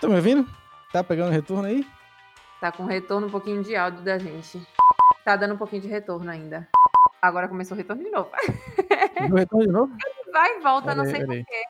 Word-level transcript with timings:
Tá 0.00 0.06
me 0.06 0.14
ouvindo? 0.14 0.48
Tá 0.92 1.02
pegando 1.02 1.32
retorno 1.32 1.66
aí? 1.66 1.84
Tá 2.60 2.70
com 2.70 2.84
retorno 2.84 3.26
um 3.26 3.30
pouquinho 3.30 3.64
de 3.64 3.74
áudio 3.74 4.02
da 4.02 4.16
gente. 4.16 4.64
Tá 5.24 5.34
dando 5.34 5.54
um 5.54 5.58
pouquinho 5.58 5.82
de 5.82 5.88
retorno 5.88 6.30
ainda. 6.30 6.68
Agora 7.20 7.48
começou 7.48 7.74
o 7.74 7.78
retorno 7.78 8.04
de 8.04 8.10
novo. 8.10 8.30
Deu 9.26 9.36
retorno 9.36 9.66
de 9.66 9.72
novo? 9.72 9.96
Vai 10.32 10.56
e 10.56 10.60
volta, 10.60 10.94
não 10.94 11.04
sei 11.04 11.24
porquê. 11.24 11.62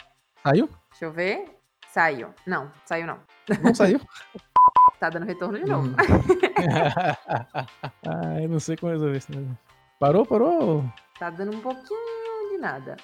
Saiu? 0.43 0.69
Deixa 0.91 1.05
eu 1.07 1.12
ver. 1.12 1.59
Saiu. 1.91 2.35
Não, 2.46 2.71
saiu 2.85 3.07
não. 3.07 3.19
Não 3.62 3.75
saiu? 3.75 4.01
Tá 5.01 5.09
dando 5.11 5.27
retorno 5.27 5.57
de 5.57 5.65
novo. 5.65 5.91
Hum. 5.91 5.95
ah, 8.05 8.43
eu 8.43 8.49
não 8.49 8.59
sei 8.59 8.77
como 8.77 8.91
resolver 8.91 9.17
isso. 9.17 9.31
Né? 9.31 9.47
Parou, 10.01 10.27
parou? 10.27 10.85
Tá 11.21 11.31
dando 11.31 11.57
um 11.57 11.61
pouquinho 11.61 12.51
de 12.51 12.59
nada. 12.59 12.97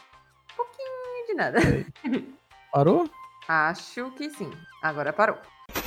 Um 0.52 0.56
pouquinho 0.56 1.26
de 1.28 1.34
nada. 1.34 1.58
Parou? 2.72 3.08
Acho 3.46 4.10
que 4.12 4.30
sim. 4.30 4.50
Agora 4.82 5.12
parou. 5.12 5.36
I 5.76 5.82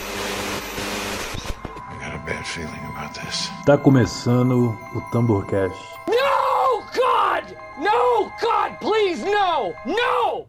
got 2.00 2.14
a 2.14 2.20
bad 2.20 2.46
feeling 2.46 2.70
about 2.96 3.20
this. 3.20 3.50
Tá 3.66 3.76
começando 3.76 4.78
o 4.94 5.02
Tamborcast. 5.12 5.76
No, 6.08 6.84
God! 6.94 7.58
No, 7.80 8.30
God, 8.40 8.78
please, 8.80 9.26
no! 9.26 9.74
No! 9.92 10.46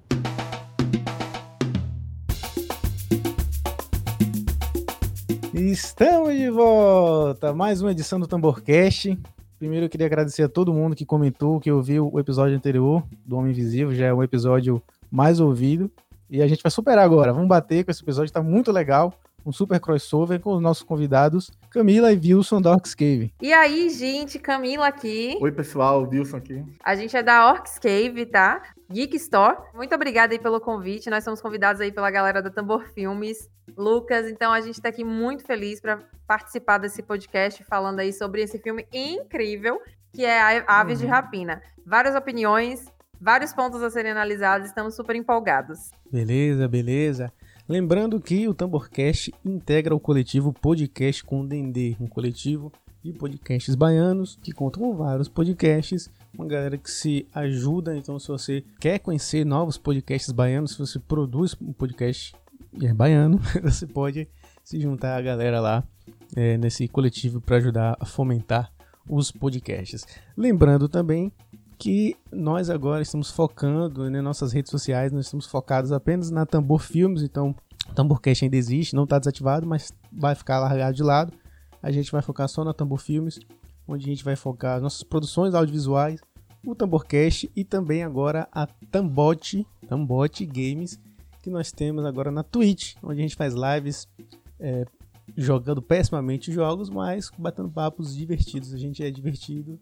Estamos 5.54 6.34
de 6.34 6.50
volta! 6.50 7.54
Mais 7.54 7.80
uma 7.80 7.92
edição 7.92 8.20
do 8.20 8.26
Tamborcast. 8.26 9.18
Primeiro 9.58 9.86
eu 9.86 9.90
queria 9.90 10.06
agradecer 10.06 10.42
a 10.42 10.48
todo 10.48 10.74
mundo 10.74 10.94
que 10.94 11.06
comentou, 11.06 11.58
que 11.58 11.72
ouviu 11.72 12.10
o 12.12 12.20
episódio 12.20 12.54
anterior 12.54 13.02
do 13.24 13.38
Homem 13.38 13.52
Invisível, 13.52 13.94
já 13.94 14.04
é 14.06 14.12
o 14.12 14.22
episódio 14.22 14.82
mais 15.10 15.40
ouvido. 15.40 15.90
E 16.30 16.42
a 16.42 16.46
gente 16.46 16.62
vai 16.62 16.70
superar 16.70 17.04
agora. 17.04 17.32
Vamos 17.32 17.48
bater 17.48 17.84
com 17.84 17.90
esse 17.90 18.02
episódio, 18.02 18.32
tá 18.32 18.42
muito 18.42 18.70
legal. 18.72 19.12
Um 19.46 19.52
super 19.52 19.80
crossover 19.80 20.40
com 20.40 20.52
os 20.54 20.60
nossos 20.60 20.82
convidados, 20.82 21.50
Camila 21.70 22.12
e 22.12 22.16
Wilson 22.16 22.60
da 22.60 22.72
Orcs 22.72 22.94
Cave. 22.94 23.32
E 23.40 23.50
aí, 23.52 23.88
gente, 23.88 24.38
Camila 24.38 24.88
aqui. 24.88 25.38
Oi, 25.40 25.50
pessoal, 25.52 26.02
Wilson 26.02 26.36
aqui. 26.36 26.62
A 26.84 26.94
gente 26.94 27.16
é 27.16 27.22
da 27.22 27.46
Orcs 27.48 27.78
Cave, 27.78 28.26
tá? 28.26 28.60
Geek 28.90 29.16
Store. 29.16 29.56
Muito 29.74 29.94
obrigada 29.94 30.34
aí 30.34 30.38
pelo 30.38 30.60
convite. 30.60 31.08
Nós 31.08 31.24
somos 31.24 31.40
convidados 31.40 31.80
aí 31.80 31.90
pela 31.90 32.10
galera 32.10 32.42
da 32.42 32.50
Tambor 32.50 32.84
Filmes. 32.92 33.48
Lucas, 33.76 34.28
então 34.28 34.52
a 34.52 34.60
gente 34.60 34.80
tá 34.82 34.88
aqui 34.90 35.04
muito 35.04 35.44
feliz 35.44 35.80
para 35.80 36.00
participar 36.26 36.76
desse 36.78 37.02
podcast 37.02 37.62
falando 37.64 38.00
aí 38.00 38.12
sobre 38.12 38.42
esse 38.42 38.58
filme 38.58 38.86
incrível 38.92 39.80
que 40.12 40.24
é 40.24 40.40
A- 40.40 40.80
Aves 40.80 40.98
de 40.98 41.04
Uhum. 41.04 41.10
Rapina. 41.10 41.62
Várias 41.86 42.14
opiniões, 42.14 42.84
vários 43.20 43.52
pontos 43.52 43.82
a 43.82 43.90
serem 43.90 44.12
analisados, 44.12 44.68
estamos 44.68 44.94
super 44.94 45.16
empolgados. 45.16 45.90
Beleza, 46.10 46.68
beleza. 46.68 47.32
Lembrando 47.68 48.20
que 48.20 48.48
o 48.48 48.54
Tamborcast 48.54 49.32
integra 49.44 49.94
o 49.94 50.00
coletivo 50.00 50.52
Podcast 50.52 51.22
com 51.24 51.46
Dendê, 51.46 51.96
um 52.00 52.06
coletivo 52.06 52.72
de 53.02 53.12
podcasts 53.12 53.74
baianos 53.74 54.38
que 54.42 54.52
contam 54.52 54.82
com 54.82 54.96
vários 54.96 55.28
podcasts, 55.28 56.10
uma 56.34 56.46
galera 56.46 56.78
que 56.78 56.90
se 56.90 57.26
ajuda. 57.34 57.96
Então, 57.96 58.18
se 58.18 58.28
você 58.28 58.64
quer 58.80 58.98
conhecer 58.98 59.44
novos 59.44 59.76
podcasts 59.76 60.32
baianos, 60.32 60.72
se 60.72 60.78
você 60.78 60.98
produz 60.98 61.54
um 61.60 61.72
podcast 61.72 62.34
é 62.82 62.92
baiano, 62.92 63.38
você 63.62 63.86
pode 63.86 64.28
se 64.62 64.80
juntar 64.80 65.16
à 65.16 65.22
galera 65.22 65.60
lá 65.60 65.84
é, 66.36 66.56
nesse 66.58 66.86
coletivo 66.88 67.40
para 67.40 67.56
ajudar 67.56 67.96
a 67.98 68.04
fomentar 68.04 68.70
os 69.08 69.30
podcasts. 69.30 70.06
Lembrando 70.36 70.88
também 70.88 71.32
que 71.78 72.16
nós 72.32 72.68
agora 72.68 73.02
estamos 73.02 73.30
focando 73.30 74.10
né, 74.10 74.20
nossas 74.20 74.52
redes 74.52 74.70
sociais, 74.70 75.12
nós 75.12 75.26
estamos 75.26 75.46
focados 75.46 75.92
apenas 75.92 76.30
na 76.30 76.44
Tambor 76.44 76.80
Filmes, 76.80 77.22
então 77.22 77.54
Tamborcast 77.94 78.44
ainda 78.44 78.56
existe, 78.56 78.96
não 78.96 79.04
está 79.04 79.18
desativado, 79.18 79.66
mas 79.66 79.92
vai 80.12 80.34
ficar 80.34 80.58
largado 80.58 80.96
de 80.96 81.02
lado. 81.02 81.32
A 81.80 81.92
gente 81.92 82.10
vai 82.10 82.20
focar 82.20 82.48
só 82.48 82.64
na 82.64 82.74
Tambor 82.74 82.98
Filmes, 82.98 83.38
onde 83.86 84.04
a 84.04 84.08
gente 84.08 84.24
vai 84.24 84.34
focar 84.34 84.80
nossas 84.80 85.04
produções 85.04 85.54
audiovisuais, 85.54 86.20
o 86.66 86.74
Tamborcast 86.74 87.50
e 87.54 87.64
também 87.64 88.02
agora 88.02 88.48
a 88.52 88.66
Tambote, 88.90 89.64
Tambote 89.88 90.44
Games, 90.44 90.98
que 91.40 91.48
nós 91.48 91.70
temos 91.70 92.04
agora 92.04 92.32
na 92.32 92.42
Twitch, 92.42 92.96
onde 93.02 93.20
a 93.20 93.22
gente 93.22 93.36
faz 93.36 93.54
lives 93.54 94.08
é, 94.58 94.84
jogando 95.36 95.80
pessimamente 95.80 96.52
jogos, 96.52 96.90
mas 96.90 97.30
batendo 97.38 97.70
papos 97.70 98.14
divertidos. 98.14 98.74
A 98.74 98.78
gente 98.78 99.02
é 99.02 99.10
divertido 99.10 99.78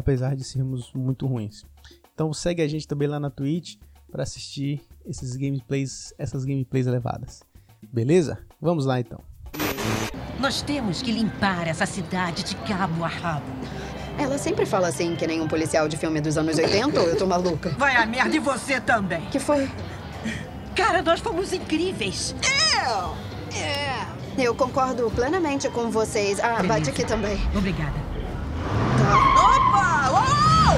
apesar 0.00 0.34
de 0.34 0.42
sermos 0.42 0.92
muito 0.92 1.26
ruins. 1.26 1.64
Então 2.12 2.32
segue 2.32 2.62
a 2.62 2.68
gente 2.68 2.88
também 2.88 3.06
lá 3.06 3.20
na 3.20 3.30
Twitch 3.30 3.76
para 4.10 4.22
assistir 4.22 4.82
esses 5.06 5.36
gameplays, 5.36 6.12
essas 6.18 6.44
gameplays 6.44 6.86
elevadas. 6.86 7.42
Beleza? 7.92 8.38
Vamos 8.60 8.84
lá 8.84 8.98
então. 9.00 9.20
Nós 10.38 10.62
temos 10.62 11.02
que 11.02 11.12
limpar 11.12 11.68
essa 11.68 11.86
cidade 11.86 12.42
de 12.42 12.56
cabo 12.56 13.04
a 13.04 13.08
rabo. 13.08 13.46
Ela 14.18 14.36
sempre 14.38 14.66
fala 14.66 14.88
assim, 14.88 15.14
que 15.14 15.26
nem 15.26 15.40
um 15.40 15.48
policial 15.48 15.88
de 15.88 15.96
filme 15.96 16.20
dos 16.20 16.36
anos 16.36 16.58
80, 16.58 17.00
ou 17.00 17.08
eu 17.08 17.16
tô 17.16 17.26
maluca? 17.26 17.70
Vai 17.70 17.96
a 17.96 18.04
merda 18.04 18.34
e 18.34 18.38
você 18.38 18.80
também. 18.80 19.20
Que 19.26 19.38
foi? 19.38 19.70
Cara, 20.74 21.02
nós 21.02 21.20
fomos 21.20 21.52
incríveis. 21.52 22.34
Eu 24.38 24.54
concordo 24.54 25.10
plenamente 25.10 25.68
com 25.70 25.90
vocês. 25.90 26.40
Ah, 26.40 26.62
bate 26.62 26.90
aqui 26.90 27.04
também. 27.04 27.38
Obrigada. 27.54 27.98
Tá. 28.98 29.59
Opa! 30.60 30.76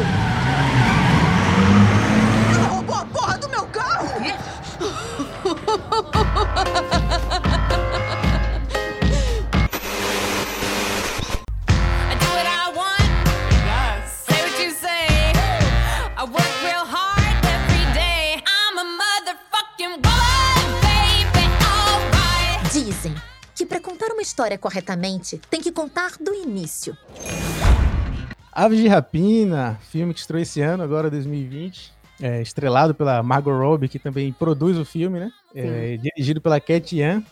Ela 2.55 2.69
roubou 2.69 2.95
a 2.97 3.05
porra 3.07 3.39
do 3.39 3.49
meu 3.49 3.67
carro! 3.67 4.07
I 12.11 12.15
do 12.19 12.27
what 12.35 12.47
I 12.47 12.73
want. 12.75 13.11
Say 14.09 14.39
what 14.43 14.63
you 14.63 14.71
say. 14.71 15.33
I 16.17 16.25
work 16.25 16.53
real 16.63 16.85
hard 16.85 17.45
every 17.47 17.85
day. 17.95 18.43
I'm 18.47 18.79
a 18.79 18.85
motherfucking 18.85 20.01
woman, 20.05 20.81
baby. 20.81 21.47
Alright. 21.65 22.73
Dizem 22.73 23.15
que 23.55 23.67
para 23.67 23.81
contar 23.81 24.11
uma 24.13 24.23
história 24.23 24.57
corretamente, 24.59 25.41
tem 25.51 25.61
que 25.61 25.73
contar 25.73 26.13
do 26.21 26.33
início. 26.35 26.97
Aves 28.53 28.79
de 28.79 28.87
Rapina, 28.87 29.79
filme 29.81 30.13
que 30.13 30.21
estreou 30.21 30.43
esse 30.43 30.61
ano, 30.61 30.83
agora 30.83 31.11
2020. 31.11 31.91
É, 32.21 32.43
estrelado 32.43 32.95
pela 32.95 33.23
Margot 33.23 33.51
Robbie, 33.51 33.89
que 33.89 33.99
também 33.99 34.31
produz 34.33 34.77
o 34.77 34.85
filme, 34.85 35.19
né? 35.19 35.33
É, 35.55 35.97
dirigido 35.97 36.41
pela 36.41 36.61
Cat 36.61 36.95
Yan, 36.95 37.23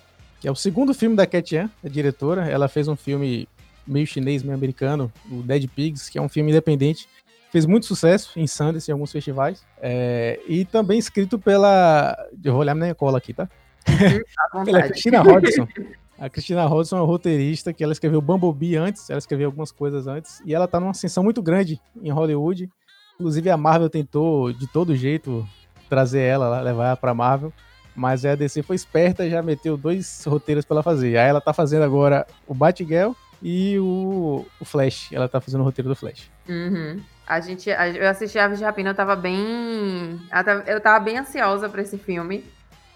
que 0.40 0.48
é 0.48 0.50
o 0.50 0.54
segundo 0.56 0.94
filme 0.94 1.14
da 1.14 1.26
Cat 1.26 1.54
Yan, 1.54 1.70
a 1.84 1.88
diretora. 1.88 2.48
Ela 2.48 2.68
fez 2.68 2.88
um 2.88 2.96
filme 2.96 3.46
meio 3.86 4.06
chinês, 4.06 4.42
meio 4.42 4.54
americano, 4.54 5.12
o 5.30 5.42
Dead 5.42 5.68
Pigs, 5.68 6.08
que 6.08 6.18
é 6.18 6.22
um 6.22 6.28
filme 6.28 6.50
independente. 6.50 7.06
Fez 7.52 7.66
muito 7.66 7.84
sucesso 7.84 8.38
em 8.38 8.46
Sundance, 8.46 8.90
em 8.90 8.94
alguns 8.94 9.12
festivais. 9.12 9.62
É, 9.80 10.40
e 10.48 10.64
também 10.64 10.98
escrito 10.98 11.38
pela... 11.38 12.16
Eu 12.42 12.52
vou 12.52 12.62
olhar 12.62 12.74
minha 12.74 12.94
cola 12.94 13.18
aqui, 13.18 13.34
tá? 13.34 13.48
Pela. 14.64 14.82
Christina 14.82 15.20
Hodgson. 15.20 15.66
A 16.20 16.28
Christina 16.28 16.66
Hodgson 16.66 16.98
é 16.98 17.00
uma 17.00 17.06
roteirista 17.06 17.72
que 17.72 17.82
ela 17.82 17.94
escreveu 17.94 18.20
Bumblebee 18.20 18.76
antes, 18.76 19.08
ela 19.08 19.18
escreveu 19.18 19.46
algumas 19.46 19.72
coisas 19.72 20.06
antes, 20.06 20.42
e 20.44 20.54
ela 20.54 20.68
tá 20.68 20.78
numa 20.78 20.90
ascensão 20.90 21.24
muito 21.24 21.40
grande 21.42 21.80
em 22.02 22.10
Hollywood. 22.10 22.68
Inclusive 23.14 23.48
a 23.50 23.56
Marvel 23.56 23.88
tentou 23.88 24.52
de 24.52 24.66
todo 24.66 24.94
jeito 24.94 25.48
trazer 25.88 26.20
ela 26.20 26.60
levar 26.60 26.88
ela 26.88 26.96
pra 26.96 27.14
Marvel, 27.14 27.50
mas 27.96 28.24
a 28.26 28.34
DC 28.34 28.62
foi 28.62 28.76
esperta 28.76 29.24
e 29.26 29.30
já 29.30 29.42
meteu 29.42 29.76
dois 29.78 30.22
roteiros 30.26 30.64
pra 30.64 30.74
ela 30.76 30.82
fazer. 30.82 31.16
Aí 31.16 31.28
ela 31.28 31.40
tá 31.40 31.52
fazendo 31.54 31.82
agora 31.84 32.26
o 32.46 32.52
Batgirl 32.54 33.12
e 33.42 33.78
o, 33.78 34.46
o 34.60 34.64
Flash. 34.64 35.10
Ela 35.12 35.26
tá 35.28 35.40
fazendo 35.40 35.62
o 35.62 35.64
roteiro 35.64 35.88
do 35.88 35.96
Flash. 35.96 36.30
Uhum. 36.48 37.00
A 37.26 37.40
gente, 37.40 37.70
a- 37.70 37.88
eu 37.88 38.08
assisti 38.08 38.38
Aves 38.38 38.58
de 38.58 38.64
Rapina, 38.64 38.90
eu 38.90 38.94
tava 38.94 39.16
bem. 39.16 40.20
Eu 40.66 40.80
tava 40.80 41.00
bem 41.00 41.16
ansiosa 41.18 41.68
pra 41.68 41.80
esse 41.82 41.96
filme. 41.96 42.44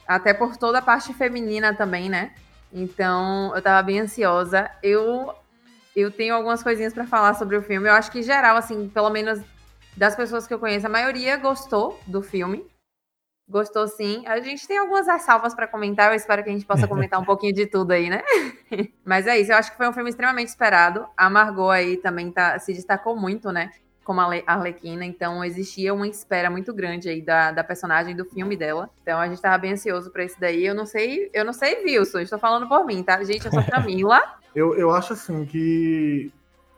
Até 0.07 0.35
por 0.35 0.57
toda 0.57 0.79
a 0.79 0.83
parte 0.83 1.13
feminina 1.15 1.73
também, 1.75 2.09
né? 2.11 2.33
Então, 2.75 3.55
eu 3.55 3.63
tava 3.63 3.81
bem 3.87 4.01
ansiosa. 4.01 4.69
Eu, 4.83 5.33
eu 5.95 6.11
tenho 6.11 6.35
algumas 6.35 6.61
coisinhas 6.61 6.93
pra 6.93 7.07
falar 7.07 7.35
sobre 7.35 7.57
o 7.57 7.63
filme. 7.63 7.89
Eu 7.89 7.93
acho 7.93 8.11
que, 8.11 8.19
em 8.19 8.23
geral, 8.23 8.57
assim, 8.57 8.89
pelo 8.89 9.11
menos 9.11 9.41
das 9.97 10.17
pessoas 10.17 10.45
que 10.45 10.53
eu 10.53 10.59
conheço, 10.59 10.87
a 10.87 10.91
maioria 10.91 11.37
gostou 11.37 12.01
do 12.05 12.21
filme. 12.21 12.67
Gostou 13.49 13.87
sim. 13.87 14.27
A 14.27 14.41
gente 14.41 14.67
tem 14.67 14.77
algumas 14.79 15.07
ressalvas 15.07 15.55
pra 15.55 15.69
comentar. 15.69 16.11
Eu 16.11 16.17
espero 16.17 16.43
que 16.43 16.51
a 16.51 16.53
gente 16.53 16.67
possa 16.67 16.89
comentar 16.89 17.21
um 17.21 17.25
pouquinho 17.27 17.53
de 17.53 17.65
tudo 17.67 17.93
aí, 17.93 18.11
né? 18.11 18.25
Mas 19.05 19.29
é 19.29 19.39
isso. 19.39 19.53
Eu 19.53 19.57
acho 19.57 19.71
que 19.71 19.77
foi 19.77 19.89
um 19.89 19.93
filme 19.93 20.11
extremamente 20.11 20.49
esperado. 20.49 21.07
A 21.17 21.31
Margot 21.31 21.71
aí 21.71 21.97
também 21.99 22.33
tá, 22.33 22.59
se 22.59 22.73
destacou 22.73 23.15
muito, 23.15 23.53
né? 23.53 23.71
Como 24.05 24.21
a 24.21 24.43
Arlequina. 24.47 25.05
Então 25.05 25.45
existia 25.45 25.93
uma 25.95 26.07
espera 26.07 26.51
muito 26.51 26.73
grande 26.73 27.09
aí 27.09 27.23
da, 27.23 27.51
da 27.51 27.65
personagem 27.65 28.15
do 28.15 28.25
filme 28.25 28.57
dela. 28.57 28.91
Então 29.03 29.19
a 29.19 29.29
gente 29.29 29.41
tava 29.41 29.59
bem 29.59 29.73
ansioso 29.73 30.11
pra 30.11 30.25
esse 30.25 30.39
daí. 30.39 30.65
Eu 30.67 30.75
não 30.75 30.87
sei, 30.87 31.31
eu 31.33 31.45
não 31.45 31.53
sei, 31.53 31.83
Wilson. 31.85 32.21
Estou 32.21 32.39
falando 32.39 32.69
por 32.69 32.85
mim, 32.85 33.03
tá? 33.03 33.23
Gente, 33.25 33.47
eu 33.47 33.53
sou 33.53 33.65
Camila. 33.69 34.21
Eu, 34.55 34.75
eu 34.75 34.91
acho 34.91 35.15
assim 35.15 35.45
que 35.45 36.31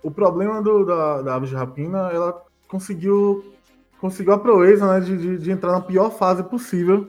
o 0.03 0.11
problema 0.11 0.63
do, 0.63 0.85
da, 0.85 1.23
da 1.23 1.35
Aves 1.35 1.51
de 1.51 1.57
Rapina, 1.57 2.11
ela 2.13 2.43
conseguiu 2.69 3.53
conseguiu 4.01 4.35
a 4.35 4.39
proeza 4.39 4.87
né, 4.93 5.01
de, 5.01 5.17
de, 5.17 5.39
de 5.39 5.51
entrar 5.51 5.73
na 5.73 5.81
pior 5.81 6.11
fase 6.11 6.43
possível 6.43 7.09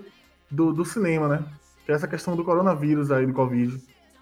do, 0.49 0.71
do 0.71 0.85
cinema, 0.85 1.27
né? 1.27 1.43
que 1.87 1.93
é 1.93 1.95
essa 1.95 2.07
questão 2.07 2.35
do 2.35 2.43
coronavírus 2.43 3.11
aí, 3.11 3.25
do 3.25 3.31
Covid. 3.31 3.81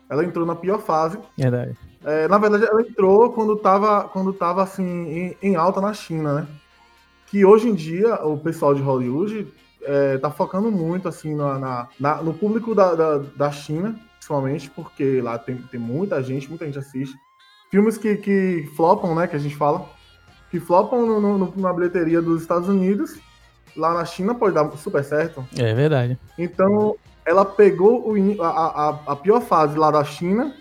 Ela 0.09 0.23
entrou 0.23 0.45
na 0.45 0.55
pior 0.55 0.79
fase. 0.79 1.17
Verdade. 1.37 1.75
É, 2.03 2.27
na 2.27 2.37
verdade, 2.37 2.65
ela 2.65 2.81
entrou 2.81 3.31
quando 3.33 3.55
tava, 3.55 4.03
quando 4.09 4.31
tava 4.31 4.61
assim, 4.63 4.83
em, 4.85 5.37
em 5.41 5.55
alta 5.55 5.81
na 5.81 5.93
China, 5.93 6.33
né? 6.41 6.47
Que 7.27 7.43
hoje 7.43 7.67
em 7.67 7.73
dia 7.73 8.15
o 8.25 8.37
pessoal 8.37 8.75
de 8.75 8.81
Hollywood 8.81 9.47
é, 9.81 10.17
tá 10.19 10.29
focando 10.29 10.71
muito 10.71 11.07
assim 11.07 11.33
na, 11.35 11.57
na- 11.57 11.87
na- 11.99 12.21
no 12.21 12.33
público 12.33 12.75
da, 12.75 12.93
da, 12.93 13.17
da 13.17 13.51
China, 13.51 13.95
principalmente, 14.17 14.69
porque 14.69 15.19
lá 15.21 15.37
tem, 15.39 15.57
tem 15.57 15.79
muita 15.79 16.21
gente, 16.21 16.47
muita 16.49 16.65
gente 16.65 16.77
assiste. 16.79 17.15
Filmes 17.71 17.97
que, 17.97 18.15
que 18.17 18.69
flopam, 18.75 19.15
né? 19.15 19.27
Que 19.27 19.35
a 19.35 19.39
gente 19.39 19.55
fala. 19.55 19.89
Que 20.51 20.59
flopam 20.59 21.05
no- 21.05 21.37
no- 21.39 21.53
na 21.57 21.73
bilheteria 21.73 22.21
dos 22.21 22.41
Estados 22.43 22.69
Unidos. 22.69 23.19
Lá 23.75 23.93
na 23.93 24.05
China 24.05 24.33
pode 24.35 24.53
dar 24.55 24.69
super 24.77 25.03
certo. 25.03 25.43
É 25.57 25.73
verdade. 25.73 26.17
Então, 26.37 26.95
ela 27.25 27.43
pegou 27.45 28.07
o 28.07 28.41
a, 28.43 28.47
a, 28.47 28.89
a- 28.89 28.99
a 29.07 29.15
pior 29.15 29.41
fase 29.41 29.77
lá 29.77 29.89
da 29.91 30.03
China 30.03 30.53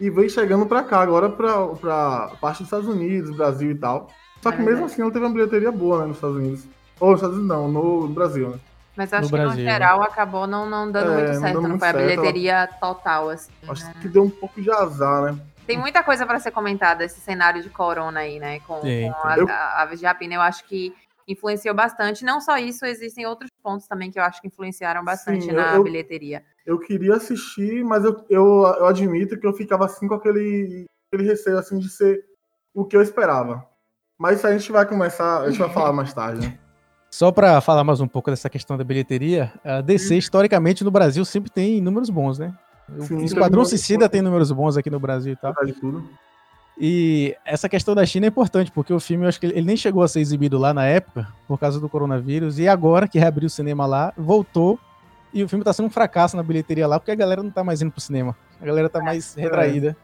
e 0.00 0.10
veio 0.10 0.28
chegando 0.28 0.66
pra 0.66 0.82
cá, 0.82 1.00
agora 1.00 1.28
pra, 1.28 1.68
pra 1.68 2.32
parte 2.40 2.58
dos 2.58 2.66
Estados 2.66 2.88
Unidos, 2.88 3.36
Brasil 3.36 3.70
e 3.70 3.74
tal. 3.76 4.08
Só 4.42 4.50
que 4.52 4.60
É 4.60 4.64
mesmo 4.64 4.84
assim 4.86 5.00
ela 5.02 5.10
teve 5.12 5.24
uma 5.24 5.32
bilheteria 5.32 5.70
boa, 5.72 6.00
né, 6.00 6.06
nos 6.06 6.16
Estados 6.16 6.36
Unidos. 6.36 6.64
Ou 7.00 7.10
nos 7.12 7.18
Estados 7.20 7.38
Unidos 7.38 7.56
não, 7.56 7.68
no 7.68 8.08
Brasil, 8.08 8.50
né? 8.50 8.58
Mas 8.96 9.10
eu 9.12 9.18
acho 9.18 9.26
No 9.30 9.36
que 9.36 9.42
Brasil. 9.42 9.64
no 9.64 9.70
geral 9.70 10.02
acabou 10.02 10.46
não, 10.46 10.68
não 10.68 10.90
dando 10.90 11.12
É, 11.12 11.14
muito 11.16 11.32
não 11.32 11.40
certo, 11.40 11.54
não, 11.54 11.62
muito 11.68 11.78
foi 11.80 11.88
a 11.88 11.92
certo, 11.92 12.02
ela- 12.04 12.16
bilheteria 12.22 12.68
total, 12.80 13.28
assim. 13.30 13.50
Acho 13.68 13.84
né? 13.86 13.94
que 14.02 14.08
deu 14.08 14.22
um 14.22 14.30
pouco 14.30 14.60
de 14.60 14.70
azar, 14.70 15.22
né? 15.32 15.38
Tem 15.66 15.78
muita 15.78 16.02
coisa 16.02 16.26
pra 16.26 16.38
ser 16.38 16.50
comentada, 16.50 17.04
esse 17.04 17.18
cenário 17.20 17.62
de 17.62 17.70
corona 17.70 18.20
aí, 18.20 18.38
né? 18.38 18.60
Com, 18.60 18.80
Tem, 18.80 19.10
com 19.10 19.26
a, 19.26 19.34
tem. 19.34 19.50
a 19.50 19.82
Aves 19.82 19.98
de 19.98 20.06
Rapina, 20.06 20.34
eu 20.34 20.40
acho 20.42 20.64
que 20.66 20.94
influenciou 21.26 21.74
bastante. 21.74 22.24
Não 22.24 22.40
só 22.40 22.58
isso, 22.58 22.84
existem 22.84 23.24
outros 23.26 23.48
pontos 23.64 23.88
também 23.88 24.10
que 24.10 24.18
eu 24.18 24.22
acho 24.22 24.42
que 24.42 24.48
influenciaram 24.48 25.02
bastante 25.02 25.46
Sim, 25.46 25.52
na 25.52 25.76
eu- 25.76 25.82
bilheteria. 25.82 26.44
Eu 26.66 26.78
queria 26.78 27.14
assistir, 27.16 27.82
mas 27.84 28.04
eu, 28.04 28.24
eu, 28.30 28.44
eu 28.78 28.86
admito 28.86 29.38
que 29.38 29.46
eu 29.46 29.52
ficava 29.52 29.86
assim 29.86 30.06
com 30.06 30.14
aquele, 30.14 30.84
aquele 31.12 31.28
receio 31.28 31.58
assim 31.58 31.78
de 31.78 31.88
ser 31.90 32.22
o 32.74 32.84
que 32.84 32.96
eu 32.96 33.02
esperava. 33.02 33.66
Mas 34.18 34.38
isso 34.38 34.46
a 34.46 34.56
gente 34.56 34.70
vai 34.70 34.86
começar, 34.86 35.40
a 35.42 35.50
gente 35.50 35.58
vai 35.58 35.70
falar 35.70 35.92
mais 35.92 36.12
tarde, 36.12 36.46
né? 36.46 36.58
Só 37.10 37.30
pra 37.30 37.60
falar 37.60 37.84
mais 37.84 38.00
um 38.00 38.08
pouco 38.08 38.30
dessa 38.30 38.50
questão 38.50 38.76
da 38.76 38.82
bilheteria, 38.82 39.52
a 39.64 39.80
DC, 39.80 40.16
historicamente, 40.16 40.82
no 40.82 40.90
Brasil, 40.90 41.24
sempre 41.24 41.48
tem 41.50 41.80
números 41.80 42.10
bons, 42.10 42.38
né? 42.38 42.52
O 42.88 43.02
Sim, 43.02 43.16
tem 43.16 43.24
Esquadrão 43.26 43.64
Suicida 43.64 44.08
tem 44.08 44.20
números 44.20 44.50
bons 44.50 44.76
aqui 44.76 44.90
no 44.90 44.98
Brasil 44.98 45.32
e 45.32 45.36
tal. 45.36 45.52
Apesar 45.52 45.72
de 45.72 45.80
tudo. 45.80 46.04
E 46.78 47.36
essa 47.44 47.68
questão 47.68 47.94
da 47.94 48.04
China 48.04 48.26
é 48.26 48.28
importante, 48.28 48.70
porque 48.70 48.92
o 48.92 48.98
filme, 48.98 49.24
eu 49.24 49.28
acho 49.28 49.38
que 49.38 49.46
ele 49.46 49.62
nem 49.62 49.76
chegou 49.76 50.02
a 50.02 50.08
ser 50.08 50.20
exibido 50.20 50.58
lá 50.58 50.74
na 50.74 50.84
época, 50.84 51.28
por 51.46 51.58
causa 51.58 51.78
do 51.78 51.88
coronavírus, 51.88 52.58
e 52.58 52.66
agora 52.66 53.06
que 53.06 53.18
reabriu 53.18 53.46
o 53.46 53.50
cinema 53.50 53.86
lá, 53.86 54.12
voltou, 54.16 54.78
e 55.32 55.42
o 55.42 55.48
filme 55.48 55.64
tá 55.64 55.72
sendo 55.72 55.86
um 55.86 55.90
fracasso 55.90 56.36
na 56.36 56.42
bilheteria 56.42 56.86
lá, 56.86 56.98
porque 56.98 57.12
a 57.12 57.14
galera 57.14 57.42
não 57.42 57.50
tá 57.50 57.62
mais 57.62 57.80
indo 57.80 57.92
pro 57.92 58.00
cinema. 58.00 58.36
A 58.60 58.64
galera 58.64 58.88
tá 58.88 59.00
mais 59.00 59.34
retraída. 59.34 59.96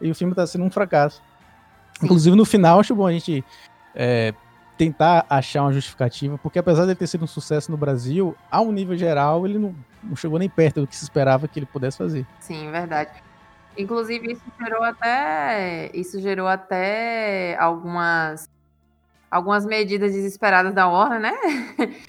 E 0.00 0.10
o 0.10 0.14
filme 0.14 0.34
tá 0.34 0.46
sendo 0.46 0.64
um 0.64 0.70
fracasso. 0.70 1.22
Inclusive, 2.02 2.36
no 2.36 2.44
final, 2.44 2.80
acho 2.80 2.94
bom 2.94 3.06
a 3.06 3.12
gente 3.12 3.42
é, 3.94 4.34
tentar 4.76 5.24
achar 5.28 5.62
uma 5.62 5.72
justificativa, 5.72 6.36
porque 6.38 6.58
apesar 6.58 6.82
de 6.82 6.90
ele 6.90 6.96
ter 6.96 7.06
sido 7.06 7.24
um 7.24 7.26
sucesso 7.26 7.70
no 7.70 7.76
Brasil, 7.76 8.36
a 8.50 8.60
um 8.60 8.70
nível 8.70 8.96
geral, 8.96 9.46
ele 9.46 9.58
não, 9.58 9.74
não 10.02 10.14
chegou 10.14 10.38
nem 10.38 10.48
perto 10.48 10.82
do 10.82 10.86
que 10.86 10.94
se 10.94 11.04
esperava 11.04 11.48
que 11.48 11.58
ele 11.58 11.66
pudesse 11.66 11.96
fazer. 11.96 12.26
Sim, 12.40 12.70
verdade. 12.70 13.10
Inclusive, 13.76 14.32
isso 14.32 14.42
gerou 14.58 14.82
até. 14.82 15.90
Isso 15.92 16.20
gerou 16.20 16.46
até 16.48 17.56
algumas. 17.58 18.48
Algumas 19.28 19.66
medidas 19.66 20.12
desesperadas 20.12 20.72
da 20.72 20.86
Warner, 20.88 21.20
né? 21.20 21.32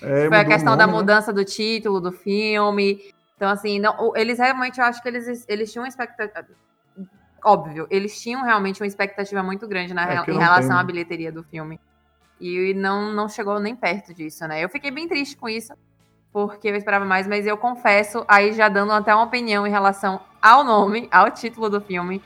É, 0.01 0.27
Foi 0.27 0.37
a 0.37 0.45
questão 0.45 0.77
da 0.77 0.85
nome, 0.85 0.93
né? 0.97 0.99
mudança 1.01 1.33
do 1.33 1.43
título 1.43 1.99
do 1.99 2.11
filme. 2.11 3.11
Então, 3.35 3.49
assim, 3.49 3.79
não, 3.79 4.15
eles 4.15 4.37
realmente, 4.37 4.79
eu 4.79 4.85
acho 4.85 5.01
que 5.01 5.07
eles, 5.07 5.45
eles 5.47 5.71
tinham 5.71 5.83
uma 5.83 5.89
expectativa. 5.89 6.47
Óbvio, 7.43 7.87
eles 7.89 8.19
tinham 8.21 8.43
realmente 8.43 8.81
uma 8.81 8.87
expectativa 8.87 9.41
muito 9.41 9.67
grande 9.67 9.93
na, 9.93 10.03
É, 10.11 10.23
em 10.27 10.37
relação 10.37 10.69
tem. 10.71 10.79
à 10.79 10.83
bilheteria 10.83 11.31
do 11.31 11.43
filme. 11.43 11.79
E 12.39 12.73
não, 12.75 13.11
não 13.11 13.27
chegou 13.27 13.59
nem 13.59 13.75
perto 13.75 14.13
disso, 14.13 14.47
né? 14.47 14.63
Eu 14.63 14.69
fiquei 14.69 14.91
bem 14.91 15.07
triste 15.07 15.35
com 15.35 15.49
isso, 15.49 15.73
porque 16.31 16.67
eu 16.67 16.75
esperava 16.75 17.03
mais, 17.05 17.27
mas 17.27 17.47
eu 17.47 17.57
confesso, 17.57 18.23
aí 18.27 18.53
já 18.53 18.69
dando 18.69 18.91
até 18.91 19.13
uma 19.13 19.23
opinião 19.25 19.65
em 19.65 19.71
relação 19.71 20.21
ao 20.47 20.63
nome, 20.63 21.07
ao 21.11 21.29
título 21.31 21.69
do 21.69 21.81
filme, 21.81 22.21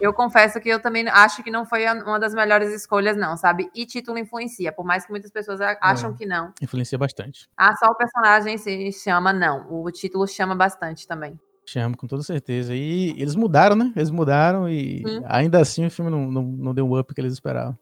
eu 0.00 0.12
confesso 0.12 0.60
que 0.60 0.68
eu 0.68 0.80
também 0.80 1.06
acho 1.08 1.42
que 1.42 1.50
não 1.50 1.66
foi 1.66 1.84
uma 1.86 2.18
das 2.18 2.34
melhores 2.34 2.72
escolhas, 2.72 3.16
não, 3.16 3.36
sabe? 3.36 3.70
E 3.74 3.84
título 3.84 4.18
influencia, 4.18 4.72
por 4.72 4.84
mais 4.84 5.04
que 5.04 5.10
muitas 5.10 5.30
pessoas 5.30 5.60
a- 5.60 5.76
acham 5.80 6.14
que 6.14 6.24
não. 6.26 6.52
Influencia 6.62 6.96
bastante. 6.96 7.48
Ah, 7.56 7.76
só 7.76 7.86
o 7.86 7.94
personagem 7.94 8.56
se 8.58 8.90
chama, 8.92 9.32
não. 9.32 9.66
O 9.70 9.90
título 9.90 10.26
chama 10.26 10.54
bastante 10.54 11.06
também. 11.06 11.38
Chamo, 11.66 11.96
com 11.96 12.06
toda 12.06 12.22
certeza. 12.22 12.74
E 12.74 13.10
eles 13.20 13.34
mudaram, 13.34 13.74
né? 13.76 13.92
Eles 13.96 14.10
mudaram 14.10 14.68
e 14.68 15.02
Sim. 15.04 15.22
ainda 15.26 15.60
assim 15.60 15.84
o 15.84 15.90
filme 15.90 16.10
não, 16.10 16.30
não, 16.30 16.42
não 16.42 16.74
deu 16.74 16.88
o 16.88 16.98
up 16.98 17.12
que 17.12 17.20
eles 17.20 17.32
esperavam. 17.32 17.76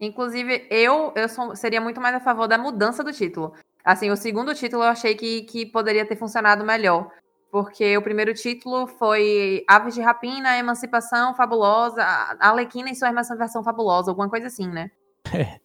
Inclusive, 0.00 0.66
eu, 0.70 1.12
eu 1.14 1.28
sou- 1.28 1.54
seria 1.56 1.80
muito 1.80 2.00
mais 2.00 2.14
a 2.14 2.20
favor 2.20 2.46
da 2.48 2.58
mudança 2.58 3.02
do 3.04 3.12
título. 3.12 3.52
Assim, 3.84 4.10
o 4.10 4.16
segundo 4.16 4.54
título 4.54 4.82
eu 4.82 4.88
achei 4.88 5.14
que, 5.14 5.42
que 5.42 5.64
poderia 5.66 6.04
ter 6.04 6.16
funcionado 6.16 6.64
melhor. 6.64 7.08
Porque 7.56 7.96
o 7.96 8.02
primeiro 8.02 8.34
título 8.34 8.86
foi 8.86 9.64
Aves 9.66 9.94
de 9.94 10.02
Rapina, 10.02 10.58
Emancipação 10.58 11.34
Fabulosa, 11.34 12.02
a 12.02 12.50
Alequina 12.50 12.90
e 12.90 12.94
sua 12.94 13.08
Emancipação 13.08 13.64
Fabulosa, 13.64 14.10
alguma 14.10 14.28
coisa 14.28 14.48
assim, 14.48 14.68
né? 14.68 14.90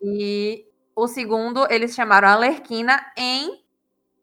E 0.01 0.63
o 0.95 1.05
segundo, 1.05 1.67
eles 1.69 1.93
chamaram 1.93 2.29
Alerquina 2.29 2.97
em 3.17 3.59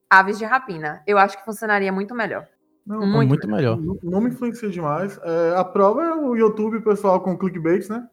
Aves 0.09 0.39
de 0.39 0.47
Rapina. 0.47 1.03
Eu 1.07 1.19
acho 1.19 1.37
que 1.37 1.45
funcionaria 1.45 1.93
muito 1.93 2.15
melhor. 2.15 2.49
Não, 2.87 3.07
Muito 3.07 3.29
muito 3.29 3.47
melhor. 3.47 3.79
Não, 3.79 3.99
não 4.03 4.21
me 4.23 4.31
influencia 4.31 4.71
demais. 4.71 5.21
É, 5.23 5.55
a 5.55 5.63
prova 5.63 6.03
é 6.03 6.15
o 6.15 6.35
YouTube, 6.35 6.79
o 6.79 6.83
pessoal 6.83 7.21
com 7.21 7.37
clickbait, 7.37 7.87
né? 7.91 8.09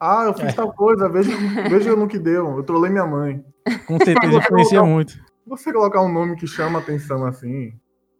Ah, 0.00 0.24
eu 0.24 0.32
fiz 0.32 0.48
É. 0.48 0.52
tal 0.52 0.72
coisa, 0.72 1.06
veja, 1.06 1.32
veja 1.68 1.94
no 1.94 2.08
que 2.08 2.18
deu. 2.18 2.56
Eu 2.56 2.62
trolei 2.62 2.90
minha 2.90 3.06
mãe. 3.06 3.44
Com 3.86 3.98
certeza 3.98 4.38
influencia 4.38 4.82
muito. 4.82 5.22
Você 5.46 5.70
colocar 5.70 6.00
um 6.00 6.10
nome 6.10 6.34
que 6.36 6.46
chama 6.46 6.78
atenção 6.78 7.26
assim. 7.26 7.78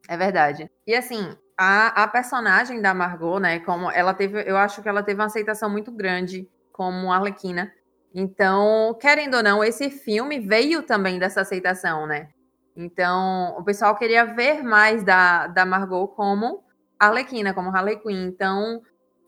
É 0.08 0.16
verdade. 0.16 0.70
E 0.86 0.94
assim, 0.94 1.36
a, 1.56 2.02
a 2.02 2.08
personagem 2.08 2.80
da 2.80 2.94
Margot, 2.94 3.38
né, 3.38 3.60
como 3.60 3.90
ela 3.90 4.14
teve, 4.14 4.42
eu 4.48 4.56
acho 4.56 4.82
que 4.82 4.88
ela 4.88 5.02
teve 5.02 5.20
uma 5.20 5.26
aceitação 5.26 5.70
muito 5.70 5.90
grande 5.90 6.48
como 6.72 7.12
Arlequina. 7.12 7.72
Então, 8.14 8.96
querendo 9.00 9.36
ou 9.36 9.42
não, 9.42 9.62
esse 9.64 9.90
filme 9.90 10.38
veio 10.38 10.82
também 10.82 11.18
dessa 11.18 11.42
aceitação, 11.42 12.06
né? 12.06 12.28
Então, 12.76 13.56
o 13.58 13.64
pessoal 13.64 13.96
queria 13.96 14.24
ver 14.24 14.62
mais 14.62 15.02
da, 15.02 15.46
da 15.46 15.64
Margot 15.64 16.08
como 16.08 16.62
Arlequina, 16.98 17.54
como 17.54 17.74
Harley 17.74 17.98
Quinn. 17.98 18.26
Então, 18.26 18.82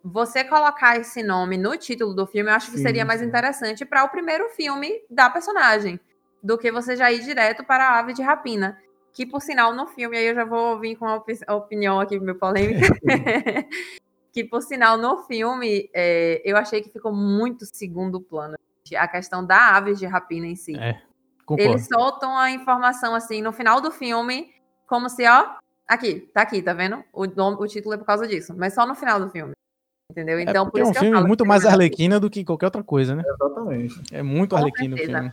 você 0.05 0.45
colocar 0.45 0.99
esse 0.99 1.23
nome 1.23 1.57
no 1.57 1.77
título 1.77 2.15
do 2.15 2.27
filme, 2.27 2.51
eu 2.51 2.55
acho 2.55 2.71
que 2.71 2.77
Sim, 2.77 2.83
seria 2.83 3.05
mais 3.05 3.21
sim. 3.21 3.27
interessante 3.27 3.85
para 3.85 4.05
o 4.05 4.09
primeiro 4.09 4.49
filme 4.51 5.01
da 5.11 5.31
personagem, 5.31 5.99
do 6.43 6.59
que 6.59 6.71
você 6.71 6.95
já 6.95 7.11
ir 7.11 7.21
direto 7.21 7.65
para 7.65 7.89
a 7.89 7.99
Ave 7.99 8.13
de 8.13 8.23
Rapina. 8.23 8.79
Que, 9.13 9.27
por 9.27 9.41
sinal, 9.43 9.75
no 9.75 9.87
filme, 9.87 10.17
aí 10.17 10.27
eu 10.27 10.35
já 10.35 10.45
vou 10.45 10.79
vir 10.79 10.97
com 10.97 11.05
uma 11.05 11.17
opi- 11.17 11.41
opinião 11.49 11.99
aqui 11.99 12.19
meio 12.21 12.39
polêmica. 12.39 12.87
que, 14.33 14.45
por 14.45 14.63
sinal, 14.63 14.97
no 14.97 15.25
filme, 15.25 15.91
é, 15.93 16.41
eu 16.45 16.57
achei 16.57 16.81
que 16.81 16.91
ficou 16.91 17.13
muito 17.13 17.65
segundo 17.67 18.21
plano. 18.21 18.57
A 18.97 19.09
questão 19.09 19.45
da 19.45 19.77
Aves 19.77 19.99
de 19.99 20.07
Rapina 20.07 20.47
em 20.47 20.57
si. 20.57 20.77
É. 20.77 21.01
Eles 21.59 21.87
soltam 21.87 22.37
a 22.37 22.51
informação 22.51 23.15
assim 23.15 23.43
no 23.43 23.53
final 23.53 23.81
do 23.81 23.91
filme, 23.91 24.53
como 24.87 25.09
se, 25.09 25.27
ó, 25.27 25.57
aqui, 25.87 26.29
tá 26.33 26.43
aqui, 26.43 26.63
tá 26.63 26.73
vendo? 26.75 27.03
O, 27.13 27.27
nome- 27.27 27.57
o 27.59 27.67
título 27.67 27.95
é 27.95 27.99
por 27.99 28.05
causa 28.05 28.27
disso, 28.29 28.55
mas 28.57 28.75
só 28.75 28.87
no 28.87 28.95
final 28.95 29.19
do 29.19 29.31
filme. 29.31 29.53
Entendeu? 30.11 30.39
É 30.39 30.43
Então, 30.43 30.65
porque 30.67 30.81
por 30.81 30.81
é 30.81 30.83
isso 30.83 30.91
um 30.91 30.93
que 30.93 30.99
eu 30.99 31.03
filme 31.03 31.17
falo 31.17 31.27
muito 31.29 31.45
mais 31.45 31.65
é 31.65 31.69
arlequina 31.69 32.19
do 32.21 32.31
que 32.31 32.45
qualquer 32.45 32.67
outra 32.67 32.83
coisa, 32.83 33.15
né? 33.15 33.23
Exatamente. 33.27 34.01
É 34.13 34.23
muito 34.23 34.51
Com 34.51 34.57
arlequina 34.57 34.95
o 34.95 34.99
filme. 34.99 35.33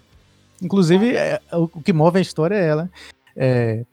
Inclusive, 0.62 1.16
é, 1.16 1.40
o 1.54 1.68
que 1.68 1.94
move 1.94 2.18
a 2.18 2.22
história 2.22 2.56
é 2.56 2.66
ela. 2.66 2.90
É, 3.36 3.84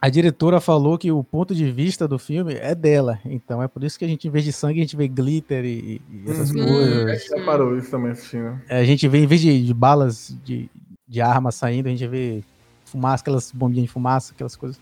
a 0.00 0.08
diretora 0.10 0.60
falou 0.60 0.98
que 0.98 1.10
o 1.10 1.24
ponto 1.24 1.54
de 1.54 1.70
vista 1.70 2.06
do 2.06 2.18
filme 2.18 2.54
é 2.54 2.74
dela. 2.74 3.18
Então 3.24 3.62
é 3.62 3.68
por 3.68 3.82
isso 3.82 3.98
que 3.98 4.04
a 4.04 4.08
gente, 4.08 4.28
em 4.28 4.30
vez 4.30 4.44
de 4.44 4.52
sangue, 4.52 4.80
a 4.80 4.82
gente 4.82 4.96
vê 4.96 5.08
glitter 5.08 5.64
e, 5.64 6.00
e 6.10 6.30
essas 6.30 6.50
Uhum. 6.50 6.66
coisas. 6.66 7.22
Você 7.26 7.36
reparou 7.38 7.78
isso 7.78 7.90
também 7.90 8.10
assistindo. 8.12 8.60
É, 8.68 8.78
a 8.80 8.84
gente 8.84 9.06
vê, 9.08 9.18
em 9.18 9.26
vez 9.26 9.40
de, 9.40 9.64
de 9.64 9.72
balas 9.74 10.36
de, 10.44 10.68
de 11.08 11.20
arma 11.20 11.50
saindo, 11.50 11.86
a 11.86 11.90
gente 11.90 12.06
vê 12.06 12.42
fumaça, 12.84 13.22
aquelas 13.22 13.50
bombinhas 13.50 13.86
de 13.86 13.90
fumaça, 13.90 14.32
aquelas 14.34 14.54
coisas. 14.56 14.78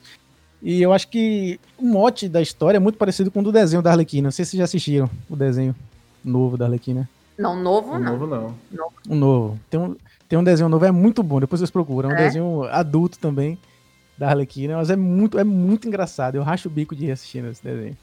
E 0.60 0.80
eu 0.82 0.92
acho 0.92 1.08
que 1.08 1.58
o 1.78 1.84
mote 1.84 2.28
da 2.28 2.40
história 2.42 2.76
é 2.76 2.80
muito 2.80 2.96
parecido 2.98 3.30
com 3.30 3.40
o 3.40 3.42
do 3.44 3.52
desenho 3.52 3.82
da 3.82 3.90
Arlequina. 3.92 4.24
Não 4.26 4.30
sei 4.32 4.44
se 4.44 4.52
vocês 4.52 4.58
já 4.58 4.64
assistiram 4.64 5.10
o 5.28 5.36
desenho 5.36 5.74
novo 6.24 6.56
da 6.56 6.66
Arlequina. 6.66 7.08
Não, 7.38 7.60
novo 7.60 7.94
O 7.94 7.98
não. 7.98 8.12
novo 8.18 8.26
não. 8.26 8.54
Um 9.08 9.16
novo. 9.16 9.60
Tem 9.70 9.80
um, 9.80 9.96
tem 10.28 10.38
um 10.38 10.44
desenho 10.44 10.68
novo, 10.68 10.84
é 10.84 10.90
muito 10.92 11.22
bom, 11.22 11.40
depois 11.40 11.58
vocês 11.60 11.70
procuram. 11.70 12.10
É 12.10 12.14
um 12.14 12.16
É? 12.16 12.24
desenho 12.26 12.62
adulto 12.64 13.18
também, 13.18 13.58
da 14.22 14.28
Arlequina, 14.28 14.76
mas 14.76 14.88
é 14.88 14.94
muito, 14.94 15.36
é 15.36 15.42
muito 15.42 15.88
engraçado. 15.88 16.36
Eu 16.36 16.44
racho 16.44 16.68
o 16.68 16.70
bico 16.70 16.94
de 16.94 17.06
ir 17.06 17.10
assistindo 17.10 17.48
esse 17.50 17.62
desenho. 17.62 17.96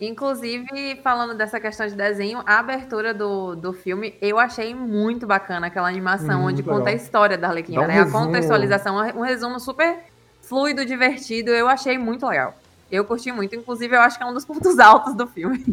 Inclusive, 0.00 1.00
falando 1.02 1.34
dessa 1.36 1.58
questão 1.58 1.88
de 1.88 1.94
desenho, 1.96 2.40
a 2.46 2.60
abertura 2.60 3.12
do, 3.12 3.56
do 3.56 3.72
filme 3.72 4.14
eu 4.22 4.38
achei 4.38 4.74
muito 4.74 5.26
bacana, 5.26 5.66
aquela 5.66 5.88
animação 5.88 6.42
Hum, 6.42 6.46
onde 6.46 6.62
legal. 6.62 6.78
conta 6.78 6.90
a 6.90 6.92
história 6.92 7.36
da 7.36 7.48
Arlequina, 7.48 7.82
um 7.82 7.86
né? 7.88 7.98
A 7.98 8.04
resumo. 8.04 8.26
contextualização, 8.26 8.96
um 9.16 9.22
resumo 9.22 9.58
super 9.58 10.04
fluido, 10.40 10.86
divertido, 10.86 11.50
eu 11.50 11.66
achei 11.66 11.98
muito 11.98 12.24
legal. 12.28 12.54
Eu 12.92 13.04
curti 13.04 13.32
muito, 13.32 13.56
inclusive 13.56 13.96
eu 13.96 14.00
acho 14.00 14.16
que 14.16 14.22
é 14.22 14.26
um 14.26 14.34
dos 14.34 14.44
pontos 14.44 14.78
altos 14.78 15.14
do 15.14 15.26
filme. 15.26 15.64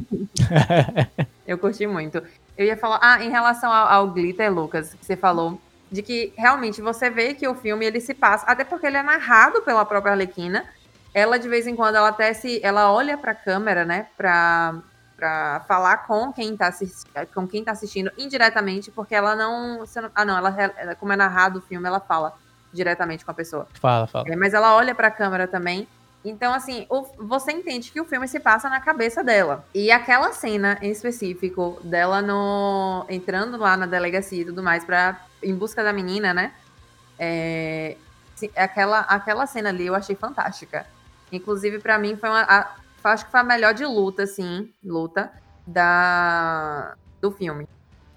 eu 1.45 1.55
curti 1.59 1.85
muito. 1.85 2.23
Eu 2.57 2.65
ia 2.65 2.77
falar, 2.77 2.97
ah, 2.99 3.23
em 3.23 3.29
relação 3.29 3.71
ao, 3.71 3.87
ao 3.87 4.07
glitter, 4.07 4.51
Lucas, 4.51 4.95
que 4.95 5.05
você 5.05 5.15
falou, 5.15 5.59
de 5.93 6.01
que 6.01 6.33
realmente 6.35 6.81
você 6.81 7.07
vê 7.07 7.35
que 7.35 7.47
o 7.47 7.53
filme 7.53 7.85
ele 7.85 8.01
se 8.01 8.15
passa, 8.15 8.43
até 8.47 8.63
porque 8.63 8.87
ele 8.87 8.97
é 8.97 9.03
narrado 9.03 9.61
pela 9.61 9.85
própria 9.85 10.13
Arlequina. 10.13 10.65
Ela 11.13 11.37
de 11.37 11.47
vez 11.47 11.67
em 11.67 11.75
quando 11.75 11.93
ela 11.95 12.07
até 12.09 12.33
se, 12.33 12.59
ela 12.63 12.91
olha 12.91 13.15
para 13.15 13.31
a 13.33 13.35
câmera, 13.35 13.85
né, 13.85 14.07
para 14.17 14.73
para 15.15 15.61
falar 15.67 15.97
com 16.07 16.33
quem 16.33 16.57
tá 16.57 16.67
assis- 16.67 17.05
com 17.33 17.47
quem 17.47 17.63
tá 17.63 17.71
assistindo 17.71 18.11
indiretamente, 18.17 18.91
porque 18.91 19.13
ela 19.15 19.35
não, 19.35 19.77
não- 19.77 20.11
ah 20.13 20.25
não, 20.25 20.35
ela, 20.37 20.51
como 20.99 21.13
é 21.13 21.15
narrado 21.15 21.59
o 21.59 21.61
filme, 21.61 21.87
ela 21.87 21.99
fala 21.99 22.33
diretamente 22.73 23.23
com 23.23 23.31
a 23.31 23.33
pessoa. 23.33 23.67
Fala, 23.79 24.05
fala. 24.07 24.25
É, 24.27 24.35
mas 24.35 24.53
ela 24.53 24.75
olha 24.75 24.93
pra 24.93 25.09
câmera 25.11 25.47
também. 25.47 25.87
Então, 26.25 26.51
assim, 26.53 26.85
o- 26.89 27.05
você 27.19 27.51
entende 27.53 27.91
que 27.91 28.01
o 28.01 28.05
filme 28.05 28.27
se 28.27 28.39
passa 28.39 28.67
na 28.69 28.81
cabeça 28.81 29.23
dela. 29.23 29.63
E 29.73 29.91
aquela 29.91 30.33
cena 30.33 30.77
em 30.81 30.89
específico 30.91 31.79
dela 31.83 32.21
no 32.21 33.05
entrando 33.07 33.55
lá 33.57 33.77
na 33.77 33.85
delegacia 33.85 34.41
e 34.41 34.45
tudo 34.45 34.63
mais 34.63 34.83
para 34.83 35.21
em 35.43 35.55
busca 35.55 35.83
da 35.83 35.91
menina, 35.93 36.33
né? 36.33 36.53
É, 37.19 37.97
aquela, 38.55 39.01
aquela 39.01 39.45
cena 39.45 39.69
ali 39.69 39.85
eu 39.85 39.95
achei 39.95 40.15
fantástica. 40.15 40.85
Inclusive, 41.31 41.79
pra 41.79 41.97
mim, 41.97 42.15
foi 42.15 42.29
uma. 42.29 42.41
a- 42.41 42.75
acho 43.05 43.25
que 43.25 43.31
foi 43.31 43.39
a 43.39 43.43
melhor 43.43 43.73
de 43.73 43.85
luta, 43.85 44.23
assim, 44.23 44.69
luta 44.83 45.31
da, 45.67 46.95
do 47.21 47.31
filme, 47.31 47.67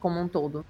como 0.00 0.20
um 0.20 0.28
todo. 0.28 0.64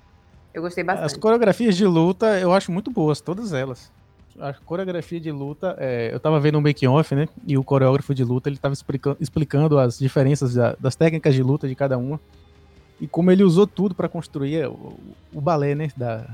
Eu 0.54 0.62
gostei 0.62 0.82
As 0.82 0.86
bastante. 1.00 1.20
coreografias 1.20 1.76
de 1.76 1.84
luta 1.86 2.38
eu 2.40 2.52
acho 2.52 2.72
muito 2.72 2.90
boas, 2.90 3.20
todas 3.20 3.52
elas. 3.52 3.90
A 4.38 4.52
coreografia 4.52 5.18
de 5.20 5.30
luta, 5.30 5.75
é, 5.78 6.10
eu 6.12 6.20
tava 6.20 6.38
vendo 6.40 6.58
um 6.58 6.60
making-off, 6.62 7.14
né? 7.14 7.26
E 7.46 7.56
o 7.58 7.64
coreógrafo 7.64 8.14
de 8.14 8.22
luta, 8.25 8.48
ele 8.48 8.58
tava 8.58 8.72
explica- 8.75 9.16
explicando 9.20 9.78
as 9.78 9.98
diferenças 9.98 10.54
da- 10.54 10.76
das 10.78 10.94
técnicas 10.96 11.34
de 11.34 11.42
luta 11.42 11.66
de 11.68 11.75
cada 11.75 11.96
uma. 11.98 12.20
E 13.00 13.06
como 13.06 13.30
ele 13.30 13.44
usou 13.44 13.66
tudo 13.66 13.94
pra 13.94 14.08
construir 14.08 14.66
o, 14.66 14.98
o 15.32 15.40
balé, 15.40 15.74
né? 15.74 15.88
Da, 15.96 16.26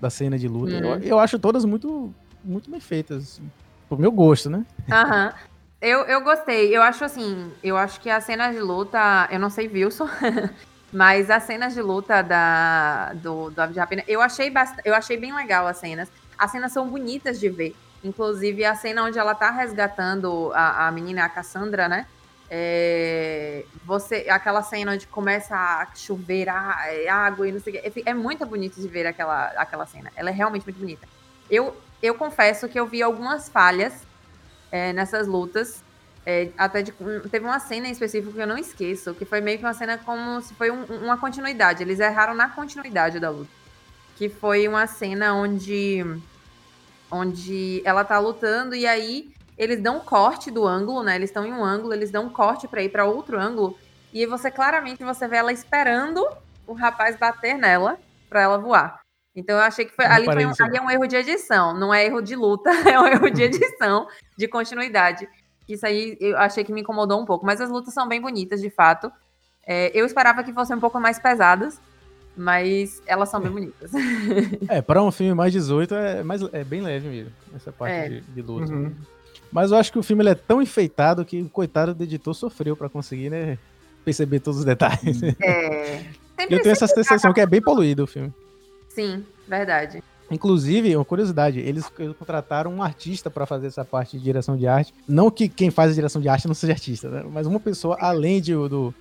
da 0.00 0.10
cena 0.10 0.38
de 0.38 0.48
luta. 0.48 0.72
Uhum. 0.72 0.94
Eu, 0.94 1.00
eu 1.00 1.18
acho 1.18 1.38
todas 1.38 1.64
muito, 1.64 2.12
muito 2.42 2.70
bem 2.70 2.80
feitas. 2.80 3.22
assim, 3.22 3.50
Pro 3.88 3.98
meu 3.98 4.12
gosto, 4.12 4.50
né? 4.50 4.64
Aham. 4.90 5.32
Eu, 5.80 6.00
eu 6.00 6.20
gostei. 6.22 6.76
Eu 6.76 6.82
acho 6.82 7.04
assim, 7.04 7.52
eu 7.62 7.76
acho 7.76 8.00
que 8.00 8.10
as 8.10 8.24
cenas 8.24 8.54
de 8.54 8.60
luta, 8.60 9.28
eu 9.30 9.38
não 9.38 9.48
sei 9.48 9.68
Wilson, 9.68 10.08
mas 10.92 11.30
as 11.30 11.44
cenas 11.44 11.72
de 11.72 11.80
luta 11.80 12.20
da, 12.20 13.12
do, 13.14 13.50
do 13.50 13.60
Ave 13.60 13.74
de 13.74 13.78
Rapina, 13.78 14.02
eu 14.08 14.20
achei, 14.20 14.50
bast... 14.50 14.76
eu 14.84 14.94
achei 14.94 15.16
bem 15.16 15.34
legal 15.34 15.66
as 15.66 15.76
cenas. 15.76 16.10
As 16.36 16.50
cenas 16.50 16.72
são 16.72 16.88
bonitas 16.88 17.38
de 17.38 17.48
ver. 17.48 17.76
Inclusive, 18.02 18.64
a 18.64 18.74
cena 18.74 19.04
onde 19.04 19.18
ela 19.18 19.34
tá 19.34 19.50
resgatando 19.50 20.52
a, 20.54 20.88
a 20.88 20.92
menina, 20.92 21.24
a 21.24 21.28
Cassandra, 21.28 21.88
né? 21.88 22.06
É, 22.50 23.64
você, 23.84 24.26
aquela 24.30 24.62
cena 24.62 24.92
onde 24.92 25.06
começa 25.06 25.54
a 25.54 25.86
chover 25.94 26.48
a- 26.48 26.84
é, 26.86 27.08
água 27.08 27.46
e 27.48 27.52
não 27.52 27.60
sei 27.60 27.78
o 27.78 27.82
quê. 27.92 28.02
É 28.06 28.14
muito 28.14 28.44
bonito 28.46 28.80
de 28.80 28.88
ver 28.88 29.06
aquela, 29.06 29.46
aquela 29.56 29.86
cena. 29.86 30.10
Ela 30.16 30.30
é 30.30 30.32
realmente 30.32 30.64
muito 30.64 30.78
bonita. 30.78 31.06
Eu, 31.50 31.76
eu 32.02 32.14
confesso 32.14 32.68
que 32.68 32.78
eu 32.80 32.86
vi 32.86 33.02
algumas 33.02 33.48
falhas 33.48 33.92
é, 34.72 34.92
nessas 34.92 35.26
lutas. 35.26 35.82
É, 36.26 36.50
até 36.58 36.82
de- 36.82 36.92
teve 37.30 37.44
uma 37.44 37.58
cena 37.58 37.88
em 37.88 37.90
específico 37.90 38.32
que 38.34 38.40
eu 38.40 38.46
não 38.46 38.58
esqueço, 38.58 39.14
que 39.14 39.24
foi 39.24 39.40
meio 39.40 39.58
que 39.58 39.64
uma 39.64 39.72
cena 39.74 39.96
como 39.98 40.40
se 40.42 40.52
foi 40.54 40.70
um- 40.70 40.84
uma 41.04 41.16
continuidade. 41.16 41.82
Eles 41.82 42.00
erraram 42.00 42.34
na 42.34 42.48
continuidade 42.48 43.18
da 43.20 43.30
luta. 43.30 43.50
Que 44.16 44.28
foi 44.28 44.66
uma 44.68 44.86
cena 44.86 45.34
onde 45.34 46.04
onde 47.10 47.80
ela 47.84 48.04
tá 48.04 48.18
lutando 48.18 48.74
e 48.74 48.86
aí 48.86 49.30
eles 49.58 49.82
dão 49.82 49.96
um 49.96 50.00
corte 50.00 50.50
do 50.50 50.66
ângulo, 50.66 51.02
né? 51.02 51.16
Eles 51.16 51.30
estão 51.30 51.44
em 51.44 51.52
um 51.52 51.64
ângulo, 51.64 51.92
eles 51.92 52.10
dão 52.10 52.26
um 52.26 52.30
corte 52.30 52.68
pra 52.68 52.82
ir 52.82 52.88
pra 52.90 53.04
outro 53.04 53.38
ângulo 53.38 53.76
e 54.12 54.24
você 54.24 54.50
claramente 54.50 55.04
você 55.04 55.26
vê 55.26 55.36
ela 55.36 55.52
esperando 55.52 56.26
o 56.66 56.72
rapaz 56.72 57.16
bater 57.16 57.58
nela 57.58 57.98
pra 58.28 58.42
ela 58.42 58.58
voar. 58.58 59.00
Então 59.34 59.56
eu 59.56 59.62
achei 59.62 59.84
que 59.84 59.94
foi, 59.94 60.04
ali, 60.04 60.24
foi 60.24 60.46
um, 60.46 60.52
ali 60.60 60.76
é 60.76 60.80
um 60.80 60.90
erro 60.90 61.06
de 61.06 61.16
edição, 61.16 61.74
não 61.74 61.92
é 61.92 62.04
erro 62.04 62.20
de 62.20 62.34
luta, 62.34 62.70
é 62.88 62.98
um 62.98 63.06
erro 63.06 63.30
de 63.30 63.42
edição, 63.42 64.06
de 64.36 64.48
continuidade. 64.48 65.28
Isso 65.68 65.84
aí 65.86 66.16
eu 66.20 66.36
achei 66.38 66.64
que 66.64 66.72
me 66.72 66.80
incomodou 66.80 67.20
um 67.20 67.26
pouco, 67.26 67.44
mas 67.44 67.60
as 67.60 67.68
lutas 67.68 67.92
são 67.92 68.08
bem 68.08 68.20
bonitas, 68.20 68.60
de 68.60 68.70
fato. 68.70 69.12
É, 69.66 69.90
eu 69.94 70.06
esperava 70.06 70.42
que 70.42 70.52
fossem 70.52 70.76
um 70.76 70.80
pouco 70.80 70.98
mais 70.98 71.18
pesadas, 71.18 71.78
mas 72.36 73.02
elas 73.06 73.28
são 73.28 73.40
bem 73.40 73.50
bonitas. 73.50 73.90
É, 74.68 74.80
pra 74.80 75.02
um 75.02 75.10
filme 75.10 75.34
mais 75.34 75.52
18 75.52 75.94
é, 75.94 76.22
mais, 76.22 76.42
é 76.52 76.64
bem 76.64 76.80
leve 76.80 77.08
mesmo, 77.08 77.32
essa 77.54 77.70
parte 77.70 77.94
É. 77.94 78.08
de, 78.08 78.20
de 78.22 78.42
luta. 78.42 78.72
Uhum. 78.72 78.94
Mas 79.50 79.70
eu 79.70 79.76
acho 79.78 79.90
que 79.90 79.98
o 79.98 80.02
filme 80.02 80.22
ele 80.22 80.30
é 80.30 80.34
tão 80.34 80.60
enfeitado 80.60 81.24
que 81.24 81.40
o 81.40 81.48
coitado 81.48 81.94
do 81.94 82.02
editor 82.02 82.34
sofreu 82.34 82.76
pra 82.76 82.88
conseguir, 82.88 83.30
né? 83.30 83.58
Perceber 84.04 84.40
todos 84.40 84.60
os 84.60 84.64
detalhes. 84.64 85.22
É, 85.22 86.04
eu 86.48 86.60
tenho 86.62 86.72
essa 86.72 86.86
sensação 86.86 87.32
que 87.32 87.40
é 87.40 87.46
bem 87.46 87.60
poluído 87.60 88.04
o 88.04 88.06
filme. 88.06 88.32
Sim, 88.88 89.24
verdade. 89.46 90.02
Inclusive, 90.30 90.94
uma 90.94 91.04
curiosidade, 91.04 91.58
eles 91.58 91.84
contrataram 92.18 92.74
um 92.74 92.82
artista 92.82 93.30
pra 93.30 93.46
fazer 93.46 93.68
essa 93.68 93.84
parte 93.84 94.18
de 94.18 94.24
direção 94.24 94.56
de 94.56 94.66
arte. 94.66 94.92
Não 95.08 95.30
que 95.30 95.48
quem 95.48 95.70
faz 95.70 95.92
a 95.92 95.94
direção 95.94 96.20
de 96.20 96.28
arte 96.28 96.46
não 96.46 96.54
seja 96.54 96.74
artista, 96.74 97.08
né? 97.08 97.24
Mas 97.32 97.46
uma 97.46 97.58
pessoa, 97.58 97.96
além 97.98 98.40
de, 98.40 98.52
do, 98.52 98.94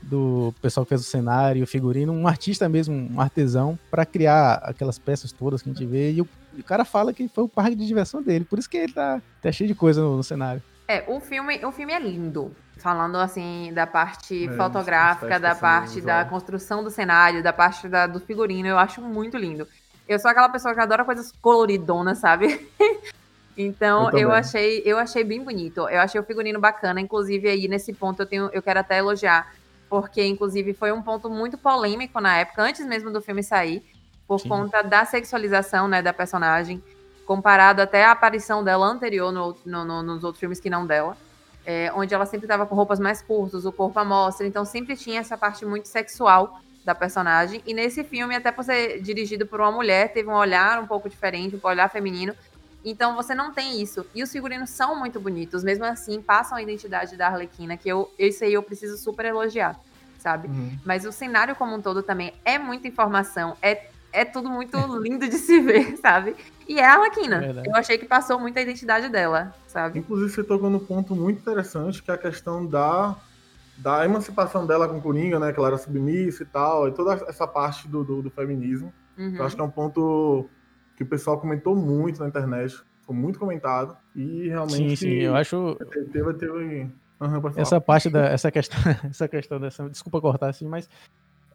do 0.00 0.54
pessoal 0.62 0.86
que 0.86 0.88
fez 0.88 1.02
o 1.02 1.04
cenário, 1.04 1.62
o 1.62 1.66
figurino, 1.66 2.12
um 2.12 2.26
artista 2.26 2.66
mesmo, 2.66 2.94
um 2.94 3.20
artesão, 3.20 3.78
pra 3.90 4.06
criar 4.06 4.54
aquelas 4.62 4.98
peças 4.98 5.32
todas 5.32 5.60
que 5.60 5.68
a 5.68 5.72
gente 5.72 5.84
vê. 5.84 6.12
E 6.12 6.22
o, 6.22 6.28
o 6.58 6.64
cara 6.64 6.84
fala 6.84 7.12
que 7.14 7.28
foi 7.28 7.44
o 7.44 7.48
parque 7.48 7.76
de 7.76 7.86
diversão 7.86 8.22
dele. 8.22 8.44
Por 8.44 8.58
isso 8.58 8.68
que 8.68 8.76
ele 8.76 8.92
tá, 8.92 9.22
tá 9.40 9.52
cheio 9.52 9.68
de 9.68 9.74
coisa 9.74 10.00
no, 10.02 10.16
no 10.16 10.22
cenário. 10.24 10.62
É, 10.88 11.04
o 11.08 11.20
filme, 11.20 11.64
o 11.64 11.72
filme 11.72 11.92
é 11.92 11.98
lindo. 12.00 12.56
Falando 12.82 13.16
assim 13.18 13.72
da 13.74 13.86
parte 13.86 14.48
É, 14.48 14.52
fotográfica, 14.56 15.38
da 15.38 15.52
assim, 15.52 15.60
parte 15.60 15.94
visual. 15.94 16.06
da 16.06 16.24
construção 16.24 16.82
do 16.82 16.90
cenário, 16.90 17.42
da 17.42 17.52
parte 17.52 17.88
da- 17.88 18.06
do 18.06 18.20
figurino, 18.20 18.68
eu 18.68 18.78
acho 18.78 19.02
muito 19.02 19.36
lindo. 19.36 19.68
Eu 20.08 20.18
sou 20.18 20.30
aquela 20.30 20.48
pessoa 20.48 20.74
que 20.74 20.80
adora 20.80 21.04
coisas 21.04 21.30
coloridonas, 21.40 22.18
sabe? 22.18 22.46
então 23.56 24.10
Eu 24.10 24.18
eu, 24.18 24.32
achei, 24.32 24.82
eu 24.84 24.98
achei 24.98 25.24
bem 25.24 25.44
bonito. 25.44 25.80
Eu 25.88 26.00
achei 26.00 26.20
o 26.20 26.24
figurino 26.24 26.60
bacana. 26.60 27.00
Inclusive, 27.00 27.48
aí 27.48 27.68
nesse 27.68 27.94
ponto 27.94 28.22
eu 28.22 28.26
tenho, 28.26 28.50
eu 28.52 28.62
quero 28.62 28.80
até 28.80 28.98
elogiar. 28.98 29.46
Porque, 29.88 30.24
inclusive, 30.24 30.74
foi 30.74 30.92
um 30.92 31.02
ponto 31.02 31.28
muito 31.30 31.58
polêmico 31.58 32.20
na 32.20 32.38
época, 32.38 32.62
antes 32.62 32.86
mesmo 32.86 33.12
do 33.12 33.20
filme 33.22 33.42
sair, 33.42 33.82
por 34.30 34.38
Sim. 34.38 34.48
conta 34.48 34.80
da 34.80 35.04
sexualização 35.04 35.88
né, 35.88 36.00
da 36.00 36.12
personagem, 36.12 36.80
comparado 37.26 37.82
até 37.82 38.04
à 38.04 38.12
aparição 38.12 38.62
dela 38.62 38.86
anterior 38.86 39.32
no- 39.32 39.56
no- 39.66 39.84
no- 39.84 40.02
nos 40.04 40.22
outros 40.22 40.38
filmes 40.38 40.60
que 40.60 40.70
não 40.70 40.86
dela 40.86 41.16
é, 41.66 41.90
onde 41.96 42.14
ela 42.14 42.24
sempre 42.24 42.46
estava 42.46 42.64
com 42.64 42.76
roupas 42.76 43.00
mais 43.00 43.20
curtas, 43.20 43.64
o 43.64 43.72
corpo 43.72 43.98
à 43.98 44.04
mostra, 44.04 44.46
então 44.46 44.64
sempre 44.64 44.96
tinha 44.96 45.18
essa 45.20 45.36
parte 45.36 45.66
muito 45.66 45.88
sexual 45.88 46.60
da 46.84 46.94
personagem. 46.94 47.60
E 47.66 47.74
nesse 47.74 48.04
filme, 48.04 48.34
até 48.36 48.50
por 48.52 48.62
ser 48.64 49.00
dirigido 49.02 49.44
por 49.46 49.60
uma 49.60 49.70
mulher, 49.72 50.12
teve 50.12 50.28
um 50.28 50.34
olhar 50.34 50.80
um 50.80 50.86
pouco 50.86 51.08
diferente, 51.08 51.56
um 51.56 51.66
olhar 51.68 51.90
feminino. 51.90 52.34
Então 52.84 53.14
você 53.16 53.34
não 53.34 53.52
tem 53.52 53.82
isso. 53.82 54.06
E 54.14 54.22
os 54.22 54.30
figurinos 54.32 54.70
são 54.70 54.96
muito 54.96 55.18
bonitos, 55.20 55.62
mesmo 55.64 55.84
assim, 55.84 56.22
passam 56.22 56.56
a 56.56 56.62
identidade 56.62 57.16
da 57.16 57.26
Arlequina, 57.26 57.76
que 57.76 57.88
eu, 57.88 58.08
isso 58.16 58.44
aí 58.44 58.54
eu 58.54 58.62
preciso 58.62 58.96
super 58.96 59.26
elogiar, 59.26 59.76
sabe? 60.18 60.48
Mas 60.84 61.04
o 61.04 61.10
cenário 61.12 61.54
como 61.56 61.74
um 61.74 61.82
todo 61.82 62.00
também 62.02 62.32
é 62.44 62.58
muita 62.58 62.88
informação, 62.88 63.56
é, 63.60 63.90
é 64.12 64.24
tudo 64.24 64.48
muito 64.48 64.76
lindo 64.98 65.28
de 65.28 65.36
se 65.36 65.60
ver, 65.60 65.96
sabe? 66.02 66.34
E 66.68 66.78
é 66.78 66.84
a 66.84 66.94
Arlequina. 66.94 67.44
É 67.44 67.68
eu 67.68 67.74
achei 67.74 67.98
que 67.98 68.06
passou 68.06 68.38
muito 68.38 68.58
a 68.58 68.62
identidade 68.62 69.08
dela, 69.08 69.54
sabe? 69.66 69.98
Inclusive, 69.98 70.30
você 70.30 70.44
tocou 70.44 70.70
num 70.70 70.78
ponto 70.78 71.14
muito 71.14 71.38
interessante, 71.38 72.02
que 72.02 72.10
é 72.10 72.14
a 72.14 72.18
questão 72.18 72.66
da, 72.66 73.16
da 73.76 74.04
emancipação 74.04 74.66
dela 74.66 74.88
com 74.88 75.00
Coringa, 75.00 75.38
né? 75.38 75.52
Que 75.52 75.58
ela 75.58 75.68
era 75.68 75.78
submissa 75.78 76.42
e 76.42 76.46
tal, 76.46 76.88
e 76.88 76.92
toda 76.92 77.14
essa 77.28 77.46
parte 77.46 77.88
do, 77.88 78.04
do, 78.04 78.22
do 78.22 78.30
feminismo. 78.30 78.92
Uhum. 79.18 79.36
Eu 79.36 79.44
acho 79.44 79.56
que 79.56 79.60
é 79.60 79.64
um 79.64 79.70
ponto 79.70 80.48
que 80.96 81.02
o 81.02 81.06
pessoal 81.06 81.38
comentou 81.40 81.74
muito 81.74 82.20
na 82.20 82.28
internet, 82.28 82.80
foi 83.06 83.14
muito 83.16 83.38
comentado, 83.38 83.96
e 84.14 84.48
realmente... 84.48 84.96
Sim, 84.96 84.96
sim, 84.96 85.14
eu 85.22 85.34
acho- 85.34 85.76
Teve, 86.12 86.34
teve... 86.34 86.90
Falar. 87.18 87.52
Essa 87.56 87.78
parte 87.78 88.08
da 88.08 88.28
essa 88.28 88.50
questão, 88.50 88.78
essa 89.04 89.28
questão 89.28 89.60
dessa, 89.60 89.88
desculpa 89.90 90.22
cortar 90.22 90.48
assim, 90.48 90.66
mas 90.66 90.88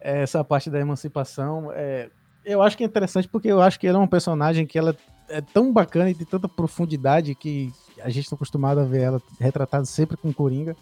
essa 0.00 0.44
parte 0.44 0.70
da 0.70 0.78
emancipação, 0.78 1.72
é, 1.72 2.08
eu 2.46 2.62
acho 2.62 2.76
que 2.76 2.84
é 2.84 2.86
interessante 2.86 3.28
porque 3.28 3.48
eu 3.48 3.60
acho 3.60 3.78
que 3.78 3.86
ela 3.86 3.98
é 3.98 4.00
uma 4.00 4.06
personagem 4.06 4.64
que 4.64 4.78
ela 4.78 4.96
é 5.28 5.40
tão 5.40 5.72
bacana 5.72 6.08
e 6.08 6.14
de 6.14 6.24
tanta 6.24 6.48
profundidade 6.48 7.34
que 7.34 7.72
a 8.00 8.08
gente 8.08 8.24
está 8.24 8.36
acostumado 8.36 8.78
a 8.78 8.84
ver 8.84 9.02
ela 9.02 9.22
retratada 9.40 9.84
sempre 9.84 10.16
com 10.16 10.32
Coringa. 10.32 10.76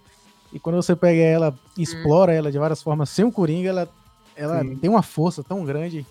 E 0.53 0.59
quando 0.61 0.77
você 0.77 0.95
pega 0.95 1.21
ela 1.21 1.59
e 1.77 1.83
explora 1.83 2.35
ela 2.35 2.53
de 2.53 2.59
várias 2.59 2.83
formas 2.83 3.09
sem 3.09 3.25
o 3.25 3.33
Coringa, 3.33 3.71
ela, 3.71 3.89
ela 4.37 4.61
Sim. 4.61 4.77
tem 4.77 4.91
uma 4.91 5.03
força 5.03 5.43
tão 5.43 5.65
grande. 5.65 6.07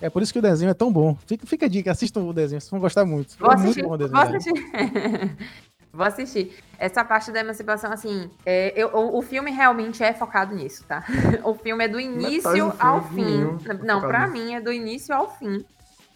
É 0.00 0.10
por 0.10 0.20
isso 0.20 0.32
que 0.32 0.38
o 0.40 0.42
desenho 0.42 0.70
é 0.70 0.74
tão 0.74 0.92
bom. 0.92 1.16
Fica, 1.26 1.46
fica 1.46 1.66
a 1.66 1.68
dica, 1.68 1.92
assistam 1.92 2.22
o 2.22 2.32
desenho, 2.32 2.60
vocês 2.60 2.70
vão 2.70 2.80
gostar 2.80 3.04
muito. 3.04 3.36
Vou 3.38 3.50
é 3.50 3.54
assistir, 3.54 3.84
muito 3.84 3.88
bom 3.88 4.04
o 4.04 4.08
vou 4.08 4.26
desenho. 4.26 4.36
assistir. 4.36 5.36
vou 5.92 6.06
assistir. 6.06 6.58
Essa 6.78 7.04
parte 7.04 7.32
da 7.32 7.40
emancipação, 7.40 7.92
assim, 7.92 8.30
é, 8.46 8.72
eu- 8.76 8.88
o, 8.94 9.18
o 9.18 9.22
filme 9.22 9.50
realmente 9.50 10.02
é 10.02 10.12
focado 10.12 10.54
nisso, 10.54 10.84
tá? 10.86 11.04
O 11.44 11.54
filme 11.54 11.84
é 11.84 11.88
do 11.88 11.98
início 11.98 12.42
do 12.42 12.54
filme 12.54 12.72
ao 12.78 12.98
é 12.98 13.02
fim. 13.02 13.14
mínimo 13.24 13.58
Não, 13.84 14.00
nisso. 14.00 14.32
mim 14.32 14.54
é 14.54 14.60
do 14.60 14.72
início 14.72 15.14
ao 15.14 15.30
fim. 15.36 15.64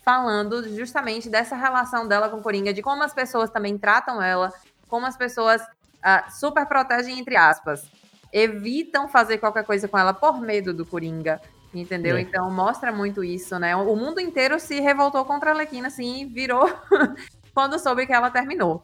Falando 0.05 0.69
justamente 0.76 1.29
dessa 1.31 1.55
relação 1.55 2.07
dela 2.09 2.29
com 2.29 2.38
o 2.38 2.43
Coringa, 2.43 2.73
de 2.73 2.83
como 2.83 3.02
as 3.02 3.14
pessoas 3.14 3.50
também 3.50 3.79
tratam 3.79 4.21
ela, 4.21 4.52
como 4.88 5.07
as 5.07 5.17
pessoas 5.17 5.62
ah, 6.02 6.29
super 6.31 6.67
protegem, 6.67 7.19
entre 7.19 7.37
aspas. 7.37 7.88
Evitam 8.33 9.09
fazer 9.09 9.38
qualquer 9.38 9.64
coisa 9.64 9.87
com 9.87 9.99
ela 9.99 10.12
por 10.12 10.41
medo 10.41 10.73
do 10.75 10.85
Coringa. 10.85 11.41
Entendeu? 11.75 12.17
É. 12.17 12.21
Então 12.21 12.50
mostra 12.50 12.93
muito 12.93 13.25
isso, 13.25 13.59
né? 13.59 13.75
O 13.75 13.97
mundo 13.97 14.21
inteiro 14.21 14.61
se 14.61 14.79
revoltou 14.81 15.25
contra 15.25 15.50
a 15.50 15.52
Arlequina, 15.55 15.88
assim, 15.88 16.23
e 16.23 16.25
virou 16.26 16.69
quando 17.55 17.79
soube 17.79 18.07
que 18.07 18.12
ela 18.12 18.31
terminou. 18.31 18.83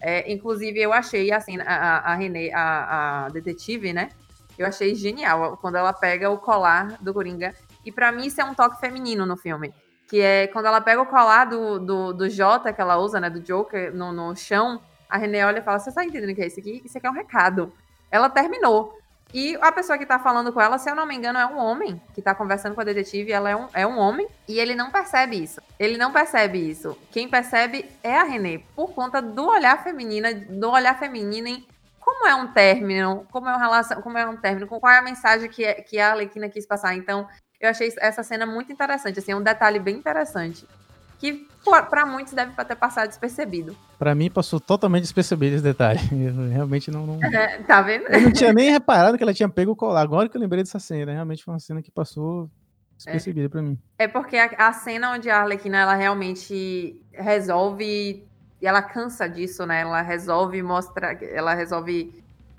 É, 0.00 0.30
inclusive, 0.32 0.80
eu 0.80 0.92
achei, 0.92 1.32
assim, 1.32 1.58
a, 1.60 1.98
a 1.98 2.14
Renê, 2.14 2.52
a, 2.52 3.26
a 3.26 3.28
detetive, 3.30 3.92
né? 3.92 4.10
Eu 4.58 4.66
achei 4.66 4.94
genial 4.94 5.56
quando 5.56 5.76
ela 5.76 5.92
pega 5.92 6.28
o 6.30 6.38
colar 6.38 6.96
do 7.00 7.14
Coringa. 7.14 7.54
E 7.84 7.92
pra 7.92 8.10
mim 8.10 8.26
isso 8.26 8.40
é 8.40 8.44
um 8.44 8.54
toque 8.54 8.80
feminino 8.80 9.24
no 9.24 9.36
filme. 9.36 9.72
Que 10.08 10.20
é 10.20 10.46
quando 10.48 10.66
ela 10.66 10.80
pega 10.80 11.00
o 11.00 11.06
colar 11.06 11.44
do, 11.44 11.78
do, 11.78 12.12
do 12.12 12.28
Jota 12.28 12.72
que 12.72 12.80
ela 12.80 12.98
usa, 12.98 13.20
né? 13.20 13.30
Do 13.30 13.40
Joker 13.40 13.94
no, 13.94 14.12
no 14.12 14.34
chão. 14.34 14.80
A 15.08 15.16
Renê 15.16 15.44
olha 15.44 15.60
e 15.60 15.62
fala: 15.62 15.78
Você 15.78 15.92
tá 15.92 16.04
entendendo 16.04 16.30
o 16.30 16.34
que 16.34 16.42
é 16.42 16.46
isso 16.46 16.58
aqui? 16.58 16.82
Isso 16.84 16.98
aqui 16.98 17.06
é 17.06 17.10
um 17.10 17.14
recado. 17.14 17.72
Ela 18.10 18.28
terminou. 18.28 18.98
E 19.32 19.56
a 19.60 19.70
pessoa 19.70 19.98
que 19.98 20.06
tá 20.06 20.18
falando 20.18 20.52
com 20.52 20.60
ela, 20.60 20.78
se 20.78 20.88
eu 20.90 20.94
não 20.94 21.06
me 21.06 21.14
engano, 21.14 21.38
é 21.38 21.46
um 21.46 21.58
homem 21.58 22.00
que 22.14 22.22
tá 22.22 22.34
conversando 22.34 22.74
com 22.74 22.80
a 22.80 22.84
detetive. 22.84 23.30
Ela 23.30 23.50
é 23.50 23.56
um, 23.56 23.68
é 23.74 23.86
um 23.86 23.98
homem 23.98 24.26
e 24.48 24.58
ele 24.58 24.74
não 24.74 24.90
percebe 24.90 25.42
isso. 25.42 25.60
Ele 25.78 25.98
não 25.98 26.12
percebe 26.12 26.58
isso. 26.58 26.96
Quem 27.10 27.28
percebe 27.28 27.84
é 28.02 28.16
a 28.16 28.24
Renê, 28.24 28.60
por 28.74 28.92
conta 28.94 29.20
do 29.20 29.46
olhar 29.46 29.82
feminino, 29.84 30.28
do 30.48 30.70
olhar 30.70 30.98
feminino 30.98 31.46
em 31.48 31.66
como 32.00 32.26
é 32.26 32.34
um 32.34 32.46
término, 32.52 33.26
como 33.30 33.48
é 33.48 33.52
uma 33.52 33.58
relação, 33.58 34.00
como 34.00 34.16
é 34.16 34.26
um 34.26 34.36
término, 34.36 34.66
qual 34.66 34.90
é 34.90 34.98
a 34.98 35.02
mensagem 35.02 35.50
que, 35.50 35.62
é- 35.62 35.74
que 35.74 35.98
a 35.98 36.10
Arlequina 36.12 36.48
quis 36.48 36.66
passar. 36.66 36.94
Então, 36.96 37.28
eu 37.60 37.68
achei 37.68 37.92
essa 37.98 38.22
cena 38.22 38.46
muito 38.46 38.72
interessante, 38.72 39.18
assim, 39.18 39.32
é 39.32 39.36
um 39.36 39.42
detalhe 39.42 39.78
bem 39.78 39.96
interessante. 39.96 40.66
Que 41.18 41.48
pô, 41.64 41.82
pra 41.84 42.06
muitos 42.06 42.32
deve 42.32 42.52
ter 42.52 42.76
passado 42.76 43.08
despercebido. 43.08 43.76
Pra 43.98 44.14
mim 44.14 44.30
passou 44.30 44.60
totalmente 44.60 45.02
despercebido 45.02 45.56
esse 45.56 45.64
detalhe. 45.64 46.00
Eu 46.12 46.48
realmente 46.48 46.90
não, 46.90 47.06
não, 47.06 47.18
É, 47.22 47.58
tá 47.62 47.82
vendo? 47.82 48.06
eu 48.06 48.20
não 48.20 48.32
tinha 48.32 48.52
nem 48.52 48.70
reparado 48.70 49.16
que 49.16 49.22
ela 49.22 49.34
tinha 49.34 49.48
pego 49.48 49.72
o 49.72 49.76
colar. 49.76 50.02
Agora 50.02 50.28
que 50.28 50.36
eu 50.36 50.40
lembrei 50.40 50.62
dessa 50.62 50.78
cena, 50.78 51.12
realmente 51.12 51.44
foi 51.44 51.52
uma 51.52 51.60
cena 51.60 51.82
que 51.82 51.90
passou 51.90 52.48
despercebida 52.96 53.48
pra 53.48 53.62
mim. 53.62 53.78
É 53.98 54.08
porque 54.08 54.36
a, 54.36 54.46
a 54.58 54.72
cena 54.72 55.12
onde 55.12 55.28
a 55.28 55.40
Arlequina 55.40 55.78
ela 55.78 55.94
realmente 55.94 57.00
resolve 57.12 58.26
e 58.60 58.66
ela 58.66 58.82
cansa 58.82 59.28
disso, 59.28 59.64
né? 59.66 59.82
Ela 59.82 60.02
resolve 60.02 60.60
mostrar, 60.62 61.20
ela 61.22 61.54
resolve 61.54 62.12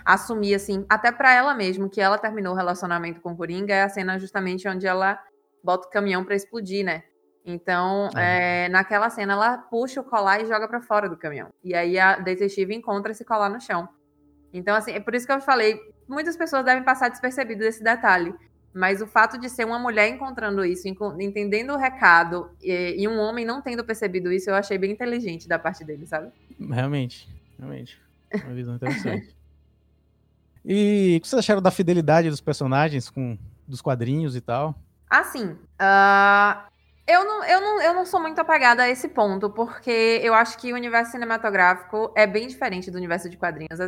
assumir 0.05 0.55
assim, 0.55 0.85
até 0.89 1.11
pra 1.11 1.33
ela 1.33 1.53
mesmo 1.53 1.89
que 1.89 2.01
ela 2.01 2.17
terminou 2.17 2.53
o 2.53 2.55
relacionamento 2.55 3.21
com 3.21 3.33
o 3.33 3.35
Coringa, 3.35 3.73
é 3.73 3.83
a 3.83 3.89
cena 3.89 4.17
justamente 4.17 4.67
onde 4.67 4.87
ela 4.87 5.19
bota 5.63 5.87
o 5.87 5.91
caminhão 5.91 6.23
pra 6.23 6.35
explodir, 6.35 6.85
né? 6.85 7.03
Então, 7.49 8.09
é, 8.15 8.69
naquela 8.69 9.09
cena 9.09 9.33
ela 9.33 9.57
puxa 9.57 10.01
o 10.01 10.03
colar 10.03 10.39
e 10.39 10.45
joga 10.45 10.67
pra 10.67 10.81
fora 10.81 11.09
do 11.09 11.17
caminhão. 11.17 11.49
E 11.63 11.73
aí 11.73 11.97
a 11.97 12.19
detetive 12.19 12.75
encontra 12.75 13.11
esse 13.11 13.25
colar 13.25 13.49
no 13.49 13.59
chão. 13.59 13.89
Então, 14.53 14.75
assim, 14.75 14.91
é 14.91 14.99
por 14.99 15.15
isso 15.15 15.25
que 15.25 15.31
eu 15.31 15.41
falei, 15.41 15.79
muitas 16.07 16.37
pessoas 16.37 16.63
devem 16.63 16.83
passar 16.83 17.09
despercebido 17.09 17.61
desse 17.61 17.83
detalhe. 17.83 18.33
Mas 18.71 19.01
o 19.01 19.07
fato 19.07 19.39
de 19.39 19.49
ser 19.49 19.65
uma 19.65 19.79
mulher 19.79 20.09
encontrando 20.09 20.63
isso, 20.63 20.87
entendendo 21.19 21.73
o 21.73 21.77
recado, 21.77 22.51
e, 22.61 23.01
e 23.01 23.07
um 23.07 23.17
homem 23.17 23.43
não 23.43 23.63
tendo 23.63 23.83
percebido 23.83 24.31
isso, 24.31 24.49
eu 24.49 24.55
achei 24.55 24.77
bem 24.77 24.91
inteligente 24.91 25.47
da 25.47 25.57
parte 25.57 25.83
dele, 25.83 26.05
sabe? 26.05 26.31
Realmente, 26.59 27.27
realmente. 27.57 27.99
Uma 28.31 28.53
visão 28.53 28.75
interessante. 28.75 29.35
E 30.63 31.15
o 31.17 31.21
que 31.21 31.27
vocês 31.27 31.39
acharam 31.39 31.63
da 31.63 31.71
fidelidade 31.71 32.29
dos 32.29 32.41
personagens 32.41 33.09
com 33.09 33.35
dos 33.67 33.81
quadrinhos 33.81 34.35
e 34.35 34.41
tal? 34.41 34.75
Assim, 35.09 35.57
ah, 35.79 36.68
eu, 37.09 37.25
não, 37.25 37.43
eu, 37.43 37.59
não, 37.59 37.81
eu 37.81 37.93
não 37.93 38.05
sou 38.05 38.19
muito 38.19 38.37
apegada 38.39 38.83
a 38.83 38.89
esse 38.89 39.09
ponto, 39.09 39.49
porque 39.49 40.21
eu 40.21 40.33
acho 40.35 40.57
que 40.59 40.71
o 40.71 40.75
universo 40.75 41.11
cinematográfico 41.11 42.13
é 42.15 42.27
bem 42.27 42.47
diferente 42.47 42.91
do 42.91 42.97
universo 42.97 43.27
de 43.27 43.35
quadrinhos. 43.35 43.79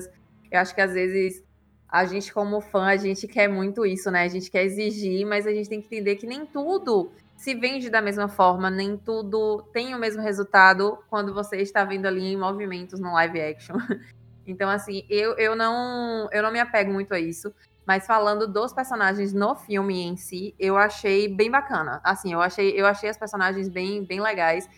Eu 0.51 0.59
acho 0.59 0.73
que 0.73 0.81
às 0.81 0.91
vezes 0.91 1.43
a 1.87 2.03
gente, 2.05 2.33
como 2.33 2.59
fã, 2.59 2.85
a 2.85 2.97
gente 2.97 3.27
quer 3.27 3.47
muito 3.47 3.85
isso, 3.85 4.09
né? 4.09 4.23
A 4.23 4.27
gente 4.27 4.49
quer 4.49 4.63
exigir, 4.63 5.23
mas 5.27 5.45
a 5.45 5.51
gente 5.51 5.69
tem 5.69 5.79
que 5.79 5.87
entender 5.87 6.15
que 6.15 6.25
nem 6.25 6.47
tudo 6.47 7.11
se 7.37 7.53
vende 7.53 7.91
da 7.91 8.01
mesma 8.01 8.27
forma, 8.27 8.71
nem 8.71 8.97
tudo 8.97 9.61
tem 9.71 9.93
o 9.93 9.99
mesmo 9.99 10.21
resultado 10.23 10.97
quando 11.07 11.31
você 11.31 11.57
está 11.57 11.83
vendo 11.83 12.07
ali 12.07 12.23
em 12.23 12.37
movimentos 12.37 12.99
no 12.99 13.13
live 13.13 13.39
action. 13.39 13.75
Então, 14.43 14.67
assim, 14.69 15.05
eu, 15.07 15.37
eu, 15.37 15.55
não, 15.55 16.27
eu 16.31 16.41
não 16.41 16.51
me 16.51 16.59
apego 16.59 16.91
muito 16.91 17.13
a 17.13 17.19
isso. 17.19 17.53
Mas 17.85 18.05
falando 18.05 18.47
dos 18.47 18.71
personagens 18.73 19.33
no 19.33 19.55
filme 19.55 20.01
em 20.03 20.15
si, 20.15 20.55
eu 20.59 20.77
achei 20.77 21.27
bem 21.27 21.49
bacana. 21.49 21.99
Assim, 22.03 22.31
eu 22.33 22.41
achei, 22.41 22.79
eu 22.79 22.85
achei 22.85 23.09
as 23.09 23.17
personagens 23.17 23.67
bem, 23.67 24.03
bem 24.03 24.21
legais. 24.21 24.69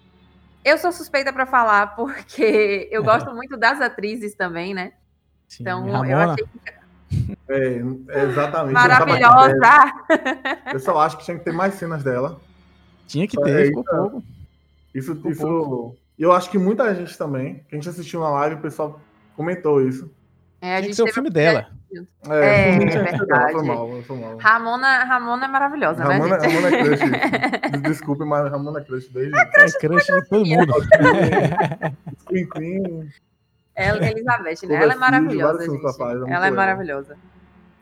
Eu 0.64 0.78
sou 0.78 0.92
suspeita 0.92 1.34
pra 1.34 1.46
falar 1.46 1.88
porque 1.96 2.88
eu 2.92 3.04
gosto 3.04 3.34
muito 3.34 3.58
das 3.58 3.82
atrizes 3.82 4.36
também, 4.36 4.74
né? 4.74 4.94
Sim, 5.48 5.64
Então, 5.64 6.06
eu 6.06 6.18
achei 6.18 6.46
É, 7.50 7.82
é 8.10 8.24
exatamente. 8.24 8.74
maravilhosa. 8.74 9.60
Eu 10.74 10.80
só 10.80 10.98
acho 11.00 11.18
que 11.18 11.26
tinha 11.26 11.38
que 11.38 11.44
ter 11.44 11.52
mais 11.52 11.76
cenas 11.76 12.04
dela. 12.04 12.42
tinha 13.06 13.28
que 13.28 13.40
É, 13.40 13.44
ter, 13.44 13.66
ficou 13.68 13.84
então. 13.84 14.10
pouco. 14.10 14.24
Isso, 14.96 15.16
Ficou 15.16 15.32
isso. 15.32 15.96
Eu 16.18 16.32
acho 16.32 16.50
que 16.50 16.58
muita 16.58 16.94
gente 16.96 17.16
também, 17.18 17.64
que 17.68 17.76
a 17.76 17.78
gente 17.78 17.90
assistiu 17.90 18.20
na 18.20 18.30
live, 18.30 18.56
o 18.56 18.62
pessoal 18.62 19.00
comentou 19.36 19.82
isso. 19.82 20.10
É, 20.64 20.78
a 20.78 20.78
Tinha 20.78 20.82
que 20.82 20.84
gente 20.88 20.96
ser 20.96 21.04
o 21.04 21.14
filme 21.14 21.28
uma- 21.28 21.34
dela. 21.34 21.68
É, 22.30 22.80
ser 22.80 23.04
dela, 23.04 23.04
verdade. 23.18 23.52
Foi 23.52 23.64
mal, 23.64 24.02
foi 24.04 24.18
mal. 24.18 24.38
Ramona, 24.38 25.04
Ramona 25.04 25.46
é 25.46 25.48
maravilhosa, 25.50 26.04
Ramona, 26.04 26.38
né, 26.38 26.40
gente? 26.40 26.56
Ramona 26.56 26.78
é 26.78 26.84
crush. 26.84 27.82
Desculpe, 27.84 28.24
mas 28.24 28.50
Ramona 28.50 28.80
é 28.80 28.84
crush 28.84 29.10
desde. 29.10 29.38
É 29.38 29.46
crush 29.46 30.06
de 30.06 30.30
todo 30.30 30.46
mundo. 30.46 30.74
Queen 32.28 32.48
Queen. 32.50 33.10
Ela, 33.76 34.10
Elizabeth, 34.10 34.66
né? 34.68 34.76
Ela 34.84 34.94
é 34.94 34.96
maravilhosa, 34.96 35.66
gente. 35.66 35.84
ela 36.00 36.30
é 36.30 36.34
ela 36.34 36.48
é 36.48 36.52
maravilhosa. 36.52 37.18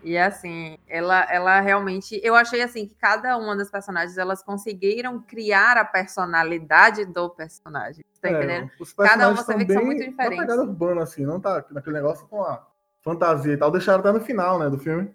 E 0.04 0.18
assim, 0.18 0.78
ela, 0.90 1.28
ela 1.32 1.60
realmente. 1.60 2.20
Eu 2.24 2.34
achei 2.34 2.64
assim 2.64 2.88
que 2.88 2.96
cada 2.96 3.38
uma 3.38 3.56
das 3.56 3.70
personagens 3.70 4.18
elas 4.18 4.42
conseguiram 4.42 5.20
criar 5.22 5.78
a 5.78 5.86
personalidade 5.86 7.06
do 7.06 7.30
personagem. 7.30 8.04
Tá 8.20 8.30
É, 8.30 8.32
entendendo? 8.32 8.72
Cada 8.98 9.28
uma 9.30 9.38
você 9.44 9.54
vê 9.56 9.66
que 9.66 9.74
são 9.74 9.82
bem 9.82 9.86
muito 9.86 10.10
diferentes. 10.10 10.40
pegada 10.40 10.62
urbana, 10.64 11.04
assim, 11.04 11.24
não 11.26 11.40
tá 11.40 11.64
naquele 11.70 11.98
negócio 11.98 12.26
com 12.28 12.42
a 12.42 12.66
fantasia 13.04 13.54
e 13.54 13.58
tal. 13.58 13.72
Deixaram 13.72 14.00
até 14.00 14.12
no 14.12 14.20
final, 14.22 14.60
né, 14.60 14.70
do 14.70 14.78
filme. 14.78 15.12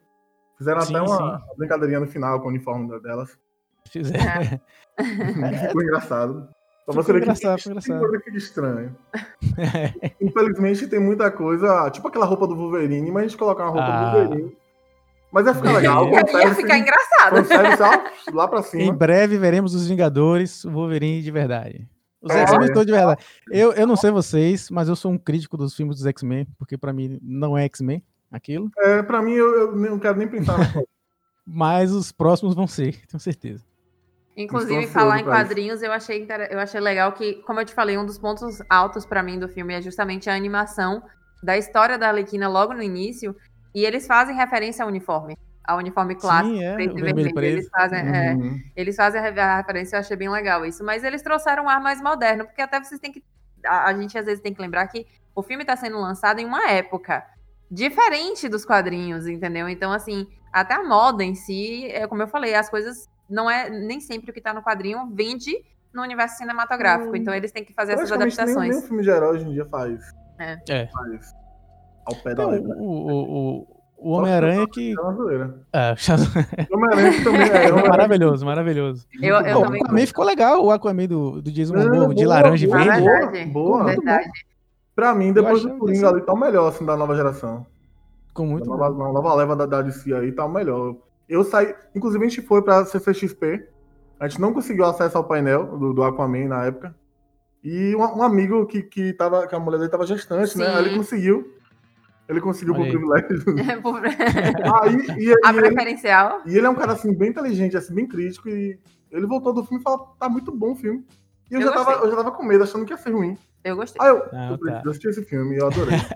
Fizeram 0.59 0.81
Sim, 0.81 0.97
até 0.97 1.05
uma, 1.11 1.43
brincadeirinha 1.59 2.01
no 2.01 2.07
final 2.07 2.41
com 2.41 2.47
o 2.47 2.49
uniforme 2.51 2.99
delas. 3.01 3.39
Fizeram. 3.91 4.61
Ficou 5.69 5.83
engraçado. 5.83 6.49
Pra 6.87 6.93
Ficou 6.93 7.03
você 7.03 7.13
ver 7.13 7.19
que 7.19 7.25
engraçado, 7.25 7.63
tem 7.63 7.71
engraçado. 7.73 8.11
que 8.13 8.19
fica 8.21 8.37
estranho. 8.39 8.97
Infelizmente 10.21 10.87
tem 10.87 11.01
muita 11.01 11.31
coisa, 11.31 11.91
tipo 11.91 12.07
aquela 12.09 12.25
roupa 12.27 12.47
do 12.47 12.57
Wolverine, 12.57 13.11
mas 13.11 13.25
a 13.25 13.27
gente 13.29 13.37
colocar 13.39 13.65
uma 13.65 13.73
roupa 13.73 13.87
Ah. 13.87 14.11
do 14.11 14.19
Wolverine. 14.19 14.57
Mas 15.33 15.47
ia 15.47 15.55
ficar 15.55 15.73
legal. 15.73 16.09
Ia- 16.09 16.55
ficar 16.55 16.79
engraçado. 16.79 17.37
Lá 18.33 18.49
pra 18.49 18.61
Em 18.61 18.63
cima. 18.63 18.93
breve 18.93 19.37
veremos 19.37 19.75
os 19.75 19.87
Vingadores, 19.89 20.65
o 20.65 20.71
Wolverine 20.71 21.21
de 21.21 21.31
verdade. 21.31 21.87
Os 22.21 22.35
É. 22.35 22.41
X-Men 22.43 22.69
todos 22.73 22.87
de 22.87 22.93
verdade. 22.93 23.25
Eu, 23.51 23.73
eu 23.73 23.87
não 23.87 23.97
sei 23.97 24.11
vocês, 24.11 24.71
mas 24.71 24.89
eu 24.89 24.97
sou 24.97 25.13
um 25.13 25.19
crítico 25.19 25.57
dos 25.57 25.75
filmes 25.75 25.97
dos 25.97 26.07
X-Men, 26.07 26.47
porque 26.59 26.77
pra 26.79 26.93
mim 26.93 27.19
não 27.23 27.57
é 27.57 27.65
X-Men 27.65 28.03
aquilo. 28.31 28.71
É, 28.79 29.03
pra 29.03 29.23
mim, 29.23 29.33
eu, 29.33 29.55
eu 29.59 29.77
não 29.77 29.99
quero 29.99 30.19
nem 30.19 30.29
pensar 30.29 30.59
na 30.59 30.73
coisa. 30.73 30.89
Mas 31.47 31.93
os 31.93 32.11
próximos 32.11 32.55
vão 32.55 32.67
ser, 32.67 33.07
tenho 33.07 33.21
certeza. 33.21 33.65
Inclusive, 34.37 34.81
Estou 34.81 34.93
falar 34.93 35.21
em 35.21 35.25
quadrinhos, 35.25 35.83
eu 35.83 35.93
achei, 35.93 36.23
inter- 36.23 36.49
eu 36.51 36.59
achei 36.59 36.81
legal 36.81 37.13
que, 37.13 37.37
como 37.43 37.61
eu 37.61 37.65
te 37.65 37.73
falei, 37.73 37.97
um 37.97 38.05
dos 38.05 38.19
pontos 38.19 38.59
altos 38.69 39.07
pra 39.07 39.23
mim 39.23 39.39
do 39.39 39.49
filme 39.49 39.73
é 39.73 39.81
justamente 39.81 40.29
a 40.29 40.35
animação 40.35 41.03
da 41.43 41.57
história 41.57 41.97
da 41.97 42.09
Arlequina 42.09 42.49
logo 42.49 42.75
no 42.75 42.83
início. 42.83 43.35
E 43.75 43.85
eles 43.85 44.07
fazem 44.07 44.35
referência 44.35 44.83
ao 44.83 44.89
uniforme. 44.89 45.37
Ao 45.67 45.79
uniforme 45.79 46.15
clássico, 46.15 46.55
Sim, 46.57 46.65
é, 46.65 46.75
preto 46.75 46.95
o 46.95 46.99
e 46.99 47.03
vermelho 47.03 47.25
vermelho. 47.35 47.47
Eles 47.55 47.69
preto. 47.69 47.81
fazem, 47.81 47.99
é, 47.99 48.35
Uhum. 48.35 48.61
eles 48.77 48.95
fazem 48.97 49.21
a 49.21 49.25
re- 49.31 49.41
a 49.41 49.57
referência, 49.57 49.97
eu 49.97 50.01
achei 50.01 50.17
bem 50.17 50.29
legal 50.29 50.65
isso. 50.65 50.85
Mas 50.85 51.03
eles 51.03 51.23
trouxeram 51.23 51.65
um 51.65 51.69
ar 51.69 51.81
mais 51.81 52.01
moderno, 52.01 52.45
porque 52.45 52.63
até 52.63 52.79
vocês 52.83 53.01
têm 53.01 53.11
que. 53.11 53.25
A, 53.65 53.87
a 53.89 53.95
gente 53.95 54.17
às 54.17 54.25
vezes 54.27 54.41
tem 54.43 54.55
que 54.55 54.61
lembrar 54.63 54.87
que 54.87 55.07
o 55.35 55.43
filme 55.43 55.65
está 55.65 55.75
sendo 55.77 55.99
lançado 55.99 56.39
em 56.39 56.45
uma 56.47 56.71
época 56.71 57.25
diferente 57.71 58.49
dos 58.49 58.65
quadrinhos, 58.65 59.27
entendeu? 59.27 59.69
Então, 59.69 59.93
assim, 59.93 60.27
até 60.53 60.75
a 60.75 60.85
moda 60.85 61.25
em 61.25 61.35
si, 61.35 61.87
é 61.91 62.07
como 62.07 62.23
eu 62.23 62.29
falei, 62.29 62.55
as 62.55 62.71
coisas 62.71 63.09
não 63.29 63.51
é 63.51 63.69
nem 63.69 64.01
sempre 64.01 64.31
o 64.31 64.35
que 64.35 64.41
tá 64.41 64.55
no 64.55 64.63
quadrinho 64.63 65.11
vende 65.13 65.53
no 65.93 66.03
universo 66.03 66.37
cinematográfico. 66.37 67.11
Hum, 67.13 67.17
Então 67.17 67.35
eles 67.35 67.51
têm 67.51 67.65
que 67.65 67.73
fazer 67.75 67.95
essas 67.95 68.09
Praticamente 68.09 68.37
nem, 68.37 68.45
adaptações. 68.45 68.77
nem 68.77 68.85
um 68.85 68.87
filme 68.87 69.03
de 69.03 69.11
herói 69.11 69.37
hoje 69.37 69.49
em 69.49 69.53
dia 69.53 69.67
faz. 69.67 70.01
É. 70.39 70.59
É. 70.69 70.87
Faz. 70.87 71.35
Ao 72.05 72.15
pé 72.15 72.35
da 72.35 72.43
Então, 72.45 72.51
letra. 72.51 72.77
o, 72.77 72.85
o, 72.85 73.59
o, 73.63 73.76
o 74.07 74.11
Homem-Aranha 74.13 74.67
que. 74.69 74.93
É 74.93 75.01
O 75.01 76.77
Homem-Aranha 76.77 77.25
também 77.25 77.49
é. 77.49 77.89
Maravilhoso, 77.89 78.47
maravilhoso. 78.47 79.07
Eu, 79.21 79.37
eu 79.37 79.61
Pô, 79.61 79.65
também. 79.65 79.83
Aquaman 79.83 80.07
ficou 80.07 80.25
legal, 80.25 80.65
o 80.65 80.71
Aquaman 80.71 81.07
do, 81.07 81.43
do 81.43 81.51
Jason 81.51 81.75
Momoa, 81.75 82.15
de 82.15 82.25
laranja 82.25 82.67
e 82.67 82.71
verde. 82.71 82.89
Verdade. 82.89 83.45
boa, 83.47 83.85
Verdade. 83.85 84.31
Pra 84.95 85.15
mim, 85.15 85.33
depois 85.33 85.63
do 85.63 85.77
Coringa 85.77 86.09
ali, 86.09 86.23
tá 86.23 86.33
o 86.33 86.39
melhor, 86.39 86.69
assim, 86.69 86.85
da 86.85 86.97
nova 86.97 87.15
geração. 87.15 87.67
Ficou 88.29 88.47
muito 88.47 88.69
nova, 88.69 88.91
bom. 88.91 89.13
nova 89.13 89.35
leva 89.35 89.55
da, 89.55 89.67
da 89.67 89.83
DC 89.83 90.13
aí 90.15 90.33
tá 90.33 90.47
o 90.47 90.49
melhor. 90.49 90.97
Eu 91.29 91.45
saí. 91.45 91.75
Inclusive, 91.95 92.25
a 92.25 92.29
gente 92.29 92.43
foi 92.43 92.63
pra 92.63 92.85
CCXP. 92.85 93.69
A 94.19 94.27
gente 94.27 94.41
não 94.41 94.55
conseguiu 94.55 94.87
acesso 94.87 95.19
ao 95.19 95.25
painel 95.25 95.77
do, 95.79 95.93
do 95.93 96.03
Aquaman 96.03 96.49
na 96.49 96.65
época. 96.65 96.95
E 97.63 97.95
um, 97.97 98.01
um 98.01 98.23
amigo 98.23 98.65
que, 98.67 98.83
que, 98.83 99.13
tava, 99.13 99.47
que 99.47 99.55
a 99.55 99.59
mulher 99.59 99.79
dele 99.79 99.91
tava 99.91 100.07
gestante, 100.07 100.57
né? 100.57 100.67
Sim. 100.67 100.73
Aí 100.73 100.87
Ele 100.87 100.97
conseguiu. 100.97 101.56
Ele 102.29 102.41
conseguiu 102.41 102.75
Olha 102.75 102.93
por 102.93 103.15
aí. 103.17 103.23
privilégio. 103.23 103.83
Por- 103.83 104.05
Aí, 104.05 104.97
e, 105.19 105.33
A 105.45 105.53
e 105.53 105.57
ele, 105.57 105.61
preferencial. 105.69 106.41
e 106.47 106.57
ele 106.57 106.67
é 106.67 106.71
um 106.71 106.75
cara 106.75 106.93
assim, 106.93 107.15
bem 107.15 107.31
inteligente, 107.31 107.77
assim, 107.77 107.95
bem 107.95 108.07
crítico. 108.07 108.49
E 108.49 108.79
ele 109.13 109.27
voltou 109.27 109.53
do 109.53 109.63
filme 109.65 109.81
e 109.81 109.83
falou: 109.85 110.17
tá 110.19 110.29
muito 110.29 110.51
bom 110.51 110.73
o 110.73 110.77
filme. 110.77 111.05
E 111.51 111.55
eu, 111.55 111.61
Eu 111.61 111.67
já 111.69 111.73
tava, 111.73 111.93
eu 112.05 112.11
já 112.11 112.17
tava 112.17 112.33
com 112.33 112.43
medo, 112.45 112.65
achando 112.65 112.85
que 112.85 112.93
ia 112.93 112.97
ser 112.97 113.11
ruim. 113.13 113.39
Eu 113.63 113.77
gostei. 113.77 114.01
Aí 114.03 114.09
eu, 114.11 114.23
Ah, 114.33 114.51
eu 114.51 114.59
tá. 114.59 114.83
assistir 114.91 115.09
esse 115.09 115.23
filme 115.25 115.55
e 115.55 115.59
eu 115.59 115.67
adorei. 115.69 115.97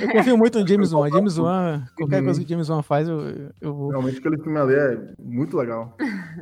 Eu 0.00 0.10
confio 0.12 0.36
muito 0.38 0.60
no 0.60 0.68
James 0.68 0.92
Wan. 0.92 1.10
James 1.10 1.38
Wan, 1.38 1.82
qualquer 1.96 2.18
Uhum. 2.18 2.24
coisa 2.26 2.40
que 2.40 2.48
James 2.48 2.68
Wan 2.68 2.82
faz, 2.82 3.08
eu, 3.08 3.50
eu 3.60 3.74
vou. 3.74 3.88
Realmente 3.88 4.18
aquele 4.18 4.36
filme 4.38 4.56
ali 4.58 4.74
é 4.74 4.98
muito 5.18 5.56
legal. 5.56 5.96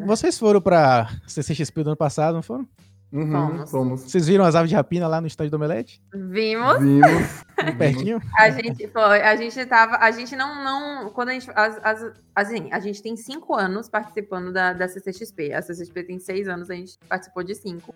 Vocês 0.04 0.36
foram 0.38 0.60
pra 0.60 1.08
CCXP 1.26 1.84
do 1.84 1.90
ano 1.90 1.96
passado, 1.96 2.34
não 2.34 2.42
foram? 2.42 2.66
Uhum, 3.14 3.30
Fomos. 3.30 3.70
fomos. 3.70 4.00
Vocês 4.02 4.26
viram 4.26 4.44
as 4.44 4.56
aves 4.56 4.68
de 4.68 4.74
rapina 4.74 5.06
lá 5.06 5.20
no 5.20 5.26
estádio 5.28 5.50
do 5.52 5.54
Omelete? 5.54 6.02
Vimos. 6.12 6.78
Vimos. 6.80 7.44
Pertinho? 7.78 8.20
A 8.36 8.50
gente 8.50 8.88
foi, 8.88 9.22
a 9.22 9.36
gente 9.36 9.64
tava, 9.66 9.96
a 9.98 10.10
gente 10.10 10.34
não, 10.34 10.64
não, 10.64 11.10
quando 11.10 11.28
a 11.28 11.32
gente, 11.32 11.48
as, 11.54 11.78
as, 11.84 12.12
assim, 12.34 12.68
a 12.72 12.80
gente 12.80 13.00
tem 13.00 13.16
cinco 13.16 13.54
anos 13.54 13.88
participando 13.88 14.52
da, 14.52 14.72
da 14.72 14.88
CCXP, 14.88 15.52
a 15.52 15.62
CCXP 15.62 16.02
tem 16.02 16.18
seis 16.18 16.48
anos, 16.48 16.68
a 16.70 16.74
gente 16.74 16.98
participou 17.08 17.44
de 17.44 17.54
cinco, 17.54 17.94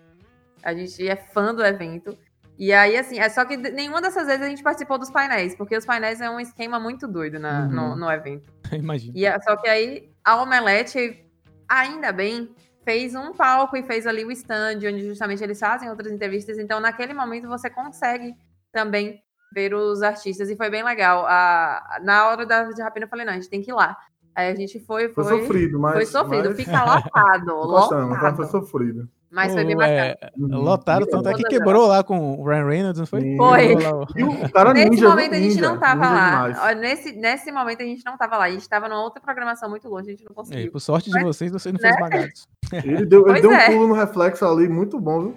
a 0.63 0.73
gente 0.73 1.05
é 1.05 1.15
fã 1.17 1.53
do 1.53 1.65
evento, 1.65 2.17
e 2.57 2.71
aí, 2.73 2.97
assim, 2.97 3.19
é 3.19 3.27
só 3.29 3.43
que 3.45 3.55
nenhuma 3.57 4.01
dessas 4.01 4.25
vezes 4.27 4.41
a 4.41 4.49
gente 4.49 4.63
participou 4.63 4.97
dos 4.97 5.09
painéis, 5.11 5.55
porque 5.55 5.75
os 5.77 5.85
painéis 5.85 6.19
é 6.21 6.29
um 6.29 6.39
esquema 6.39 6.79
muito 6.79 7.07
doido 7.07 7.39
na, 7.39 7.61
Uhum. 7.65 7.69
no, 7.71 7.95
no 7.97 8.11
evento. 8.11 8.51
Imagina. 8.71 9.13
E 9.17 9.25
é- 9.25 9.39
só 9.41 9.55
que 9.57 9.67
aí 9.67 10.09
a 10.23 10.41
Omelete, 10.41 11.25
ainda 11.67 12.11
bem, 12.11 12.49
fez 12.89 13.13
um 13.13 13.31
palco 13.33 13.77
e 13.77 13.83
fez 13.83 14.07
ali 14.07 14.25
o 14.25 14.31
stand, 14.31 14.77
onde 14.77 15.05
justamente 15.07 15.43
eles 15.43 15.59
fazem 15.59 15.87
outras 15.91 16.11
entrevistas. 16.11 16.57
Então, 16.57 16.79
naquele 16.79 17.13
momento, 17.13 17.47
você 17.47 17.69
consegue 17.69 18.33
também 18.71 19.21
ver 19.53 19.75
os 19.75 20.01
artistas. 20.01 20.49
E 20.49 20.55
foi 20.55 20.71
bem 20.71 20.83
legal. 20.83 21.23
A, 21.27 21.99
na 22.01 22.27
hora 22.27 22.47
da 22.47 22.63
de 22.63 22.81
rapina, 22.81 23.05
eu 23.05 23.09
falei, 23.09 23.25
não, 23.27 23.33
a 23.33 23.35
gente 23.35 23.47
tem 23.49 23.61
que 23.61 23.69
ir 23.69 23.75
lá. 23.75 23.95
Aí 24.33 24.51
a 24.51 24.55
gente 24.55 24.79
foi, 24.79 25.07
Foi 25.09 25.23
foi. 25.23 25.39
sofrido, 25.41 25.79
mas. 25.79 25.93
foi 25.93 26.05
sofrido. 26.07 26.49
mas- 26.49 26.57
Fica 26.57 26.83
lotado, 26.83 27.45
Gostamos, 27.67 28.09
mas 28.09 28.19
foi 28.19 28.29
lotado. 28.45 28.51
sofrido. 28.51 29.09
Mas 29.31 29.53
foi 29.53 29.63
bem 29.63 29.75
bacana. 29.77 29.95
é, 30.21 30.31
Uhum. 30.37 30.61
Lotaram, 30.61 31.05
tanto 31.07 31.29
é 31.29 31.33
que 31.35 31.43
quebrou 31.43 31.87
lá 31.87 32.03
com 32.03 32.33
o 32.39 32.43
Ryan 32.47 32.65
Reynolds, 32.65 32.99
não 32.99 33.05
foi? 33.05 33.35
Foi. 33.37 33.75
Lá 33.75 34.07
E 34.15 34.73
Nesse 34.73 34.89
ninja, 34.89 35.09
momento 35.09 35.31
a 35.33 35.35
gente 35.37 35.47
ninja, 35.55 35.61
não 35.61 35.79
tava 35.79 36.09
lá. 36.09 36.49
demais. 36.49 36.77
Nesse, 36.79 37.11
nesse 37.13 37.51
momento 37.51 37.81
a 37.81 37.85
gente 37.85 38.03
não 38.05 38.17
tava 38.17 38.37
lá. 38.37 38.45
A 38.45 38.49
gente 38.51 38.67
tava 38.67 38.89
numa 38.89 39.03
outra 39.03 39.21
programação 39.21 39.69
muito 39.69 39.87
longe, 39.87 40.07
a 40.07 40.11
gente 40.11 40.23
não 40.23 40.31
É, 40.31 40.35
conseguiu. 40.35 40.71
por 40.71 40.79
sorte 40.79 41.11
de 41.11 41.21
vocês, 41.23 41.51
vocês 41.51 41.73
não 41.73 41.79
né? 41.81 41.93
foram 41.93 42.07
esmagados. 42.07 42.47
Ele 42.73 43.05
deu, 43.05 43.27
ele 43.29 43.41
deu 43.41 43.51
um 43.51 43.53
é. 43.53 43.65
pulo 43.67 43.87
no 43.87 43.93
reflexo 43.93 44.45
ali, 44.45 44.67
muito 44.67 44.99
bom, 44.99 45.21
viu? 45.21 45.35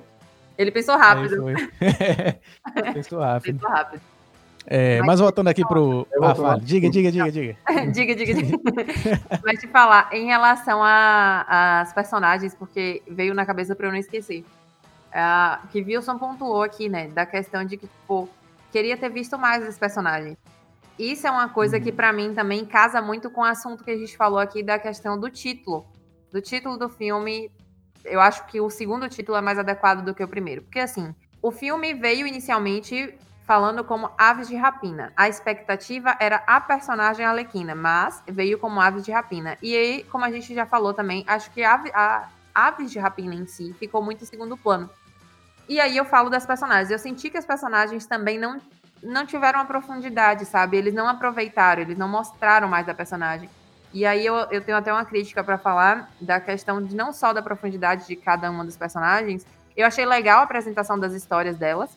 Ele 0.56 0.70
pensou 0.70 0.96
rápido. 0.98 1.44
Pensou 2.94 3.18
rápido. 3.20 3.54
Pensou 3.58 3.68
rápido. 3.70 4.02
É, 4.66 4.98
Mas 4.98 5.06
mas 5.08 5.20
voltando 5.20 5.48
aqui 5.48 5.66
pro. 5.66 6.06
Eu 6.12 6.22
Ah, 6.24 6.34
fala. 6.34 6.60
Diga, 6.60 6.88
diga, 6.88 7.10
diga, 7.10 7.30
diga. 7.32 7.56
diga, 7.92 8.14
diga, 8.14 8.34
diga. 8.34 8.58
Mas 9.44 9.60
te 9.60 9.66
falar, 9.66 10.08
em 10.12 10.26
relação 10.26 10.80
a- 10.82 11.80
às 11.80 11.92
personagens, 11.92 12.54
porque 12.54 13.02
veio 13.08 13.34
na 13.34 13.44
cabeça 13.44 13.74
pra 13.74 13.88
eu 13.88 13.90
não 13.92 13.98
esquecer. 13.98 14.44
Ah, 15.12 15.60
que 15.70 15.82
Wilson 15.82 16.16
pontuou 16.18 16.62
aqui, 16.62 16.88
né? 16.88 17.08
Da 17.08 17.26
questão 17.26 17.64
de 17.64 17.76
que, 17.76 17.86
tipo, 17.86 18.28
queria 18.70 18.96
ter 18.96 19.10
visto 19.10 19.36
mais 19.36 19.66
os 19.68 19.76
personagens. 19.76 20.36
Isso 20.98 21.26
é 21.26 21.30
uma 21.30 21.48
coisa 21.48 21.80
que, 21.80 21.90
pra 21.90 22.12
mim, 22.12 22.32
também 22.32 22.64
casa 22.64 23.02
muito 23.02 23.30
com 23.30 23.40
o 23.40 23.44
assunto 23.44 23.82
que 23.82 23.90
a 23.90 23.96
gente 23.96 24.16
falou 24.16 24.38
aqui 24.38 24.62
da 24.62 24.78
questão 24.78 25.18
do 25.18 25.28
título. 25.28 25.84
Do 26.30 26.40
título 26.40 26.76
do 26.78 26.88
filme. 26.88 27.50
Eu 28.04 28.20
acho 28.20 28.46
que 28.46 28.60
o 28.60 28.70
segundo 28.70 29.08
título 29.08 29.36
é 29.36 29.40
mais 29.40 29.58
adequado 29.58 30.04
do 30.04 30.14
que 30.14 30.22
o 30.22 30.28
primeiro. 30.28 30.62
Porque, 30.62 30.78
assim, 30.78 31.14
o 31.42 31.50
filme 31.50 31.94
veio 31.94 32.26
inicialmente 32.26 33.12
falando 33.46 33.84
como 33.84 34.10
Aves 34.16 34.48
de 34.48 34.56
Rapina. 34.56 35.12
A 35.16 35.28
expectativa 35.28 36.16
era 36.20 36.42
a 36.46 36.60
personagem 36.60 37.24
Alequina, 37.24 37.74
mas 37.74 38.22
veio 38.26 38.58
como 38.58 38.80
Aves 38.80 39.04
de 39.04 39.12
Rapina. 39.12 39.56
E 39.62 39.76
aí, 39.76 40.04
como 40.04 40.24
a 40.24 40.30
gente 40.30 40.54
já 40.54 40.64
falou 40.66 40.94
também, 40.94 41.24
acho 41.26 41.50
que 41.50 41.62
a, 41.62 41.82
a 41.94 42.28
Aves 42.54 42.90
de 42.90 42.98
Rapina 42.98 43.34
em 43.34 43.46
si 43.46 43.74
ficou 43.78 44.02
muito 44.02 44.22
em 44.22 44.26
segundo 44.26 44.56
plano. 44.56 44.88
E 45.68 45.80
aí 45.80 45.96
eu 45.96 46.04
falo 46.04 46.28
das 46.28 46.46
personagens. 46.46 46.90
Eu 46.90 46.98
senti 46.98 47.30
que 47.30 47.38
as 47.38 47.46
personagens 47.46 48.06
também 48.06 48.38
não, 48.38 48.60
não 49.02 49.26
tiveram 49.26 49.60
a 49.60 49.64
profundidade, 49.64 50.44
sabe? 50.44 50.76
Eles 50.76 50.94
não 50.94 51.08
aproveitaram, 51.08 51.82
eles 51.82 51.98
não 51.98 52.08
mostraram 52.08 52.68
mais 52.68 52.86
da 52.86 52.94
personagem. 52.94 53.48
E 53.92 54.06
aí 54.06 54.24
eu, 54.24 54.34
eu 54.50 54.62
tenho 54.62 54.78
até 54.78 54.92
uma 54.92 55.04
crítica 55.04 55.44
pra 55.44 55.58
falar 55.58 56.10
da 56.20 56.40
questão 56.40 56.82
de 56.82 56.94
não 56.96 57.12
só 57.12 57.32
da 57.32 57.42
profundidade 57.42 58.06
de 58.06 58.16
cada 58.16 58.50
uma 58.50 58.64
dos 58.64 58.76
personagens. 58.76 59.46
Eu 59.76 59.86
achei 59.86 60.04
legal 60.04 60.40
a 60.40 60.42
apresentação 60.42 60.98
das 60.98 61.12
histórias 61.12 61.56
delas. 61.56 61.90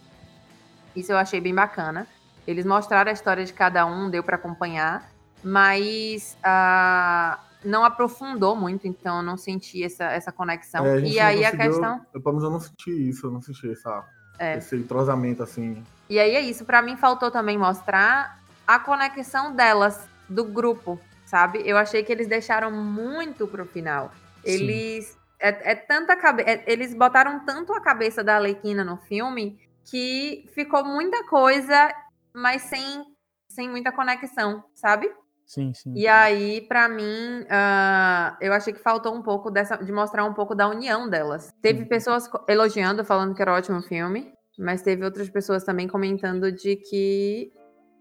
Isso 0.96 1.12
eu 1.12 1.18
achei 1.18 1.42
bem 1.42 1.54
bacana. 1.54 2.08
Eles 2.48 2.66
mostraram 2.66 3.10
a 3.10 3.14
história 3.14 3.44
de 3.44 3.54
cada 3.54 3.86
um, 3.86 4.10
deu 4.10 4.24
pra 4.24 4.36
acompanhar, 4.36 5.10
mas 5.44 6.38
ah, 6.44 7.40
não 7.64 7.84
aprofundou 7.84 8.56
muito, 8.56 8.88
então 8.88 9.18
eu 9.18 9.24
não 9.24 9.38
senti 9.38 9.84
essa, 9.84 10.06
essa 10.06 10.32
conexão. 10.32 10.86
É, 10.86 11.00
e 11.00 11.20
aí 11.20 11.44
a 11.44 11.52
questão. 11.52 12.06
Eu, 12.14 12.22
pelo 12.22 12.36
menos 12.36 12.44
eu 12.44 12.52
não 12.52 12.60
senti 12.60 13.10
isso, 13.10 13.28
eu 13.28 13.32
não 13.32 13.42
senti 13.42 13.72
essa, 13.72 14.04
É. 14.38 14.58
esse 14.58 14.76
entrosamento 14.76 15.42
assim. 15.42 15.84
E 16.10 16.20
aí 16.20 16.36
é 16.36 16.42
isso, 16.42 16.66
pra 16.66 16.82
mim 16.82 16.96
faltou 16.96 17.32
também 17.32 17.58
mostrar 17.58 18.40
a 18.68 18.80
conexão 18.80 19.56
delas, 19.56 20.08
do 20.30 20.44
grupo, 20.44 21.00
sabe? 21.26 21.62
Eu 21.66 21.78
achei 21.78 22.04
que 22.04 22.12
eles 22.12 22.28
deixaram 22.28 22.72
muito 22.72 23.48
pro 23.48 23.66
final. 23.66 24.12
Eles. 24.44 25.18
É, 25.40 25.72
é 25.72 25.76
tanta 25.76 26.16
cabe... 26.16 26.44
é- 26.44 26.64
eles 26.66 26.94
botaram 26.94 27.40
tanto 27.46 27.74
a 27.74 27.82
cabeça 27.82 28.24
da 28.24 28.36
Alequina 28.38 28.84
no 28.84 28.98
filme 28.98 29.60
que 29.90 30.46
ficou 30.54 30.84
muita 30.84 31.26
coisa, 31.28 31.94
mas 32.34 32.64
sem, 32.64 33.04
sem 33.50 33.70
muita 33.70 33.92
conexão, 33.92 34.64
sabe? 34.74 35.10
Sim, 35.46 35.74
sim. 35.76 35.94
E 35.96 36.08
aí, 36.08 36.62
pra 36.68 36.90
mim, 36.90 37.46
ah, 37.50 38.36
eu 38.42 38.52
achei 38.52 38.74
que 38.74 38.82
faltou 38.82 39.14
um 39.14 39.22
pouco 39.22 39.52
dessa, 39.52 39.78
de 39.78 39.92
mostrar 39.92 40.26
um 40.26 40.34
pouco 40.34 40.56
da 40.56 40.68
união 40.68 41.08
delas. 41.08 41.54
Teve 41.62 41.86
pessoas 41.86 42.28
co- 42.28 42.44
elogiando, 42.50 43.06
falando 43.06 43.36
que 43.36 43.42
era 43.42 43.52
um 43.52 43.56
ótimo 43.56 43.82
filme, 43.84 44.34
mas 44.58 44.82
teve 44.82 45.06
outras 45.06 45.30
pessoas 45.30 45.64
também 45.64 45.88
comentando 45.88 46.52
de 46.52 46.76
que 46.78 47.54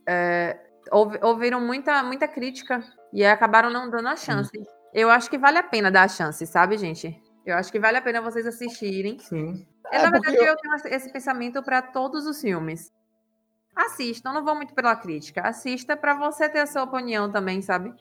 é, 0.09 0.59
ouvi- 0.91 1.19
ouviram 1.23 1.61
muita, 1.61 2.03
muita 2.03 2.27
crítica 2.27 2.83
e 3.13 3.25
acabaram 3.25 3.69
não 3.71 3.91
dando 3.91 4.09
a 4.09 4.17
chance. 4.17 4.51
Eu 4.95 5.11
acho 5.11 5.29
que 5.29 5.37
vale 5.37 5.59
a 5.59 5.63
pena 5.63 5.91
dar 5.91 6.05
a 6.05 6.09
chance, 6.09 6.47
sabe, 6.47 6.79
gente? 6.79 7.21
Eu 7.45 7.57
acho 7.57 7.71
que 7.71 7.79
vale 7.79 7.99
a 7.99 8.03
pena 8.03 8.23
vocês 8.23 8.47
assistirem. 8.47 9.19
Sim. 9.19 9.67
É, 9.93 9.97
É, 9.97 10.03
na 10.03 10.11
porque 10.11 10.31
verdade, 10.31 10.37
eu- 10.49 10.55
eu 10.55 10.57
tenho 10.57 10.97
esse 10.97 11.13
pensamento 11.13 11.63
pra 11.63 11.83
todos 11.83 12.27
os 12.27 12.41
filmes. 12.41 12.93
Assistam, 13.77 14.33
não 14.33 14.45
vou 14.45 14.55
muito 14.55 14.75
pela 14.75 14.95
crítica. 14.95 15.43
Assista 15.43 15.97
pra 15.97 16.15
você 16.15 16.49
ter 16.49 16.61
a 16.61 16.67
sua 16.67 16.85
opinião 16.85 17.31
também, 17.31 17.61
sabe? 17.61 17.93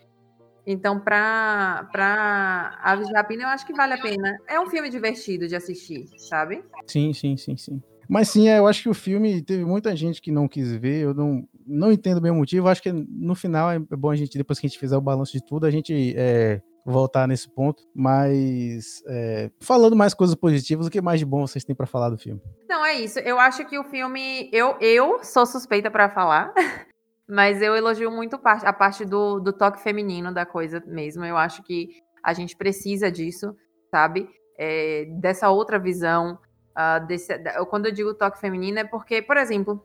Então, 0.65 1.00
pra, 1.00 1.89
pra 1.91 2.80
Aves 2.82 3.08
de 3.08 3.13
Rapina, 3.13 3.43
eu 3.43 3.48
acho 3.50 3.65
que 3.65 3.74
vale 3.74 3.93
a 3.93 4.02
pena. 4.02 4.38
É 4.48 4.60
um 4.60 4.67
filme 4.69 4.89
divertido 4.89 5.48
de 5.48 5.56
assistir, 5.56 6.08
sabe? 6.17 6.63
Sim, 6.88 7.12
sim, 7.12 7.36
sim, 7.36 7.58
sim. 7.58 7.82
Mas 8.08 8.30
sim, 8.30 8.48
é, 8.48 8.60
eu 8.60 8.67
acho 8.67 8.84
que 8.84 8.89
o 8.89 8.93
filme 8.93 9.41
teve 9.41 9.65
muita 9.65 9.96
gente 9.96 10.22
que 10.22 10.32
não 10.32 10.48
quis 10.48 10.72
ver, 10.74 11.02
eu 11.04 11.13
não, 11.13 11.48
não 11.65 11.91
entendo 11.91 12.22
bem 12.22 12.32
o 12.32 12.36
motivo. 12.36 12.67
eu 12.67 12.72
Acho 12.72 12.82
que 12.84 12.91
no 12.93 13.34
final 13.34 13.72
é 13.72 13.80
bom 13.80 14.10
a 14.12 14.15
gente, 14.15 14.38
depois 14.38 14.60
que 14.60 14.67
a 14.67 14.69
gente 14.69 14.80
fizer 14.80 14.96
o 14.96 15.02
balanço 15.02 15.32
de 15.34 15.43
tudo, 15.43 15.65
a 15.65 15.72
gente 15.72 16.13
é, 16.15 16.62
voltar 16.86 17.28
nesse 17.28 17.50
ponto. 17.50 17.84
Mas 17.96 19.04
é, 19.08 19.50
falando 19.62 19.96
mais 19.96 20.13
coisas 20.13 20.36
positivas, 20.36 20.88
o 20.88 20.91
que 20.91 21.02
mais 21.02 21.19
de 21.19 21.26
bom 21.26 21.46
vocês 21.46 21.63
têm 21.63 21.76
pra 21.76 21.88
falar 21.88 22.10
do 22.10 22.17
filme? 22.17 22.41
Não, 22.69 22.86
é 22.86 22.93
isso. 22.93 23.19
Eu 23.19 23.39
acho 23.39 23.65
que 23.65 23.78
o 23.78 23.84
filme. 23.84 24.50
Eu, 24.52 24.78
eu 24.80 25.24
sou 25.24 25.46
suspeita 25.46 25.89
pra 25.89 26.10
falar, 26.10 26.54
mas 27.28 27.62
eu 27.62 27.76
elogio 27.76 28.12
muito 28.12 28.39
a 28.43 28.74
parte 28.74 29.06
do, 29.06 29.39
do 29.39 29.54
toque 29.54 29.82
feminino 29.82 30.34
da 30.34 30.46
coisa 30.46 30.84
mesmo. 30.86 31.24
Eu 31.26 31.38
acho 31.38 31.63
que 31.63 31.89
a 32.24 32.34
gente 32.34 32.56
precisa 32.56 33.12
disso, 33.12 33.56
sabe? 33.91 34.30
É, 34.58 35.06
dessa 35.19 35.50
outra 35.50 35.80
visão. 35.80 36.39
ah, 36.76 37.00
desse, 37.00 37.34
quando 37.69 37.88
eu 37.88 37.91
digo 37.91 38.13
toque 38.13 38.39
feminino 38.39 38.80
é 38.80 38.84
porque, 38.84 39.22
por 39.22 39.38
exemplo, 39.38 39.82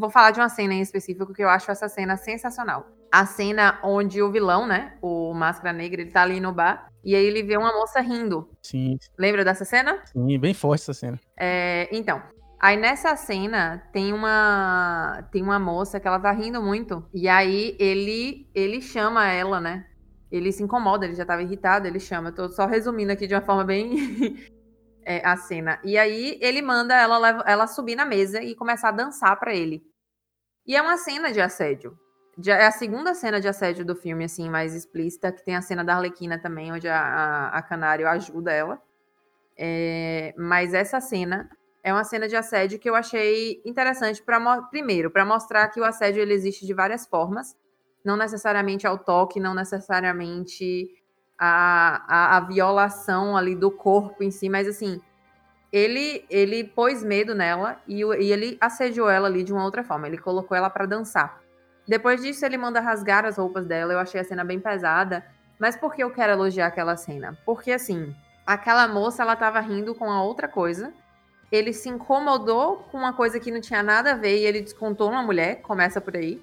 vou 0.00 0.10
falar 0.10 0.30
de 0.32 0.40
uma 0.40 0.48
cena 0.48 0.74
em 0.74 0.80
específico 0.80 1.32
que 1.32 1.42
eu 1.42 1.48
acho 1.48 1.70
essa 1.70 1.88
cena 1.88 2.16
sensacional. 2.16 2.86
A 3.12 3.26
cena 3.26 3.78
onde 3.84 4.22
o 4.22 4.30
vilão, 4.32 4.66
né? 4.66 4.96
O 5.02 5.32
Máscara 5.34 5.72
Negra, 5.72 6.00
ele 6.00 6.10
tá 6.10 6.22
ali 6.22 6.40
no 6.40 6.52
bar 6.52 6.88
e 7.04 7.14
aí 7.14 7.24
ele 7.24 7.42
vê 7.42 7.56
uma 7.56 7.72
moça 7.72 8.00
rindo. 8.00 8.48
Sim, 8.62 8.98
Lembra 9.18 9.44
dessa 9.44 9.64
cena? 9.64 10.00
sim, 10.06 10.38
bem 10.38 10.54
forte 10.54 10.82
essa 10.82 10.94
cena. 10.94 11.20
É, 11.36 11.88
então, 11.92 12.22
aí 12.58 12.76
nessa 12.76 13.14
cena 13.16 13.82
tem 13.92 14.12
uma 14.12 15.24
tem 15.32 15.42
uma 15.42 15.58
moça 15.58 15.98
que 16.00 16.06
ela 16.08 16.18
tá 16.18 16.30
rindo 16.32 16.62
muito 16.62 17.04
e 17.12 17.28
aí 17.28 17.76
ele 17.78 18.48
ele 18.54 18.80
chama 18.80 19.28
ela, 19.28 19.60
né? 19.60 19.86
Ele 20.30 20.52
se 20.52 20.62
incomoda, 20.62 21.04
ele 21.04 21.16
já 21.16 21.24
tava 21.26 21.42
irritado, 21.42 21.88
ele 21.88 21.98
chama. 21.98 22.28
Eu 22.28 22.34
tô 22.34 22.48
só 22.50 22.64
resumindo 22.66 23.10
aqui 23.12 23.26
de 23.26 23.34
uma 23.34 23.40
forma 23.40 23.64
bem 23.64 24.36
é, 25.04 25.20
a 25.26 25.36
cena. 25.36 25.80
E 25.82 25.98
aí 25.98 26.38
ele 26.40 26.62
manda 26.62 26.94
ela 26.94 27.42
ela 27.44 27.66
subir 27.66 27.96
na 27.96 28.04
mesa 28.04 28.40
e 28.40 28.54
começar 28.54 28.90
a 28.90 28.92
dançar 28.92 29.36
pra 29.40 29.52
ele. 29.54 29.82
E 30.66 30.76
é 30.76 30.82
uma 30.82 30.96
cena 30.96 31.32
de 31.32 31.40
assédio. 31.40 31.98
É 32.46 32.66
a 32.66 32.70
segunda 32.70 33.14
cena 33.14 33.40
de 33.40 33.48
assédio 33.48 33.84
do 33.84 33.94
filme, 33.94 34.24
assim, 34.24 34.48
mais 34.48 34.74
explícita, 34.74 35.32
que 35.32 35.44
tem 35.44 35.56
a 35.56 35.62
cena 35.62 35.84
da 35.84 35.94
Arlequina 35.96 36.38
também, 36.38 36.72
onde 36.72 36.88
a, 36.88 37.00
a, 37.00 37.58
a 37.58 37.62
Canário 37.62 38.08
ajuda 38.08 38.52
ela. 38.52 38.80
É, 39.56 40.32
mas 40.38 40.72
essa 40.72 41.00
cena 41.00 41.50
é 41.82 41.92
uma 41.92 42.04
cena 42.04 42.28
de 42.28 42.36
assédio 42.36 42.78
que 42.78 42.88
eu 42.88 42.94
achei 42.94 43.60
interessante 43.64 44.22
para 44.22 44.62
primeiro, 44.62 45.10
para 45.10 45.24
mostrar 45.24 45.68
que 45.68 45.80
o 45.80 45.84
assédio 45.84 46.22
ele 46.22 46.32
existe 46.32 46.66
de 46.66 46.72
várias 46.72 47.06
formas, 47.06 47.56
não 48.04 48.16
necessariamente 48.16 48.86
ao 48.86 48.98
toque, 48.98 49.40
não 49.40 49.54
necessariamente 49.54 50.90
a, 51.38 52.04
a, 52.06 52.36
a 52.36 52.40
violação 52.40 53.36
ali 53.36 53.54
do 53.54 53.70
corpo 53.70 54.22
em 54.22 54.30
si, 54.30 54.48
mas 54.48 54.68
assim, 54.68 55.00
ele 55.72 56.24
ele 56.28 56.64
pôs 56.64 57.02
medo 57.02 57.34
nela 57.34 57.80
e, 57.86 58.00
e 58.00 58.32
ele 58.32 58.58
assediou 58.60 59.08
ela 59.08 59.28
ali 59.28 59.42
de 59.44 59.52
uma 59.52 59.64
outra 59.64 59.84
forma. 59.84 60.06
Ele 60.06 60.18
colocou 60.18 60.56
ela 60.56 60.70
pra 60.70 60.86
dançar. 60.86 61.40
Depois 61.86 62.22
disso, 62.22 62.44
ele 62.44 62.56
manda 62.56 62.80
rasgar 62.80 63.24
as 63.24 63.36
roupas 63.36 63.66
dela. 63.66 63.92
Eu 63.92 63.98
achei 63.98 64.20
a 64.20 64.24
cena 64.24 64.44
bem 64.44 64.60
pesada. 64.60 65.24
Mas 65.58 65.76
por 65.76 65.94
que 65.94 66.02
eu 66.02 66.10
quero 66.10 66.32
elogiar 66.32 66.66
aquela 66.66 66.96
cena? 66.96 67.36
Porque 67.44 67.72
assim, 67.72 68.14
aquela 68.46 68.88
moça 68.88 69.22
ela 69.22 69.36
tava 69.36 69.60
rindo 69.60 69.94
com 69.94 70.10
a 70.10 70.22
outra 70.22 70.48
coisa. 70.48 70.92
Ele 71.50 71.72
se 71.72 71.88
incomodou 71.88 72.78
com 72.90 72.98
uma 72.98 73.12
coisa 73.12 73.40
que 73.40 73.50
não 73.50 73.60
tinha 73.60 73.82
nada 73.82 74.12
a 74.12 74.16
ver 74.16 74.38
e 74.38 74.46
ele 74.46 74.60
descontou 74.60 75.10
uma 75.10 75.22
mulher. 75.22 75.62
Começa 75.62 76.00
por 76.00 76.16
aí. 76.16 76.42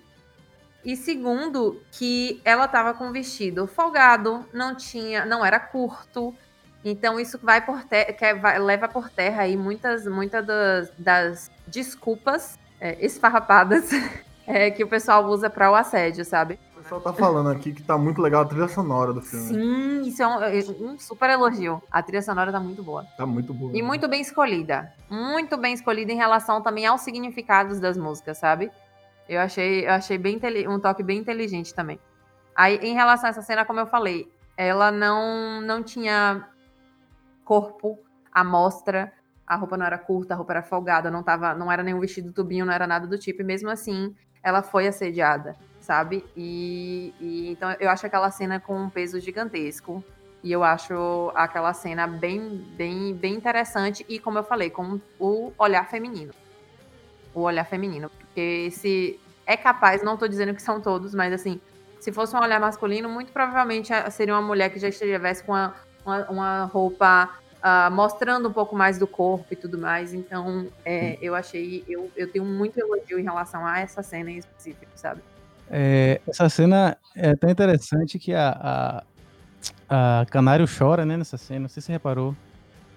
E 0.83 0.95
segundo, 0.95 1.81
que 1.91 2.41
ela 2.45 2.67
tava 2.67 2.93
com 2.93 3.07
um 3.07 3.11
vestido 3.11 3.67
folgado, 3.67 4.45
não 4.53 4.75
tinha, 4.75 5.25
não 5.25 5.45
era 5.45 5.59
curto. 5.59 6.35
Então 6.83 7.19
isso 7.19 7.39
vai 7.41 7.65
por 7.65 7.83
terra, 7.83 8.57
leva 8.57 8.87
por 8.87 9.09
terra 9.09 9.43
aí 9.43 9.57
muitas, 9.57 10.05
muitas 10.05 10.45
das, 10.45 10.91
das 10.97 11.51
desculpas 11.67 12.57
é, 12.79 13.03
esfarrapadas 13.03 13.89
é, 14.45 14.71
que 14.71 14.83
o 14.83 14.87
pessoal 14.87 15.25
usa 15.25 15.49
para 15.49 15.71
o 15.71 15.75
assédio, 15.75 16.23
sabe? 16.23 16.59
O 16.73 16.81
pessoal 16.81 17.01
tá 17.01 17.11
falando 17.11 17.49
aqui 17.49 17.73
que 17.73 17.83
tá 17.83 17.97
muito 17.97 18.21
legal 18.21 18.43
a 18.43 18.45
trilha 18.45 18.67
sonora 18.67 19.11
do 19.11 19.21
filme. 19.21 19.47
Sim, 19.47 20.01
isso 20.07 20.23
é 20.23 20.27
um, 20.27 20.43
é 20.43 20.59
um 20.79 20.97
super 20.97 21.29
elogio. 21.29 21.81
A 21.91 22.01
trilha 22.01 22.21
sonora 22.21 22.51
tá 22.51 22.59
muito 22.59 22.81
boa. 22.81 23.05
Tá 23.17 23.25
muito 23.25 23.53
boa. 23.53 23.75
E 23.75 23.81
muito 23.81 24.07
bem 24.07 24.21
escolhida. 24.21 24.93
Muito 25.09 25.57
bem 25.57 25.73
escolhida 25.73 26.13
em 26.13 26.15
relação 26.15 26.61
também 26.61 26.85
aos 26.85 27.01
significados 27.01 27.79
das 27.79 27.97
músicas, 27.97 28.37
sabe? 28.37 28.71
Eu 29.27 29.41
achei, 29.41 29.85
eu 29.85 29.91
achei 29.91 30.17
bem 30.17 30.39
um 30.69 30.79
toque 30.79 31.03
bem 31.03 31.17
inteligente 31.17 31.73
também. 31.73 31.99
Aí, 32.55 32.77
em 32.77 32.93
relação 32.93 33.27
a 33.27 33.29
essa 33.31 33.41
cena, 33.41 33.65
como 33.65 33.81
eu 33.81 33.85
falei, 33.85 34.31
ela 34.55 34.89
não, 34.89 35.61
não 35.61 35.83
tinha 35.83 36.47
corpo 37.47 37.97
à 38.29 38.43
mostra, 38.43 39.13
a 39.47 39.55
roupa 39.55 39.77
não 39.77 39.85
era 39.85 39.97
curta, 39.97 40.33
a 40.33 40.37
roupa 40.37 40.51
era 40.51 40.61
folgada, 40.61 41.09
não, 41.09 41.23
tava, 41.23 41.55
não 41.55 41.71
era 41.71 41.81
nenhum 41.81 41.99
vestido 42.01 42.33
tubinho, 42.33 42.65
não 42.65 42.73
era 42.73 42.85
nada 42.85 43.07
do 43.07 43.17
tipo, 43.17 43.41
e 43.41 43.45
mesmo 43.45 43.69
assim, 43.69 44.13
ela 44.43 44.61
foi 44.61 44.85
assediada, 44.85 45.55
sabe? 45.79 46.25
E, 46.35 47.13
e 47.21 47.51
então 47.51 47.73
eu 47.79 47.89
acho 47.89 48.05
aquela 48.05 48.29
cena 48.29 48.59
com 48.59 48.77
um 48.77 48.89
peso 48.89 49.19
gigantesco. 49.21 50.03
E 50.43 50.51
eu 50.51 50.63
acho 50.63 51.31
aquela 51.33 51.73
cena 51.73 52.05
bem, 52.05 52.63
bem, 52.77 53.13
bem 53.13 53.33
interessante 53.33 54.05
e, 54.07 54.19
como 54.19 54.37
eu 54.37 54.43
falei, 54.43 54.69
com 54.69 55.01
o 55.19 55.51
olhar 55.57 55.89
feminino. 55.89 56.31
O 57.33 57.41
olhar 57.41 57.65
feminino. 57.65 58.09
Porque 58.09 58.69
se 58.71 59.19
é 59.47 59.57
capaz, 59.57 60.03
não 60.03 60.15
tô 60.15 60.27
dizendo 60.27 60.53
que 60.53 60.61
são 60.61 60.79
todos, 60.79 61.15
mas 61.15 61.33
assim, 61.33 61.59
se 61.99 62.11
fosse 62.11 62.35
um 62.35 62.39
olhar 62.39 62.59
masculino, 62.59 63.09
muito 63.09 63.31
provavelmente 63.31 63.91
eh, 63.91 64.09
seria 64.11 64.35
uma 64.35 64.41
mulher 64.41 64.69
que 64.69 64.79
já 64.79 64.89
estivesse 64.89 65.43
com 65.43 65.53
uma, 65.53 65.73
uma, 66.07 66.29
uma 66.29 66.63
roupa 66.65 67.29
ah, 67.61 67.89
mostrando 67.89 68.47
um 68.47 68.53
pouco 68.53 68.75
mais 68.75 68.97
do 68.97 69.05
corpo 69.05 69.45
e 69.51 69.55
tudo 69.55 69.77
mais. 69.77 70.13
Então, 70.13 70.67
é, 70.85 71.17
eu 71.21 71.35
achei, 71.35 71.83
eu, 71.87 72.09
eu 72.15 72.31
tenho 72.31 72.45
muito 72.45 72.79
elogio 72.79 73.19
em 73.19 73.23
relação 73.23 73.65
a 73.65 73.79
essa 73.79 74.01
cena 74.01 74.31
em 74.31 74.37
específico, 74.37 74.91
sabe? 74.95 75.21
É, 75.69 76.21
essa 76.25 76.47
cena 76.47 76.97
é 77.13 77.35
tão 77.35 77.49
interessante 77.49 78.17
que 78.17 78.33
a, 78.33 79.03
a, 79.89 80.21
a 80.21 80.25
Canário 80.27 80.65
chora, 80.65 81.05
né, 81.05 81.17
nessa 81.17 81.37
cena. 81.37 81.61
Não 81.61 81.69
sei 81.69 81.81
se 81.81 81.87
você 81.87 81.91
reparou. 81.91 82.35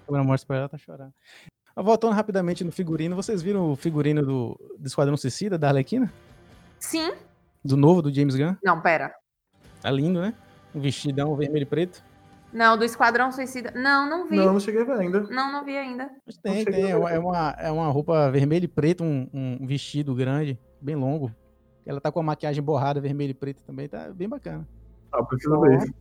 Quando 0.06 0.24
mostra 0.24 0.46
pra 0.46 0.56
ela, 0.56 0.68
tá 0.68 0.78
chorando. 0.78 1.12
Mas 1.74 1.84
Voltando 1.84 2.14
rapidamente 2.14 2.62
no 2.64 2.72
figurino, 2.72 3.16
vocês 3.16 3.42
viram 3.42 3.72
o 3.72 3.76
figurino 3.76 4.22
do, 4.22 4.60
do 4.78 4.86
Esquadrão 4.86 5.16
Suicida, 5.16 5.58
da 5.58 5.68
Arlequina? 5.68 6.12
Sim. 6.78 7.12
Do 7.64 7.76
novo, 7.76 8.02
do 8.02 8.12
James 8.12 8.34
Gunn? 8.34 8.54
Não, 8.62 8.80
pera. 8.80 9.14
Tá 9.80 9.90
lindo, 9.90 10.20
né? 10.20 10.34
Um 10.74 10.80
vestidão 10.80 11.34
vermelho 11.36 11.62
e 11.62 11.66
preto. 11.66 12.02
Não, 12.52 12.76
do 12.76 12.84
Esquadrão 12.84 13.30
Suicida. 13.30 13.72
Não, 13.74 14.08
não 14.08 14.28
vi. 14.28 14.36
Não, 14.36 14.52
não 14.52 14.60
cheguei 14.60 14.82
a 14.82 14.84
ver 14.84 14.98
ainda. 15.00 15.20
Não, 15.30 15.52
não 15.52 15.64
vi 15.64 15.76
ainda. 15.76 16.10
Mas 16.26 16.36
tem, 16.38 16.64
tem. 16.64 16.90
É 16.90 16.96
uma, 16.96 17.10
é 17.10 17.18
uma, 17.18 17.50
é 17.58 17.70
uma 17.70 17.88
roupa 17.90 18.30
vermelho 18.30 18.64
e 18.64 18.68
preto, 18.68 19.04
um, 19.04 19.28
um 19.32 19.66
vestido 19.66 20.14
grande, 20.14 20.58
bem 20.80 20.96
longo. 20.96 21.32
Ela 21.86 22.00
tá 22.00 22.10
com 22.12 22.20
a 22.20 22.22
maquiagem 22.22 22.62
borrada, 22.62 23.00
vermelho 23.00 23.30
e 23.30 23.34
preto 23.34 23.62
também, 23.62 23.88
tá 23.88 24.08
bem 24.12 24.28
bacana. 24.28 24.66
Ah, 25.12 25.22
preciso 25.24 25.60
ver 25.60 25.78
isso. 25.78 25.94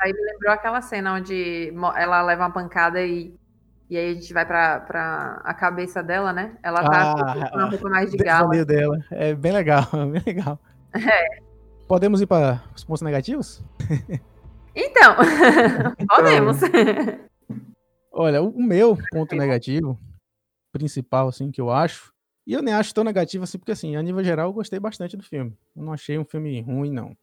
Aí 0.00 0.12
me 0.12 0.20
lembrou 0.32 0.52
aquela 0.52 0.80
cena 0.80 1.14
onde 1.14 1.72
ela 1.96 2.22
leva 2.22 2.44
uma 2.44 2.50
pancada 2.52 3.00
e, 3.02 3.34
e 3.88 3.96
aí 3.96 4.10
a 4.10 4.14
gente 4.14 4.32
vai 4.32 4.46
pra, 4.46 4.80
pra 4.80 5.40
a 5.44 5.52
cabeça 5.54 6.02
dela, 6.02 6.32
né? 6.32 6.56
Ela 6.62 6.82
tá 6.82 7.12
Ah, 7.12 7.50
com 7.50 7.56
uma 7.58 7.68
roupa 7.70 7.88
mais 7.90 8.10
de 8.10 8.16
o 8.20 8.24
gala. 8.24 8.64
dela. 8.64 8.98
É 9.10 9.34
bem 9.34 9.52
legal, 9.52 9.84
bem 10.10 10.22
legal. 10.26 10.58
É. 10.94 11.40
Podemos 11.86 12.20
ir 12.20 12.26
para 12.26 12.62
os 12.74 12.84
pontos 12.84 13.02
negativos? 13.02 13.62
Então, 14.90 15.16
podemos. 16.08 16.58
Olha, 18.12 18.42
o 18.42 18.48
o 18.50 18.62
meu 18.62 18.96
ponto 19.10 19.34
negativo, 19.34 19.98
principal, 20.72 21.28
assim, 21.28 21.50
que 21.50 21.60
eu 21.60 21.70
acho, 21.70 22.12
e 22.46 22.52
eu 22.52 22.62
nem 22.62 22.74
acho 22.74 22.94
tão 22.94 23.04
negativo 23.04 23.44
assim, 23.44 23.58
porque, 23.58 23.72
assim, 23.72 23.96
a 23.96 24.02
nível 24.02 24.24
geral, 24.24 24.48
eu 24.48 24.52
gostei 24.52 24.80
bastante 24.80 25.16
do 25.16 25.22
filme. 25.22 25.56
Eu 25.76 25.82
não 25.82 25.92
achei 25.92 26.18
um 26.18 26.24
filme 26.24 26.60
ruim, 26.60 26.90
não. 26.90 27.16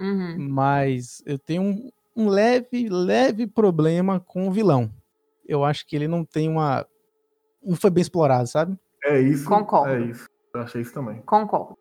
Uhum. 0.00 0.36
Mas 0.38 1.22
eu 1.24 1.38
tenho 1.38 1.62
um, 1.62 1.90
um 2.16 2.28
leve, 2.28 2.88
leve 2.88 3.46
problema 3.46 4.20
com 4.20 4.48
o 4.48 4.52
vilão. 4.52 4.92
Eu 5.46 5.64
acho 5.64 5.86
que 5.86 5.96
ele 5.96 6.06
não 6.06 6.24
tem 6.24 6.48
uma. 6.48 6.86
Não 7.62 7.76
foi 7.76 7.90
bem 7.90 8.02
explorado, 8.02 8.46
sabe? 8.46 8.76
É 9.04 9.20
isso. 9.20 9.48
Concordo. 9.48 9.94
É 9.94 10.00
isso. 10.00 10.28
Eu 10.54 10.60
achei 10.60 10.82
isso 10.82 10.92
também. 10.92 11.20
Concordo. 11.22 11.76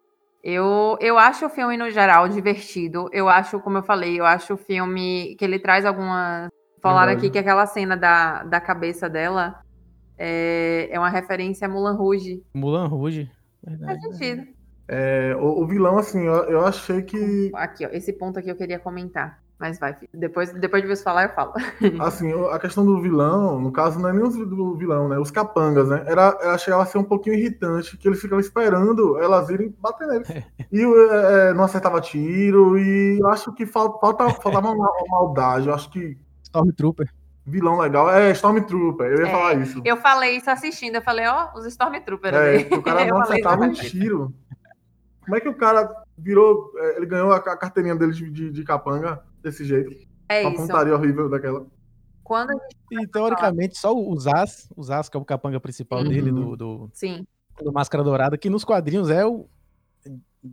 Eu, 0.50 0.98
eu 1.02 1.18
acho 1.18 1.46
o 1.46 1.50
filme, 1.50 1.76
no 1.76 1.92
geral, 1.92 2.30
divertido. 2.30 3.10
Eu 3.12 3.28
acho, 3.28 3.60
como 3.60 3.80
eu 3.80 3.84
falei, 3.84 4.18
eu 4.18 4.26
acho 4.26 4.54
o 4.54 4.58
filme 4.58 5.36
que 5.38 5.44
ele 5.44 5.60
traz 5.60 5.86
algumas. 5.86 6.48
Falaram 6.82 7.12
aqui 7.12 7.30
que 7.30 7.38
aquela 7.38 7.66
cena 7.66 7.98
da, 7.98 8.44
da 8.44 8.62
cabeça 8.62 9.10
dela 9.10 9.60
é, 10.18 10.88
é 10.90 10.98
uma 10.98 11.10
referência 11.10 11.68
a 11.68 11.70
Mulan 11.70 11.98
Rouge. 11.98 12.42
Mulan 12.54 12.88
Rouge. 12.88 13.30
Faz 13.62 13.78
Verdade. 13.78 14.02
sentido. 14.04 14.48
É, 14.88 15.36
o, 15.38 15.64
o 15.64 15.68
vilão, 15.68 15.98
assim, 15.98 16.24
eu, 16.26 16.36
eu 16.46 16.66
achei 16.66 17.02
que. 17.02 17.52
Aqui, 17.54 17.86
ó, 17.86 17.90
esse 17.92 18.14
ponto 18.14 18.40
aqui 18.40 18.48
eu 18.48 18.56
queria 18.56 18.80
comentar. 18.80 19.44
Mas 19.60 19.80
vai, 19.80 19.98
depois, 20.14 20.54
depois 20.54 20.84
de 20.84 20.88
você 20.88 21.02
falar, 21.04 21.24
eu 21.24 21.30
falo. 21.34 21.54
Assim, 22.00 22.32
a 22.52 22.60
questão 22.60 22.86
do 22.86 23.02
vilão, 23.02 23.60
no 23.60 23.72
caso, 23.72 24.00
não 24.00 24.10
é 24.10 24.14
nem 24.14 24.24
os 24.24 24.36
do 24.36 24.76
vilão, 24.76 25.10
né? 25.10 25.18
Os 25.18 25.32
capangas, 25.32 25.90
né? 25.90 26.04
Era, 26.06 26.38
ela 26.42 26.58
chegava 26.60 26.84
a 26.84 26.86
ser 26.86 27.00
um 27.00 27.04
pouquinho 27.04 27.36
irritante, 27.36 27.98
que 27.98 28.08
eles 28.08 28.22
ficavam 28.22 28.40
esperando 28.40 29.18
elas 29.20 29.50
irem 29.50 29.74
bater 29.80 30.08
neles. 30.08 30.28
E 30.72 30.82
é, 30.84 31.54
não 31.56 31.64
acertava 31.64 32.00
tiro, 32.02 32.78
e 32.78 33.18
eu 33.20 33.28
acho 33.30 33.52
que 33.54 33.66
falta, 33.66 33.98
falta, 34.00 34.30
faltava 34.42 34.70
uma, 34.70 34.76
uma 34.92 35.08
maldade. 35.10 35.68
Eu 35.70 35.74
acho 35.74 35.90
que 35.90 36.16
Stormtrooper. 36.44 37.10
vilão 37.46 37.80
legal 37.80 38.10
é 38.12 38.30
Stormtrooper, 38.34 39.08
eu 39.08 39.22
ia 39.22 39.28
É, 39.28 39.32
falar 39.32 39.54
isso. 39.56 39.82
Eu 39.84 39.98
falei 39.98 40.38
isso 40.38 40.52
assistindo. 40.52 40.96
Eu 40.96 41.02
falei, 41.02 41.26
ó, 41.26 41.50
os 41.56 41.66
Stormtroopers 41.66 42.36
É, 42.36 42.58
o 42.76 42.82
cara 42.84 43.02
Eu 43.08 43.16
não 43.16 43.22
acertava 43.22 43.64
um 43.66 43.72
tiro. 43.72 44.32
Como 45.22 45.36
é 45.36 45.40
que 45.42 45.50
o 45.50 45.56
cara 45.56 45.90
virou. 46.18 46.72
é, 46.78 46.98
Ele 46.98 47.06
ganhou 47.06 47.32
a 47.34 47.40
ca- 47.42 47.58
carteirinha 47.58 47.96
dele 47.96 48.12
de, 48.14 48.30
de, 48.30 48.52
de 48.52 48.64
capanga 48.64 49.22
desse 49.50 49.66
jeito? 49.66 49.92
É 50.30 50.42
uma 50.42 50.52
isso. 50.52 50.62
pontaria 50.68 50.94
horrível 50.94 51.30
daquela. 51.30 51.66
Quando 52.24 52.52
a 52.52 52.54
gente. 52.54 52.76
E 53.04 53.08
teoricamente, 53.08 53.78
só 53.78 53.94
o 53.96 54.20
Zaz, 54.20 54.68
o 54.76 54.84
Zaz, 54.84 55.08
que 55.10 55.16
é 55.16 55.20
o 55.20 55.26
capanga 55.26 55.60
principal 55.60 56.00
Uhum. 56.00 56.10
dele, 56.10 56.32
do, 56.32 56.56
do, 56.58 56.90
Sim. 56.94 57.26
do 57.62 57.72
Máscara 57.72 58.04
Dourada, 58.04 58.38
que 58.38 58.50
nos 58.50 58.64
quadrinhos 58.66 59.10
é 59.10 59.26
o. 59.26 59.48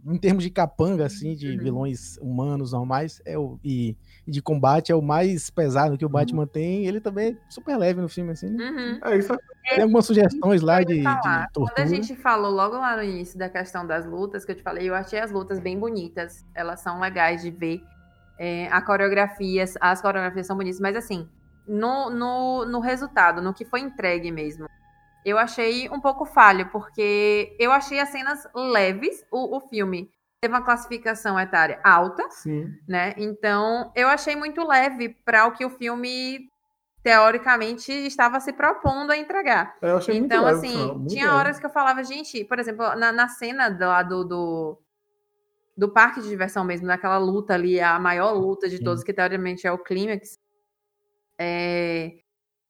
Em 0.06 0.16
termos 0.18 0.42
de 0.42 0.50
capanga, 0.50 1.04
assim, 1.06 1.36
de 1.36 1.50
Uhum. 1.52 1.58
vilões 1.58 2.16
humanos 2.18 2.72
normais, 2.72 3.20
é 3.24 3.38
o, 3.38 3.60
e, 3.62 3.96
e 4.26 4.30
de 4.30 4.40
combate, 4.42 4.90
é 4.90 4.94
o 4.94 5.02
mais 5.02 5.50
pesado 5.50 5.96
que 5.98 6.04
o 6.04 6.08
Batman 6.08 6.46
tem. 6.46 6.86
Ele 6.86 7.00
também 7.00 7.32
é 7.32 7.50
super 7.50 7.76
leve 7.76 8.00
no 8.00 8.08
filme, 8.08 8.32
assim. 8.32 8.48
né? 8.50 8.70
Uhum. 8.70 9.12
É 9.12 9.18
isso. 9.18 9.36
Tem 9.68 9.82
algumas 9.82 10.06
sugestões 10.06 10.62
lá 10.62 10.82
de, 10.82 10.96
de. 10.98 11.04
Quando 11.54 11.78
a 11.78 11.86
gente 11.86 12.16
falou 12.16 12.50
logo 12.50 12.76
lá 12.76 12.96
no 12.96 13.02
início 13.02 13.38
da 13.38 13.48
questão 13.48 13.86
das 13.86 14.04
lutas, 14.06 14.44
que 14.44 14.52
eu 14.52 14.56
te 14.56 14.62
falei, 14.62 14.88
eu 14.88 14.94
achei 14.94 15.18
as 15.18 15.30
lutas 15.30 15.60
bem 15.60 15.78
bonitas. 15.78 16.44
Elas 16.54 16.80
são 16.80 16.98
legais 17.00 17.42
de 17.42 17.50
ver. 17.50 17.82
É, 18.38 18.68
a 18.70 18.82
coreografia, 18.82 19.64
as 19.80 20.02
coreografias 20.02 20.46
são 20.46 20.56
bonitas, 20.56 20.80
mas 20.80 20.96
assim, 20.96 21.28
no, 21.66 22.10
no, 22.10 22.64
no 22.66 22.80
resultado, 22.80 23.40
no 23.40 23.54
que 23.54 23.64
foi 23.64 23.80
entregue 23.80 24.30
mesmo, 24.32 24.66
eu 25.24 25.38
achei 25.38 25.88
um 25.88 26.00
pouco 26.00 26.24
falho, 26.26 26.68
porque 26.70 27.56
eu 27.58 27.72
achei 27.72 27.98
as 27.98 28.10
cenas 28.10 28.46
leves. 28.54 29.24
O, 29.30 29.56
o 29.56 29.60
filme 29.60 30.10
teve 30.40 30.52
uma 30.54 30.62
classificação 30.62 31.40
etária 31.40 31.80
alta, 31.82 32.28
Sim. 32.30 32.70
né? 32.86 33.14
Então, 33.16 33.90
eu 33.94 34.08
achei 34.08 34.36
muito 34.36 34.66
leve 34.66 35.10
para 35.24 35.46
o 35.46 35.52
que 35.52 35.64
o 35.64 35.70
filme 35.70 36.46
teoricamente 37.02 37.92
estava 37.92 38.40
se 38.40 38.52
propondo 38.52 39.10
a 39.10 39.16
entregar. 39.16 39.76
Eu 39.80 39.98
achei 39.98 40.18
muito 40.18 40.32
Então, 40.32 40.44
leve, 40.44 40.58
assim, 40.58 41.06
tinha 41.06 41.26
leve. 41.26 41.36
horas 41.36 41.58
que 41.58 41.66
eu 41.66 41.70
falava, 41.70 42.02
gente, 42.02 42.44
por 42.44 42.58
exemplo, 42.58 42.94
na, 42.96 43.12
na 43.12 43.28
cena 43.28 43.74
lá 43.78 44.02
do, 44.02 44.24
do, 44.24 44.78
do 45.76 45.92
parque 45.92 46.20
de 46.20 46.28
diversão 46.28 46.64
mesmo, 46.64 46.86
naquela 46.86 47.18
luta 47.18 47.54
ali, 47.54 47.80
a 47.80 47.98
maior 47.98 48.32
luta 48.32 48.68
de 48.68 48.78
Sim. 48.78 48.84
todos, 48.84 49.02
que 49.02 49.12
teoricamente 49.12 49.66
é 49.66 49.72
o 49.72 49.78
clímax. 49.78 50.38
é, 51.38 52.18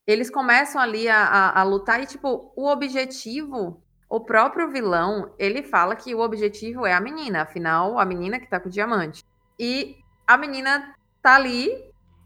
eles 0.07 0.29
começam 0.29 0.79
ali 0.79 1.09
a, 1.09 1.23
a, 1.23 1.61
a 1.61 1.63
lutar 1.63 2.01
e, 2.01 2.05
tipo, 2.05 2.51
o 2.55 2.67
objetivo, 2.67 3.83
o 4.07 4.19
próprio 4.19 4.69
vilão, 4.69 5.33
ele 5.39 5.63
fala 5.63 5.95
que 5.95 6.13
o 6.13 6.19
objetivo 6.19 6.85
é 6.85 6.93
a 6.93 7.01
menina, 7.01 7.41
afinal, 7.41 7.97
a 7.97 8.05
menina 8.05 8.39
que 8.39 8.49
tá 8.49 8.59
com 8.59 8.69
o 8.69 8.71
diamante. 8.71 9.23
E 9.59 9.95
a 10.27 10.37
menina 10.37 10.95
tá 11.21 11.35
ali 11.35 11.71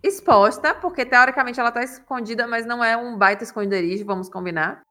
exposta, 0.03 0.73
porque 0.73 1.05
teoricamente 1.05 1.59
ela 1.59 1.71
tá 1.71 1.83
escondida, 1.83 2.47
mas 2.47 2.65
não 2.65 2.83
é 2.83 2.97
um 2.97 3.17
baita 3.17 3.43
esconderijo, 3.43 4.05
vamos 4.05 4.29
combinar. 4.29 4.83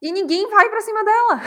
E 0.00 0.10
ninguém 0.10 0.48
vai 0.48 0.70
pra 0.70 0.80
cima 0.80 1.04
dela. 1.04 1.40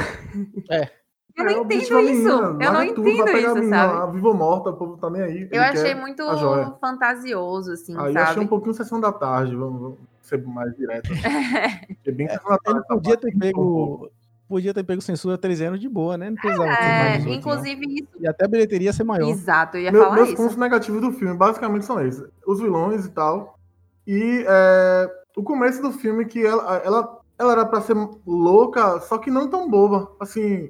É. 0.69 1.02
Eu 1.35 1.45
não 1.45 1.51
É, 1.51 1.53
entendo 1.57 1.71
é 1.71 1.75
a 1.75 1.81
isso. 1.81 1.93
menina, 1.95 2.29
eu 2.29 2.53
não 2.53 2.73
larga 2.73 2.93
tudo, 2.93 3.03
vai 3.03 3.13
entendo 3.13 3.25
pegar 3.25 3.37
a 3.37 3.41
isso, 3.41 3.55
menina 3.55 3.77
sabe? 3.77 3.93
lá, 3.93 4.05
viva 4.07 4.27
ou 4.27 4.33
morta, 4.35 4.69
o 4.69 4.73
povo 4.73 4.97
tá 4.97 5.09
nem 5.09 5.21
aí. 5.21 5.47
Eu 5.51 5.61
achei 5.63 5.95
muito 5.95 6.21
a 6.21 6.77
fantasioso, 6.79 7.71
assim, 7.71 7.93
Aí 7.97 8.07
eu 8.07 8.13
sabe? 8.13 8.29
achei 8.29 8.41
um 8.43 8.47
pouquinho 8.47 8.73
sessão 8.75 8.99
da 8.99 9.11
tarde, 9.11 9.55
vamos, 9.55 9.81
vamos 9.81 9.97
ser 10.21 10.45
mais 10.45 10.75
direto. 10.75 11.09
É 12.05 12.11
bem 12.11 12.27
sessão 12.29 12.49
da 12.51 12.57
tarde. 12.59 12.79
Ele 12.79 12.87
podia 12.87 13.17
ter 13.17 13.37
pego. 13.37 14.09
Podia 14.47 14.73
ter 14.73 14.83
pego 14.83 15.01
censura 15.01 15.37
13 15.37 15.65
anos 15.65 15.79
de 15.79 15.89
boa, 15.89 16.17
né? 16.17 16.29
Não 16.29 16.35
precisava 16.37 16.69
ter 16.75 16.83
É, 16.83 16.99
mais 16.99 17.23
18, 17.23 17.25
não. 17.29 17.33
inclusive 17.33 17.85
isso. 17.95 18.07
E 18.19 18.27
até 18.27 18.45
a 18.45 18.47
bilheteria 18.47 18.87
ia 18.89 18.93
ser 18.93 19.03
maior. 19.03 19.29
Exato, 19.29 19.77
eu 19.77 19.81
ia 19.83 19.91
Meu- 19.91 20.03
falar 20.03 20.15
meus 20.15 20.27
isso. 20.29 20.37
pontos 20.37 20.55
negativos 20.57 21.01
do 21.01 21.11
filme 21.13 21.35
basicamente 21.35 21.85
são 21.85 21.99
esses: 22.05 22.23
os 22.45 22.59
vilões 22.61 23.05
e 23.05 23.09
tal. 23.09 23.57
E 24.05 24.45
é, 24.47 25.09
o 25.35 25.41
começo 25.41 25.81
do 25.81 25.91
filme, 25.91 26.25
que 26.25 26.45
ela, 26.45 26.75
ela, 26.85 27.19
ela 27.39 27.51
era 27.53 27.65
pra 27.65 27.81
ser 27.81 27.95
louca, 28.27 28.99
só 28.99 29.17
que 29.17 29.31
não 29.31 29.49
tão 29.49 29.67
boba. 29.67 30.11
Assim, 30.19 30.69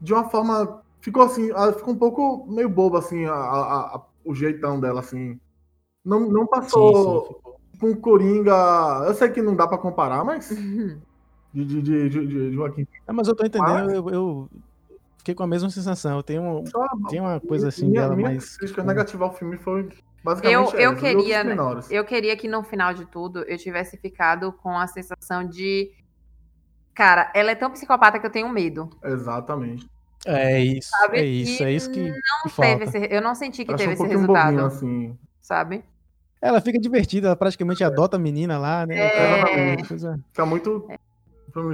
de 0.00 0.12
uma 0.12 0.28
forma. 0.28 0.82
Ficou 1.00 1.22
assim, 1.22 1.50
ela 1.50 1.72
ficou 1.72 1.94
um 1.94 1.98
pouco 1.98 2.46
meio 2.48 2.68
boba, 2.68 2.98
assim, 2.98 3.24
a, 3.24 3.32
a- 3.32 3.80
a- 3.96 4.02
o 4.24 4.34
jeitão 4.34 4.80
dela, 4.80 5.00
assim. 5.00 5.38
Não, 6.04 6.20
não 6.28 6.46
passou 6.46 7.40
com 7.80 7.94
Coringa. 7.96 9.04
Eu 9.06 9.14
sei 9.14 9.28
que 9.30 9.40
não 9.42 9.54
dá 9.54 9.66
pra 9.66 9.78
comparar, 9.78 10.24
mas. 10.24 10.48
De, 10.50 11.64
de, 11.64 11.80
de, 11.82 12.08
de, 12.10 12.26
de 12.26 12.52
Joaquim 12.52 12.86
Ah, 13.06 13.12
mas 13.12 13.26
eu 13.26 13.34
tô 13.34 13.44
entendendo, 13.44 13.86
Mas- 13.86 13.92
eu, 13.94 14.10
eu 14.10 14.48
fiquei 15.16 15.34
com 15.34 15.42
a 15.42 15.46
mesma 15.46 15.70
sensação. 15.70 16.16
Eu 16.18 16.22
tenho, 16.22 16.42
um- 16.42 16.66
Só 16.66 16.86
tem 17.08 17.20
uma 17.20 17.40
coisa 17.40 17.68
assim 17.68 17.86
minha, 17.88 18.02
dela 18.02 18.14
minha 18.16 18.28
mais. 18.30 18.56
crítica 18.58 18.84
negativa 18.84 19.24
ao 19.24 19.32
filme 19.32 19.56
foi 19.56 19.80
Eu, 19.82 19.88
basicamente 20.22 20.54
eu 20.54 20.62
essa, 20.68 20.80
e 20.82 20.86
outros 20.86 21.00
queria, 21.00 21.44
né, 21.44 21.56
eu 21.90 22.04
queria 22.04 22.36
que 22.36 22.48
no 22.48 22.62
final 22.62 22.92
de 22.92 23.06
tudo 23.06 23.42
eu 23.44 23.56
tivesse 23.56 23.96
ficado 23.96 24.52
com 24.52 24.76
a 24.76 24.86
sensação 24.86 25.46
de. 25.46 25.90
Cara, 26.98 27.30
ela 27.32 27.52
é 27.52 27.54
tão 27.54 27.70
psicopata 27.70 28.18
que 28.18 28.26
eu 28.26 28.30
tenho 28.30 28.48
medo. 28.48 28.90
Exatamente. 29.04 29.88
É 30.26 30.58
isso, 30.60 30.90
Sabe? 30.90 31.18
é 31.18 31.24
isso, 31.24 31.62
E 31.62 31.66
é 31.66 31.70
isso 31.72 31.90
que, 31.92 32.00
Não 32.08 32.14
que 32.42 32.50
teve 32.56 32.84
falta. 32.84 32.98
esse, 32.98 33.14
eu 33.14 33.22
não 33.22 33.36
senti 33.36 33.64
que 33.64 33.72
Achei 33.72 33.86
teve 33.86 34.02
um 34.02 34.04
esse 34.04 34.14
resultado. 34.16 34.46
bobinho, 34.50 34.66
assim. 34.66 35.18
Sabe? 35.40 35.84
Ela 36.42 36.60
fica 36.60 36.76
divertida, 36.76 37.28
ela 37.28 37.36
praticamente 37.36 37.84
adota 37.84 38.16
a 38.16 38.18
menina 38.18 38.58
lá, 38.58 38.84
né? 38.84 38.96
É. 38.98 39.76
Coisa- 39.86 40.18
Fica 40.32 40.44
muito 40.44 40.88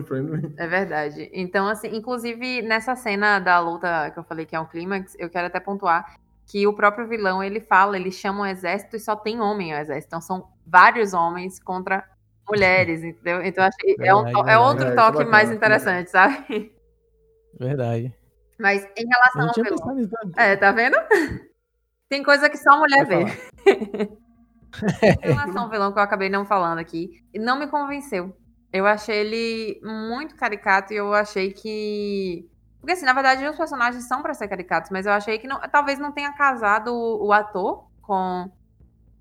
friendly. 0.06 0.52
É 0.58 0.66
verdade. 0.66 1.30
Então, 1.32 1.68
assim, 1.68 1.88
inclusive 1.96 2.60
nessa 2.60 2.94
cena 2.94 3.38
da 3.38 3.58
luta 3.58 4.10
que 4.10 4.18
eu 4.18 4.24
falei 4.24 4.44
que 4.44 4.54
é 4.54 4.60
um 4.60 4.66
clímax, 4.66 5.16
eu 5.18 5.30
quero 5.30 5.46
até 5.46 5.58
pontuar 5.58 6.16
que 6.46 6.66
o 6.66 6.74
próprio 6.74 7.08
vilão 7.08 7.42
ele 7.42 7.60
fala, 7.60 7.96
ele 7.96 8.12
chama 8.12 8.42
um 8.42 8.46
exército 8.46 8.94
e 8.96 9.00
só 9.00 9.16
tem 9.16 9.40
homem 9.40 9.72
ao 9.74 9.80
exército. 9.80 10.08
Então 10.08 10.20
são 10.20 10.48
vários 10.66 11.14
homens 11.14 11.58
contra 11.58 12.04
mulheres, 12.48 13.02
entendeu? 13.02 13.42
Então 13.42 13.64
eu 13.64 13.68
achei 13.68 13.96
é, 14.06 14.14
um 14.14 14.24
Verdade, 14.24 14.40
é 14.40 14.44
verdade. 14.44 14.58
outro 14.68 14.84
É, 14.84 14.88
isso 14.88 14.92
é 14.92 14.96
toque 14.96 15.24
mais 15.24 15.50
é 15.50 15.54
interessante, 15.54 16.10
sabe? 16.10 16.72
Verdade. 17.58 18.14
Mas 18.58 18.88
em 18.96 19.06
relação 19.06 19.48
ao 19.48 19.54
vilão. 19.54 20.08
não. 20.24 20.32
É, 20.36 20.56
tá 20.56 20.72
vendo? 20.72 20.96
Tem 22.08 22.22
coisa 22.22 22.48
que 22.48 22.56
só 22.56 22.78
mulher 22.78 23.06
vê. 23.06 23.24
em 25.24 25.28
relação 25.28 25.62
ao 25.64 25.70
vilão 25.70 25.92
que 25.92 25.98
eu 25.98 26.02
acabei 26.02 26.28
não 26.28 26.44
falando 26.44 26.78
aqui, 26.78 27.22
não 27.34 27.58
me 27.58 27.66
convenceu. 27.66 28.36
Eu 28.72 28.86
achei 28.86 29.16
ele 29.18 29.80
muito 29.84 30.36
caricato 30.36 30.92
e 30.92 30.96
eu 30.96 31.12
achei 31.14 31.52
que. 31.52 32.48
Porque, 32.80 32.92
assim, 32.92 33.06
na 33.06 33.12
verdade, 33.12 33.46
os 33.46 33.56
personagens 33.56 34.06
são 34.06 34.20
pra 34.20 34.34
ser 34.34 34.48
caricatos, 34.48 34.90
mas 34.90 35.06
eu 35.06 35.12
achei 35.12 35.38
que 35.38 35.46
não- 35.46 35.60
talvez 35.70 35.98
não 35.98 36.12
tenha 36.12 36.32
casado 36.32 36.92
o 36.92 37.32
ator 37.32 37.86
com 38.02 38.50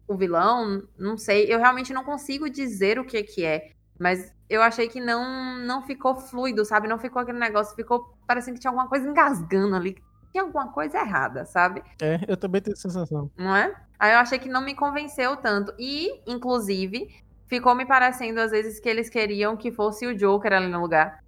o 0.07 0.15
vilão. 0.15 0.83
Não 0.97 1.17
sei. 1.17 1.45
Eu 1.51 1.59
realmente 1.59 1.93
não 1.93 2.03
consigo 2.03 2.49
dizer 2.49 2.99
o 2.99 3.05
que 3.05 3.21
que 3.23 3.45
é. 3.45 3.71
Mas 3.99 4.33
eu 4.49 4.61
achei 4.61 4.87
que 4.87 4.99
não, 4.99 5.57
não 5.59 5.81
ficou 5.81 6.15
fluido, 6.15 6.65
sabe? 6.65 6.87
Não 6.87 6.99
ficou 6.99 7.21
aquele 7.21 7.39
negócio, 7.39 7.75
ficou 7.75 8.15
parecendo 8.27 8.55
que 8.55 8.61
tinha 8.61 8.71
alguma 8.71 8.87
coisa 8.87 9.07
engasgando 9.07 9.75
ali. 9.75 9.97
Tinha 10.31 10.43
alguma 10.43 10.71
coisa 10.71 10.97
errada, 10.97 11.45
sabe? 11.45 11.83
É, 12.01 12.19
eu 12.27 12.35
também 12.35 12.61
tenho 12.61 12.73
essa 12.73 12.89
sensação. 12.89 13.29
não 13.37 13.55
é? 13.55 13.73
Aí 13.99 14.13
eu 14.13 14.19
achei 14.19 14.39
que 14.39 14.49
não 14.49 14.61
me 14.61 14.75
convenceu 14.75 15.37
tanto. 15.37 15.73
E, 15.77 16.21
inclusive, 16.27 17.07
ficou 17.47 17.75
me 17.75 17.85
parecendo 17.85 18.41
às 18.41 18.51
vezes 18.51 18.79
que 18.79 18.89
eles 18.89 19.09
queriam 19.09 19.55
que 19.55 19.71
fosse 19.71 20.05
o 20.05 20.15
Joker 20.15 20.53
ali 20.53 20.67
no 20.67 20.81
lugar. 20.81 21.23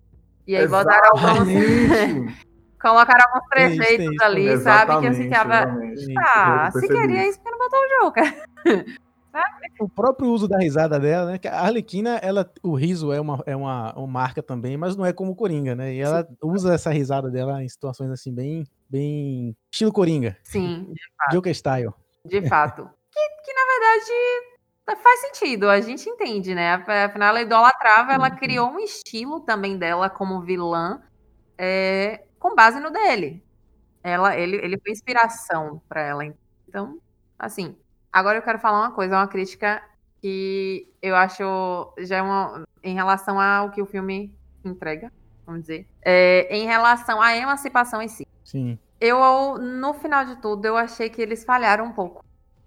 E 0.48 0.56
aí 0.56 0.68
botaram 0.68 1.12
alguns. 1.12 1.48
Colocaram 2.82 3.26
alguns 3.28 3.50
Tem 3.50 3.68
isso, 3.68 3.78
prefeitos 3.78 4.14
isso 4.14 4.24
ali, 4.24 4.58
sabe? 4.58 5.00
Que 5.00 5.08
eu 5.08 5.14
ficava. 5.14 5.66
Ah, 6.20 6.70
se 6.72 6.88
queria 6.88 7.22
isso. 7.22 7.30
isso, 7.30 7.40
por 7.40 7.46
que 7.46 7.52
não 7.52 7.58
botou 7.58 7.80
o 7.80 8.04
Joker? 8.04 8.44
O 9.80 9.89
próprio 9.89 10.30
uso 10.30 10.47
da 10.47 10.58
risada 10.58 10.97
dela, 10.97 11.32
né? 11.32 11.38
Que 11.38 11.49
a 11.49 11.60
Arlequina, 11.60 12.17
ela, 12.23 12.49
o 12.63 12.75
riso 12.75 13.12
é 13.12 13.19
uma, 13.19 13.43
é 13.45 13.56
uma, 13.56 13.93
uma 13.97 14.08
marca 14.08 14.41
também, 14.41 14.78
mas 14.78 14.95
não 14.95 15.06
é 15.06 15.12
como 15.12 15.32
o 15.32 15.36
Coringa, 15.36 15.75
né? 15.75 15.93
E 15.93 15.99
ela 15.99 16.25
usa 16.41 16.73
essa 16.73 16.91
risada 16.91 17.30
dela 17.30 17.62
em 17.62 17.67
situações 17.67 18.10
assim, 18.10 18.34
bem, 18.34 18.63
bem 18.89 19.54
estilo 19.69 19.91
Coringa, 19.91 20.38
Sim, 20.43 20.93
Joker 21.32 21.54
style. 21.54 21.91
de 22.25 22.47
fato. 22.47 22.84
que, 23.12 23.19
que 23.43 23.54
na 23.54 23.62
verdade 23.73 25.01
faz 25.04 25.19
sentido, 25.21 25.69
a 25.69 25.82
gente 25.82 26.08
entende, 26.10 26.56
né? 26.56 26.75
Afinal, 26.75 27.30
ela 27.30 27.41
idolatrava, 27.41 28.13
ela 28.13 28.30
Uhum. 28.30 28.36
criou 28.38 28.69
um 28.69 28.80
estilo 28.80 29.41
também 29.41 29.78
dela 29.78 30.10
como 30.10 30.41
vilã 30.41 31.01
é, 31.58 32.23
com 32.39 32.56
base 32.56 32.80
no 32.80 32.91
dele. 32.91 33.43
Ela, 34.04 34.38
ele, 34.38 34.58
ele 34.58 34.80
foi 34.80 34.91
inspiração 34.93 35.82
pra 35.89 36.01
ela. 36.01 36.23
Então, 36.69 36.97
assim. 37.38 37.75
Agora 38.15 38.38
eu 38.38 38.41
quero 38.41 38.60
falar 38.60 38.80
uma 38.80 38.91
coisa, 38.91 39.17
uma 39.17 39.28
crítica 39.28 39.84
que 40.21 40.88
eu 41.01 41.17
acho 41.17 41.93
já 41.97 42.15
é 42.15 42.21
uma. 42.21 42.63
Em 42.82 42.95
relação 42.95 43.38
ao 43.41 43.71
que 43.71 43.82
o 43.82 43.86
filme 43.86 44.34
entrega, 44.63 45.12
vamos 45.45 45.63
dizer. 45.63 45.86
É, 46.01 46.47
em 46.49 46.65
relação 46.65 47.21
à 47.21 47.36
emancipação 47.36 48.01
em 48.01 48.08
si. 48.08 48.25
Sim. 48.41 48.80
Eu, 49.01 49.58
no 49.58 49.93
final 49.95 50.23
de 50.23 50.38
tudo, 50.38 50.63
eu 50.63 50.78
achei 50.78 51.10
que 51.10 51.21
eles 51.21 51.43
falharam 51.43 51.88
um 51.88 51.91
pouco 51.91 52.23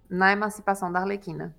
na 0.07 0.31
emancipação 0.31 0.91
da 0.91 0.99
Arlequina. 0.99 1.55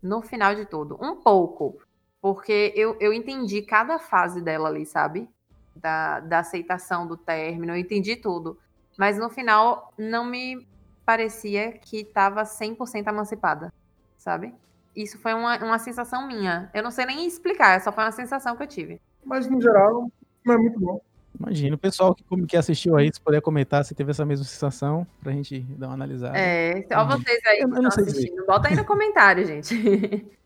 No 0.00 0.22
final 0.22 0.54
de 0.54 0.64
tudo. 0.64 0.96
Um 1.02 1.16
pouco. 1.16 1.80
Porque 2.20 2.72
eu, 2.76 2.96
eu 3.00 3.12
entendi 3.12 3.60
cada 3.60 3.98
fase 3.98 4.40
dela 4.40 4.68
ali, 4.68 4.86
sabe? 4.86 5.28
Da, 5.74 6.20
da 6.20 6.38
aceitação 6.38 7.08
do 7.08 7.16
término, 7.16 7.72
eu 7.72 7.76
entendi 7.76 8.14
tudo. 8.14 8.56
Mas 8.96 9.18
no 9.18 9.28
final, 9.28 9.92
não 9.98 10.24
me 10.24 10.64
parecia 11.06 11.72
que 11.72 11.98
estava 11.98 12.42
100% 12.44 13.06
emancipada, 13.06 13.72
sabe? 14.18 14.52
Isso 14.94 15.18
foi 15.20 15.32
uma, 15.34 15.56
uma 15.64 15.78
sensação 15.78 16.26
minha. 16.26 16.68
Eu 16.74 16.82
não 16.82 16.90
sei 16.90 17.06
nem 17.06 17.26
explicar, 17.26 17.80
só 17.80 17.92
foi 17.92 18.02
uma 18.04 18.12
sensação 18.12 18.56
que 18.56 18.62
eu 18.62 18.66
tive. 18.66 19.00
Mas, 19.24 19.46
no 19.48 19.60
geral, 19.60 20.10
não 20.44 20.54
é 20.54 20.58
muito 20.58 20.80
bom. 20.80 21.00
Imagina, 21.38 21.74
o 21.76 21.78
pessoal 21.78 22.14
que, 22.14 22.24
que 22.46 22.56
assistiu 22.56 22.96
aí, 22.96 23.12
se 23.12 23.20
puder 23.20 23.42
comentar 23.42 23.84
se 23.84 23.94
teve 23.94 24.10
essa 24.10 24.24
mesma 24.24 24.44
sensação, 24.46 25.06
pra 25.22 25.32
gente 25.32 25.60
dar 25.60 25.88
uma 25.88 25.94
analisada. 25.94 26.36
É, 26.38 26.86
ó 26.94 27.04
vocês 27.04 27.40
aí 27.46 27.58
Eu- 27.60 27.68
que 27.68 27.74
estão 27.76 27.90
sei 27.90 28.04
dizer. 28.04 28.18
assistindo. 28.18 28.46
Bota 28.46 28.68
aí 28.68 28.74
no 28.76 28.84
comentário, 28.84 29.44
gente. 29.44 29.74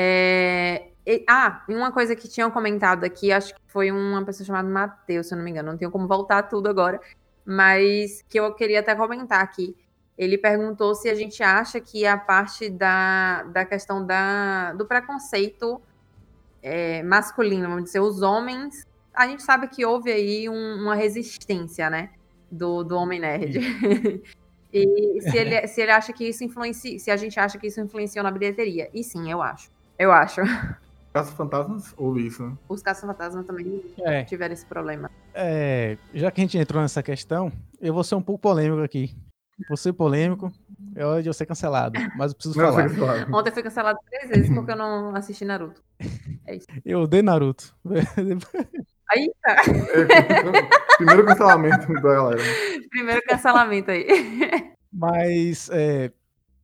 É, 0.00 0.90
e- 1.04 1.24
ah, 1.28 1.64
e 1.68 1.74
uma 1.74 1.90
coisa 1.90 2.14
que 2.14 2.28
tinham 2.28 2.50
comentado 2.52 3.02
aqui, 3.04 3.32
acho 3.32 3.52
que 3.54 3.60
foi 3.66 3.90
uma 3.90 4.24
pessoa 4.24 4.46
chamada 4.46 4.68
Matheus, 4.68 5.26
se 5.26 5.34
eu 5.34 5.38
não 5.38 5.44
me 5.44 5.50
engano. 5.50 5.72
Não 5.72 5.78
tenho 5.78 5.90
como 5.90 6.06
voltar 6.06 6.42
tudo 6.44 6.68
agora. 6.68 7.00
Mas 7.44 8.22
que 8.28 8.38
eu 8.38 8.54
queria 8.54 8.78
até 8.80 8.94
comentar 8.94 9.40
aqui. 9.42 9.74
Ele 10.18 10.36
perguntou 10.36 10.94
se 10.96 11.08
a 11.08 11.14
gente 11.14 11.42
acha 11.42 11.80
que 11.80 12.04
a 12.04 12.18
parte 12.18 12.68
da, 12.68 13.44
da 13.44 13.64
questão 13.64 14.04
da, 14.04 14.72
do 14.72 14.84
preconceito 14.84 15.80
é, 16.60 17.02
masculino, 17.04 17.68
vamos 17.68 17.84
dizer, 17.84 18.00
os 18.00 18.20
homens. 18.20 18.84
A 19.14 19.26
gente 19.28 19.42
sabe 19.44 19.68
que 19.68 19.86
houve 19.86 20.10
aí 20.12 20.48
um- 20.48 20.82
uma 20.82 20.94
resistência, 20.96 21.88
né? 21.88 22.10
Do, 22.50 22.82
do 22.82 22.96
homem 22.96 23.20
nerd. 23.20 23.58
E 24.70 25.18
se 25.22 25.34
ele, 25.34 25.66
se 25.66 25.80
ele 25.80 25.90
acha 25.90 26.12
que 26.12 26.28
isso 26.28 26.44
influencia, 26.44 26.98
se 26.98 27.10
a 27.10 27.16
gente 27.16 27.40
acha 27.40 27.56
que 27.58 27.66
isso 27.68 27.80
influenciou 27.80 28.22
na 28.22 28.30
bilheteria. 28.30 28.90
E 28.92 29.02
sim, 29.02 29.30
eu 29.32 29.40
acho. 29.40 29.70
Eu 29.98 30.12
acho. 30.12 30.42
Caça 31.10 31.32
Fantasmas 31.32 31.94
houve 31.96 32.26
isso, 32.26 32.44
né? 32.46 32.54
Os 32.68 32.82
caça-fantasma 32.82 33.42
também 33.44 33.82
É. 34.00 34.24
tiveram 34.24 34.52
esse 34.52 34.66
problema. 34.66 35.10
É, 35.32 35.96
já 36.12 36.30
que 36.30 36.42
a 36.42 36.44
gente 36.44 36.58
entrou 36.58 36.82
nessa 36.82 37.02
questão, 37.02 37.50
eu 37.80 37.94
vou 37.94 38.04
ser 38.04 38.14
um 38.16 38.20
pouco 38.22 38.42
polêmico 38.42 38.82
aqui. 38.82 39.16
Vou 39.66 39.76
ser 39.76 39.92
polêmico, 39.92 40.52
é 40.94 41.04
hora 41.04 41.22
de 41.22 41.28
eu 41.28 41.32
ser 41.32 41.46
cancelado, 41.46 41.98
mas 42.16 42.30
eu 42.30 42.36
preciso 42.36 42.58
Não, 42.58 42.72
falar. 42.72 42.88
foi. 42.88 43.34
Ontem 43.34 43.50
fui 43.50 43.62
cancelado 43.62 43.98
três 44.08 44.28
vezes 44.28 44.54
porque 44.54 44.70
eu 44.70 44.76
não 44.76 45.14
assisti 45.16 45.44
Naruto. 45.44 45.82
É 46.46 46.56
isso. 46.56 46.66
Eu 46.84 47.00
odeio 47.00 47.22
Naruto. 47.24 47.74
Aí 49.10 49.32
tá. 49.42 49.56
É, 49.56 50.96
primeiro 50.96 51.24
cancelamento 51.24 51.92
da 51.94 52.00
galera. 52.00 52.42
Primeiro 52.90 53.22
cancelamento 53.22 53.90
aí. 53.90 54.06
Mas 54.92 55.68
é, 55.72 56.12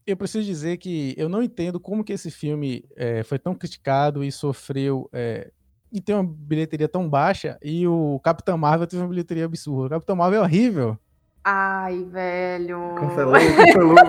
eu 0.06 0.16
preciso 0.16 0.44
dizer 0.44 0.76
que 0.76 1.14
eu 1.16 1.28
não 1.28 1.42
entendo 1.42 1.80
como 1.80 2.04
que 2.04 2.12
esse 2.12 2.30
filme 2.30 2.84
é, 2.96 3.22
foi 3.22 3.38
tão 3.38 3.54
criticado 3.54 4.22
e 4.22 4.30
sofreu 4.30 5.08
é, 5.12 5.50
e 5.90 6.00
tem 6.00 6.14
uma 6.14 6.24
bilheteria 6.24 6.88
tão 6.88 7.08
baixa 7.08 7.58
e 7.62 7.86
o 7.86 8.20
Capitão 8.22 8.58
Marvel 8.58 8.86
teve 8.86 9.02
uma 9.02 9.08
bilheteria 9.08 9.44
absurda. 9.44 9.96
O 9.96 10.00
Capitão 10.00 10.16
Marvel 10.16 10.40
é 10.40 10.42
horrível. 10.42 10.98
Ai, 11.44 12.04
velho. 12.10 12.94
Cancelou, 12.98 13.34
cancelou. 13.34 13.94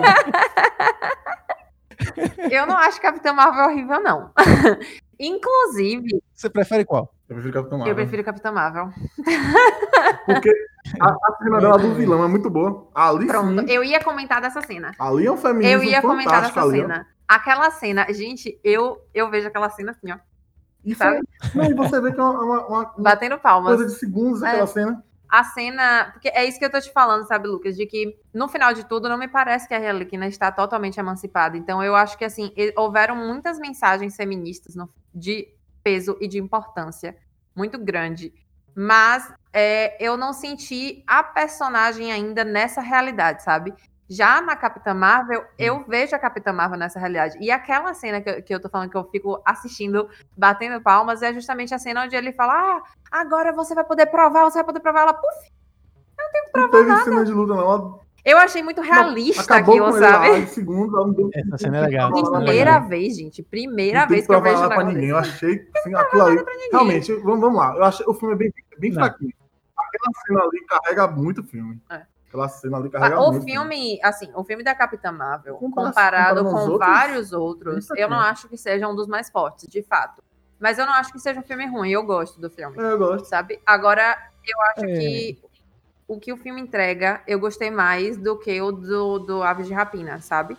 Eu 2.50 2.66
não 2.66 2.76
acho 2.76 3.00
Capitão 3.00 3.34
Marvel 3.34 3.66
horrível, 3.66 4.00
não. 4.02 4.30
Inclusive, 5.18 6.08
Você 6.34 6.48
prefere 6.50 6.84
qual? 6.84 7.12
Eu 7.28 7.34
prefiro 7.36 7.54
Capitão 7.54 7.78
Marvel. 7.78 7.92
eu 7.92 7.96
prefiro 7.96 8.24
Capitão 8.24 8.52
Marvel. 8.52 8.90
Porque 10.26 10.50
a, 11.00 11.08
a 11.10 11.36
cena 11.42 11.58
dela 11.58 11.78
do 11.78 11.94
vilão 11.94 12.22
é 12.24 12.28
muito 12.28 12.48
boa. 12.50 12.88
Ali 12.94 13.26
Pronto, 13.26 13.60
sim. 13.66 13.72
eu 13.72 13.82
ia 13.82 14.02
comentar 14.02 14.40
dessa 14.40 14.60
cena. 14.60 14.92
Ali 14.98 15.26
é 15.26 15.32
um 15.32 15.36
feminismo 15.36 15.72
Eu 15.72 15.82
ia 15.82 16.00
comentar 16.02 16.34
fantástico 16.44 16.60
dessa 16.60 16.68
ali, 16.70 16.78
ó. 16.80 16.82
cena. 16.82 17.06
Aquela 17.26 17.70
cena, 17.70 18.06
gente, 18.12 18.60
eu, 18.62 18.98
eu 19.12 19.28
vejo 19.30 19.48
aquela 19.48 19.68
cena 19.70 19.90
assim, 19.92 20.12
ó. 20.12 20.18
E, 20.84 20.94
Sabe? 20.94 21.20
foi, 21.52 21.62
não, 21.64 21.70
e 21.70 21.74
você 21.74 22.00
vê 22.00 22.12
que 22.12 22.20
é 22.20 22.22
uma, 22.22 22.40
uma- 22.44 22.66
uma 22.68 22.94
Batendo 22.98 23.38
palmas. 23.38 23.74
coisa 23.74 23.86
de 23.92 23.98
segundos 23.98 24.42
aquela 24.42 24.62
É. 24.62 24.66
cena. 24.66 25.02
A 25.28 25.44
cena. 25.44 26.10
Porque 26.12 26.28
é 26.28 26.44
isso 26.44 26.58
que 26.58 26.64
eu 26.64 26.70
tô 26.70 26.80
te 26.80 26.92
falando, 26.92 27.26
sabe, 27.26 27.48
Lucas? 27.48 27.76
De 27.76 27.86
que, 27.86 28.18
no 28.32 28.48
final 28.48 28.72
de 28.72 28.84
tudo, 28.84 29.08
não 29.08 29.18
me 29.18 29.28
parece 29.28 29.66
que 29.68 29.74
a 29.74 29.78
Arlequina 29.78 30.26
está 30.26 30.50
totalmente 30.52 30.98
emancipada. 30.98 31.56
Então, 31.56 31.82
eu 31.82 31.94
acho 31.96 32.16
que, 32.18 32.24
assim, 32.24 32.52
houveram 32.76 33.16
muitas 33.16 33.58
mensagens 33.58 34.16
feministas 34.16 34.74
no- 34.74 34.88
de 35.14 35.48
peso 35.82 36.16
e 36.20 36.28
de 36.28 36.38
importância 36.38 37.16
muito 37.54 37.78
grande. 37.78 38.32
Mas 38.74 39.32
é, 39.52 39.96
eu 40.04 40.16
não 40.16 40.32
senti 40.34 41.02
a 41.06 41.22
personagem 41.22 42.12
ainda 42.12 42.44
nessa 42.44 42.80
realidade, 42.82 43.42
sabe? 43.42 43.72
Já 44.08 44.40
na 44.40 44.54
Capitã 44.54 44.94
Marvel, 44.94 45.44
eu 45.58 45.84
vejo 45.86 46.14
a 46.14 46.18
Capitã 46.18 46.52
Marvel 46.52 46.78
nessa 46.78 46.98
realidade. 46.98 47.36
E 47.40 47.50
aquela 47.50 47.92
cena 47.92 48.20
que 48.20 48.30
eu, 48.30 48.42
que 48.42 48.54
eu 48.54 48.60
tô 48.60 48.68
falando 48.68 48.90
que 48.90 48.96
eu 48.96 49.04
fico 49.10 49.40
assistindo, 49.44 50.08
batendo 50.36 50.80
palmas, 50.80 51.22
é 51.22 51.32
justamente 51.32 51.74
a 51.74 51.78
cena 51.78 52.04
onde 52.04 52.14
ele 52.14 52.32
fala: 52.32 52.54
Ah, 52.54 52.82
agora 53.10 53.52
você 53.52 53.74
vai 53.74 53.84
poder 53.84 54.06
provar, 54.06 54.44
você 54.44 54.58
vai 54.58 54.64
poder 54.64 54.80
provar. 54.80 55.02
Ela, 55.02 55.14
puf, 55.14 55.50
Não 56.54 56.70
teve 56.70 56.96
cena 57.04 57.24
de 57.24 57.32
luta, 57.32 57.54
não. 57.54 57.60
Ela 57.62 58.06
eu 58.26 58.38
achei 58.38 58.60
muito 58.60 58.80
realista 58.80 59.40
acabou 59.40 59.74
aquilo, 59.74 59.88
com 59.88 59.96
ele 59.98 60.04
lá 60.04 60.12
sabe? 60.12 60.38
em 60.38 60.46
segundos. 60.48 60.94
Ela 60.94 61.06
não 61.06 61.14
deu 61.14 61.30
Essa 61.32 61.58
cena 61.58 61.76
é 61.76 61.80
legal. 61.82 62.10
Não, 62.10 62.22
não, 62.22 62.32
Primeira 62.32 62.80
não. 62.80 62.88
vez, 62.88 63.16
gente. 63.16 63.40
Primeira 63.40 64.00
Não 64.00 64.08
vez 64.08 64.26
que 64.26 64.32
eu 64.32 64.42
provar 64.42 64.50
vejo 64.50 64.62
nada 64.62 64.74
um 64.74 64.76
pra 64.78 64.92
ninguém. 64.92 65.08
Eu 65.10 65.16
achei 65.16 65.68
assim, 65.76 65.94
aquilo 65.94 66.22
ali. 66.24 66.44
Realmente, 66.72 67.14
vamos, 67.14 67.40
vamos 67.40 67.56
lá. 67.56 67.76
Eu 67.76 67.84
achei 67.84 68.04
o 68.04 68.12
filme 68.12 68.34
é 68.34 68.36
bem, 68.36 68.52
bem 68.80 68.90
Não. 68.90 68.96
fraquinho. 69.00 69.32
Aquela 69.78 70.12
cena 70.26 70.40
ali 70.42 70.66
carrega 70.66 71.06
muito 71.06 71.40
o 71.40 71.44
filme. 71.44 71.80
É. 71.88 72.02
Aquela 72.36 72.48
cena 72.48 72.76
ali 72.78 72.90
carrega 72.90 73.20
o 73.20 73.30
muito. 73.32 73.44
filme, 73.44 73.98
assim, 74.02 74.28
o 74.34 74.44
filme 74.44 74.62
da 74.62 74.74
Capitã 74.74 75.10
Marvel, 75.10 75.54
Compara- 75.56 75.86
comparado 75.88 76.44
com 76.44 76.54
outros, 76.54 76.78
vários 76.78 77.32
outros, 77.32 77.88
eu 77.96 78.08
não 78.10 78.18
acho 78.20 78.48
que 78.48 78.56
seja 78.56 78.86
um 78.88 78.94
dos 78.94 79.06
mais 79.06 79.30
fortes, 79.30 79.66
de 79.68 79.82
fato. 79.82 80.22
Mas 80.58 80.78
eu 80.78 80.86
não 80.86 80.92
acho 80.94 81.12
que 81.12 81.18
seja 81.18 81.40
um 81.40 81.42
filme 81.42 81.66
ruim, 81.66 81.90
eu 81.90 82.02
gosto 82.02 82.40
do 82.40 82.48
filme, 82.50 82.76
eu 82.78 82.98
gosto. 82.98 83.26
sabe? 83.26 83.60
Agora, 83.66 84.16
eu 84.46 84.60
acho 84.72 84.84
É. 84.90 84.98
que 84.98 85.38
o 86.08 86.18
que 86.20 86.32
o 86.32 86.36
filme 86.36 86.60
entrega, 86.60 87.20
eu 87.26 87.38
gostei 87.40 87.70
mais 87.70 88.16
do 88.16 88.38
que 88.38 88.60
o 88.60 88.70
do, 88.70 89.18
do 89.18 89.42
Aves 89.42 89.66
de 89.66 89.74
Rapina, 89.74 90.20
sabe? 90.20 90.56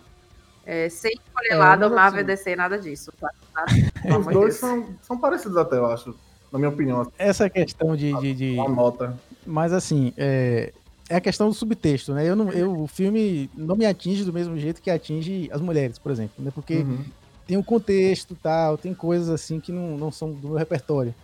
É, 0.66 0.88
sem 0.90 1.10
escolher 1.12 1.52
É, 1.52 1.56
lado, 1.56 1.90
Marvel 1.90 2.18
assim- 2.20 2.26
DC, 2.26 2.54
nada 2.56 2.78
disso. 2.78 3.10
Tá? 3.18 3.28
Nada, 3.58 3.72
pelo 4.02 4.18
Os 4.20 4.26
dois 4.26 4.34
Deus. 4.34 4.56
são, 4.56 4.86
são 5.00 5.18
parecidos 5.18 5.56
até, 5.56 5.76
eu 5.78 5.86
acho. 5.86 6.14
Na 6.52 6.58
minha 6.58 6.68
opinião. 6.70 7.00
assim, 7.00 7.10
Essa 7.18 7.48
questão 7.50 7.96
de. 7.96 8.12
de, 8.20 8.34
de- 8.34 8.54
Uma 8.58 8.68
nota. 8.68 9.18
Mas 9.46 9.72
assim, 9.72 10.12
é, 10.16 10.72
é 11.08 11.16
a 11.16 11.20
questão 11.20 11.48
do 11.48 11.54
subtexto, 11.54 12.12
né? 12.14 12.28
Eu 12.28 12.36
não, 12.36 12.50
eu, 12.52 12.82
o 12.82 12.86
filme 12.86 13.50
não 13.54 13.76
me 13.76 13.86
atinge 13.86 14.24
do 14.24 14.32
mesmo 14.32 14.56
jeito 14.58 14.80
que 14.82 14.90
atinge 14.90 15.48
as 15.52 15.60
mulheres, 15.60 15.98
por 15.98 16.12
exemplo, 16.12 16.42
né? 16.44 16.50
Porque 16.50 16.82
Uhum. 16.82 17.04
tem 17.46 17.56
um 17.56 17.62
contexto 17.62 18.36
tal, 18.36 18.76
tem 18.76 18.94
coisas 18.94 19.28
assim 19.28 19.60
que 19.60 19.72
não, 19.72 19.96
não 19.96 20.12
são 20.12 20.32
do 20.32 20.48
meu 20.48 20.56
repertório. 20.58 21.14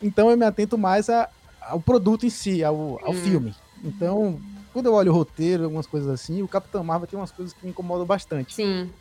Então 0.00 0.30
eu 0.30 0.36
me 0.36 0.44
atento 0.44 0.78
mais 0.78 1.08
a- 1.08 1.28
ao 1.62 1.80
produto 1.80 2.24
em 2.24 2.30
si, 2.30 2.62
ao, 2.62 3.04
ao 3.04 3.12
Sim. 3.12 3.22
filme. 3.22 3.56
Então, 3.82 4.40
quando 4.72 4.86
eu 4.86 4.94
olho 4.94 5.10
o 5.10 5.14
roteiro, 5.14 5.64
algumas 5.64 5.86
coisas 5.86 6.08
assim, 6.08 6.42
o 6.42 6.48
Capitão 6.48 6.84
Marvel 6.84 7.08
tem 7.08 7.18
umas 7.18 7.32
coisas 7.32 7.52
que 7.52 7.64
me 7.64 7.70
incomodam 7.70 8.06
bastante. 8.06 8.54
Sim, 8.54 8.92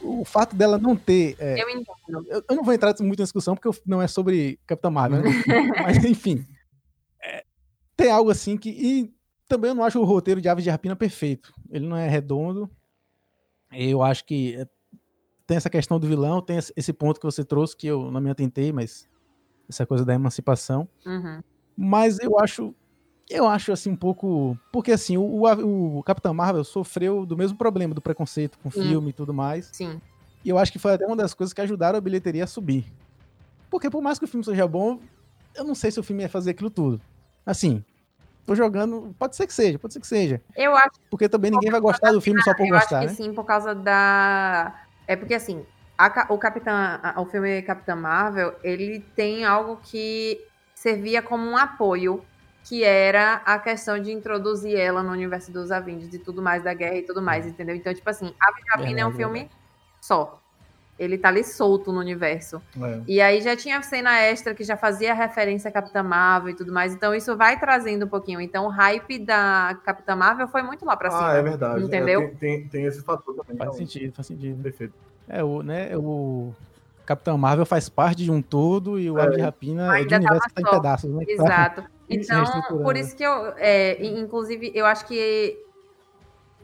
O 0.00 0.24
fato 0.24 0.56
dela 0.56 0.78
não 0.78 0.96
ter. 0.96 1.36
é, 1.38 1.62
eu 1.62 1.68
entendo. 1.70 2.26
eu, 2.28 2.42
eu 2.50 2.56
não 2.56 2.62
vou 2.64 2.74
entrar 2.74 2.94
muito 3.00 3.18
na 3.20 3.24
discussão 3.24 3.54
porque 3.56 3.80
não 3.86 4.02
é 4.02 4.08
sobre 4.08 4.58
Capitão 4.66 4.90
Marvel, 4.90 5.22
né? 5.22 5.24
Mas 5.82 6.04
enfim. 6.04 6.44
É, 7.22 7.42
tem 7.96 8.10
algo 8.10 8.30
assim 8.30 8.56
que. 8.56 9.14
Também 9.48 9.70
eu 9.70 9.74
não 9.74 9.84
acho 9.84 10.00
o 10.00 10.04
roteiro 10.04 10.40
de 10.40 10.48
Aves 10.48 10.64
de 10.64 10.70
Rapina 10.70 10.96
perfeito. 10.96 11.52
Ele 11.70 11.86
não 11.86 11.96
é 11.96 12.08
redondo. 12.08 12.68
Eu 13.72 14.02
acho 14.02 14.24
que 14.24 14.56
é, 14.56 14.66
tem 15.46 15.56
essa 15.56 15.70
questão 15.70 15.98
do 16.00 16.06
vilão, 16.06 16.40
tem 16.40 16.56
esse- 16.76 16.92
ponto 16.92 17.20
que 17.20 17.26
você 17.26 17.44
trouxe 17.44 17.76
que 17.76 17.86
eu 17.86 18.10
não 18.10 18.20
me 18.20 18.30
atentei, 18.30 18.72
mas 18.72 19.08
essa 19.68 19.86
coisa 19.86 20.04
da 20.04 20.14
emancipação. 20.14 20.88
Uhum. 21.04 21.40
Mas 21.76 22.18
eu 22.18 22.38
acho. 22.38 22.74
Eu 23.28 23.46
acho 23.48 23.72
assim 23.72 23.90
um 23.90 23.96
pouco. 23.96 24.56
Porque 24.72 24.92
assim, 24.92 25.16
o, 25.16 25.22
o, 25.22 25.98
o 25.98 26.02
Capitão 26.02 26.32
Marvel 26.32 26.62
sofreu 26.64 27.26
do 27.26 27.36
mesmo 27.36 27.58
problema 27.58 27.92
do 27.94 28.00
preconceito 28.00 28.58
com 28.62 28.70
Sim. 28.70 28.82
filme 28.82 29.10
e 29.10 29.12
tudo 29.12 29.34
mais. 29.34 29.68
Sim. 29.72 30.00
E 30.44 30.48
eu 30.48 30.58
acho 30.58 30.70
que 30.72 30.78
foi 30.78 30.92
até 30.94 31.04
uma 31.06 31.16
das 31.16 31.34
coisas 31.34 31.52
que 31.52 31.60
ajudaram 31.60 31.98
a 31.98 32.00
bilheteria 32.00 32.44
a 32.44 32.46
subir. 32.46 32.84
Porque 33.68 33.90
por 33.90 34.00
mais 34.00 34.16
que 34.18 34.24
o 34.24 34.28
filme 34.28 34.44
seja 34.44 34.66
bom, 34.68 35.00
eu 35.56 35.64
não 35.64 35.74
sei 35.74 35.90
se 35.90 35.98
o 35.98 36.04
filme 36.04 36.22
ia 36.22 36.28
fazer 36.28 36.50
aquilo 36.52 36.70
tudo. 36.70 37.00
Assim, 37.44 37.84
tô 38.46 38.54
jogando. 38.54 39.14
Pode 39.18 39.36
ser 39.36 39.46
que 39.46 39.52
seja, 39.52 39.78
pode 39.78 39.92
ser 39.92 40.00
que 40.00 40.06
seja. 40.06 40.40
Eu 40.56 40.74
acho 40.76 40.92
Porque 41.10 41.28
também 41.28 41.50
ninguém 41.50 41.70
vai 41.70 41.80
gostar 41.80 42.12
do 42.12 42.20
filme 42.20 42.42
só 42.42 42.54
por 42.54 42.66
eu 42.66 42.72
gostar, 42.72 42.96
acho 42.98 43.06
né? 43.06 43.12
que 43.12 43.22
sim, 43.22 43.34
por 43.34 43.44
causa 43.44 43.74
da. 43.74 44.74
É 45.06 45.16
porque 45.16 45.34
assim, 45.34 45.64
a 45.98 46.26
o 46.32 46.38
Capitã, 46.38 47.00
a- 47.02 47.20
o 47.20 47.26
filme 47.26 47.62
Capitã 47.62 47.94
Marvel, 47.96 48.54
ele 48.62 49.00
tem 49.14 49.44
algo 49.44 49.76
que 49.78 50.38
servia 50.74 51.22
como 51.22 51.44
um 51.46 51.56
apoio, 51.56 52.24
que 52.68 52.84
era 52.84 53.34
a 53.44 53.58
questão 53.58 53.98
de 54.00 54.12
introduzir 54.12 54.76
ela 54.76 55.02
no 55.02 55.10
universo 55.12 55.52
dos 55.52 55.70
Avengers 55.70 56.12
e 56.14 56.18
tudo 56.18 56.42
mais, 56.42 56.62
da 56.62 56.74
guerra 56.74 56.96
e 56.96 57.02
tudo 57.02 57.22
mais, 57.22 57.46
entendeu? 57.46 57.74
Então, 57.76 57.92
tipo 57.94 58.08
assim, 58.08 58.34
a 58.40 58.76
Rapina 58.76 59.00
é 59.00 59.06
um 59.06 59.10
Verdade, 59.12 59.16
filme 59.16 59.50
só. 60.00 60.40
Ele 60.98 61.18
tá 61.18 61.28
ali 61.28 61.44
solto 61.44 61.92
no 61.92 62.00
universo. 62.00 62.60
É. 62.80 63.00
E 63.06 63.20
aí 63.20 63.42
já 63.42 63.54
tinha 63.54 63.82
cena 63.82 64.18
extra 64.22 64.54
que 64.54 64.64
já 64.64 64.76
fazia 64.78 65.12
referência 65.12 65.68
a 65.68 65.72
Capitã 65.72 66.02
Marvel 66.02 66.50
e 66.50 66.54
tudo 66.54 66.72
mais. 66.72 66.94
Então 66.94 67.14
isso 67.14 67.36
vai 67.36 67.60
trazendo 67.60 68.06
um 68.06 68.08
pouquinho. 68.08 68.40
Então 68.40 68.64
o 68.66 68.68
hype 68.70 69.18
da 69.18 69.78
Capitã 69.84 70.16
Marvel 70.16 70.48
foi 70.48 70.62
muito 70.62 70.84
lá 70.86 70.96
pra 70.96 71.10
cima. 71.10 71.28
Ah, 71.32 71.34
é 71.36 71.42
verdade. 71.42 71.82
É, 71.82 71.84
Entendeu? 71.86 72.20
tem, 72.20 72.34
tem, 72.36 72.68
tem 72.68 72.84
esse 72.86 73.02
fator 73.02 73.34
também. 73.36 73.56
Faz 73.58 73.76
sentido, 73.76 74.14
faz 74.14 74.26
sentido. 74.26 74.62
Perfeito. 74.62 74.94
É, 75.28 75.44
o, 75.44 75.60
né, 75.62 75.94
o 75.96 76.54
Capitão 77.04 77.36
Marvel 77.36 77.66
faz 77.66 77.88
parte 77.90 78.24
de 78.24 78.30
um 78.30 78.40
todo 78.40 78.98
e 78.98 79.10
o 79.10 79.18
É. 79.18 79.22
Ave 79.22 79.36
de 79.36 79.42
Rapina 79.42 79.98
é 79.98 80.04
de 80.04 80.14
um 80.14 80.16
universo 80.18 80.40
tava 80.40 80.48
que 80.48 80.54
tá 80.54 80.60
em 80.62 80.74
pedaços, 80.80 81.10
né? 81.12 81.24
tá- 81.26 81.32
Exato. 81.32 81.84
Então, 82.08 82.44
por 82.84 82.96
isso 82.96 83.16
que 83.16 83.24
eu. 83.24 83.52
é, 83.56 84.00
in- 84.00 84.20
inclusive, 84.20 84.70
eu 84.72 84.86
acho 84.86 85.04
que 85.06 85.58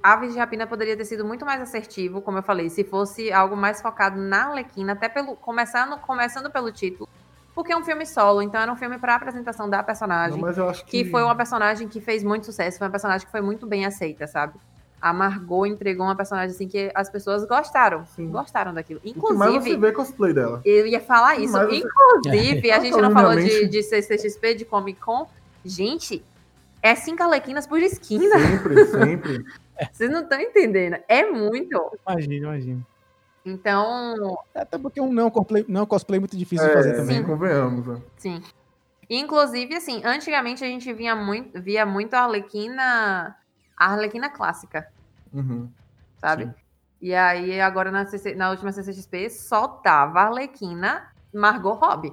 Aves 0.03 0.33
de 0.33 0.39
Rapina 0.39 0.67
poderia 0.67 0.97
ter 0.97 1.05
sido 1.05 1.25
muito 1.25 1.47
mais 1.47 1.61
assertivo, 1.63 2.21
como 2.21 2.39
eu 2.39 2.43
falei, 2.43 2.69
se 2.69 2.83
fosse 2.83 3.33
algo 3.33 3.57
mais 3.57 3.81
focado 3.81 4.21
na 4.21 4.47
Arlequina, 4.49 4.95
até 4.95 5.09
pelo. 5.09 5.37
Começando, 5.37 5.97
começando 5.99 6.51
pelo 6.51 6.73
título. 6.73 7.09
Porque 7.55 7.73
é 7.73 7.77
um 7.77 7.85
filme 7.85 8.05
solo, 8.07 8.41
então 8.43 8.61
era 8.61 8.73
um 8.73 8.77
filme 8.77 8.99
pra 8.99 9.15
apresentação 9.15 9.69
da 9.69 9.83
personagem. 9.83 10.41
Não, 10.41 10.47
mas 10.49 10.59
eu 10.59 10.69
acho 10.69 10.85
que. 10.87 11.05
que 11.05 11.11
foi 11.11 11.23
uma 11.23 11.35
personagem 11.37 11.87
que 11.87 12.01
fez 12.01 12.25
muito 12.25 12.47
sucesso, 12.47 12.79
foi 12.79 12.87
uma 12.87 12.91
personagem 12.91 13.25
que 13.27 13.31
foi 13.31 13.43
muito 13.43 13.67
bem 13.67 13.85
aceita, 13.87 14.27
sabe? 14.27 14.55
A 15.01 15.13
Margot 15.13 15.67
entregou 15.67 16.07
uma 16.07 16.15
personagem 16.17 16.55
assim 16.55 16.67
que 16.69 16.91
as 16.95 17.11
pessoas 17.11 17.45
gostaram. 17.45 18.07
Sim. 18.07 18.29
Gostaram 18.31 18.73
daquilo. 18.73 19.01
Mais 19.05 19.15
você 19.15 19.19
Inclusive, 19.21 19.77
vê 19.77 19.89
é 19.89 19.93
cosplay 19.93 20.33
dela. 20.33 20.61
eu 20.65 20.87
ia 20.87 21.01
falar 21.01 21.39
isso. 21.39 21.53
Você- 21.53 21.77
Inclusive, 21.77 22.71
a 22.73 22.79
gente 22.81 22.97
não 23.01 23.11
falou 23.13 23.35
de, 23.37 23.67
de 23.67 23.83
CCXP, 23.83 24.55
de 24.55 24.65
Comic 24.65 25.01
Con. 25.01 25.29
Gente, 25.65 26.25
é 26.81 26.95
cinco 26.95 27.23
alequinas 27.23 27.67
por 27.67 27.81
esquina. 27.83 28.39
Sempre, 28.39 28.87
sempre. 28.87 29.45
Vocês 29.93 30.11
não 30.11 30.23
estão 30.23 30.41
entendendo. 30.41 30.97
É 31.09 31.31
muito. 31.31 31.91
Imagina, 32.07 32.35
imagina. 32.35 32.87
Então, 33.45 34.39
Até 34.55 34.79
porque 34.79 35.01
um 35.01 35.13
não, 35.13 35.25
é 35.25 35.27
um 35.27 35.31
cosplay, 35.31 35.65
não 35.69 35.83
é 35.83 35.87
cosplay 35.87 36.21
muito 36.21 36.37
difícil 36.37 36.65
de 36.67 36.73
É, 36.73 36.75
fazer 36.77 36.93
também. 36.95 37.17
sim. 37.19 37.25
Convenhamos. 37.25 37.87
né? 37.87 38.03
sim. 38.17 38.43
Inclusive, 39.11 39.75
assim, 39.75 40.01
antigamente 40.05 40.65
a 40.65 40.67
gente 40.67 40.91
via 40.93 41.15
muito, 41.17 41.61
via 41.61 41.85
muito 41.85 42.15
a 42.15 42.21
Arlequina. 42.21 43.37
A 43.77 43.87
Arlequina 43.93 44.31
clássica. 44.31 44.89
Uhum. 45.33 45.69
sabe? 46.19 46.45
Sim. 46.45 46.55
E 47.01 47.15
aí, 47.15 47.61
agora 47.61 47.91
na, 47.91 48.07
CC 48.07 48.35
na 48.35 48.51
última 48.51 48.71
CCXP, 48.71 49.29
só 49.29 49.67
tava 49.67 50.21
a 50.21 50.27
Arlequina 50.27 51.11
Margot 51.35 51.73
Robbie, 51.73 52.13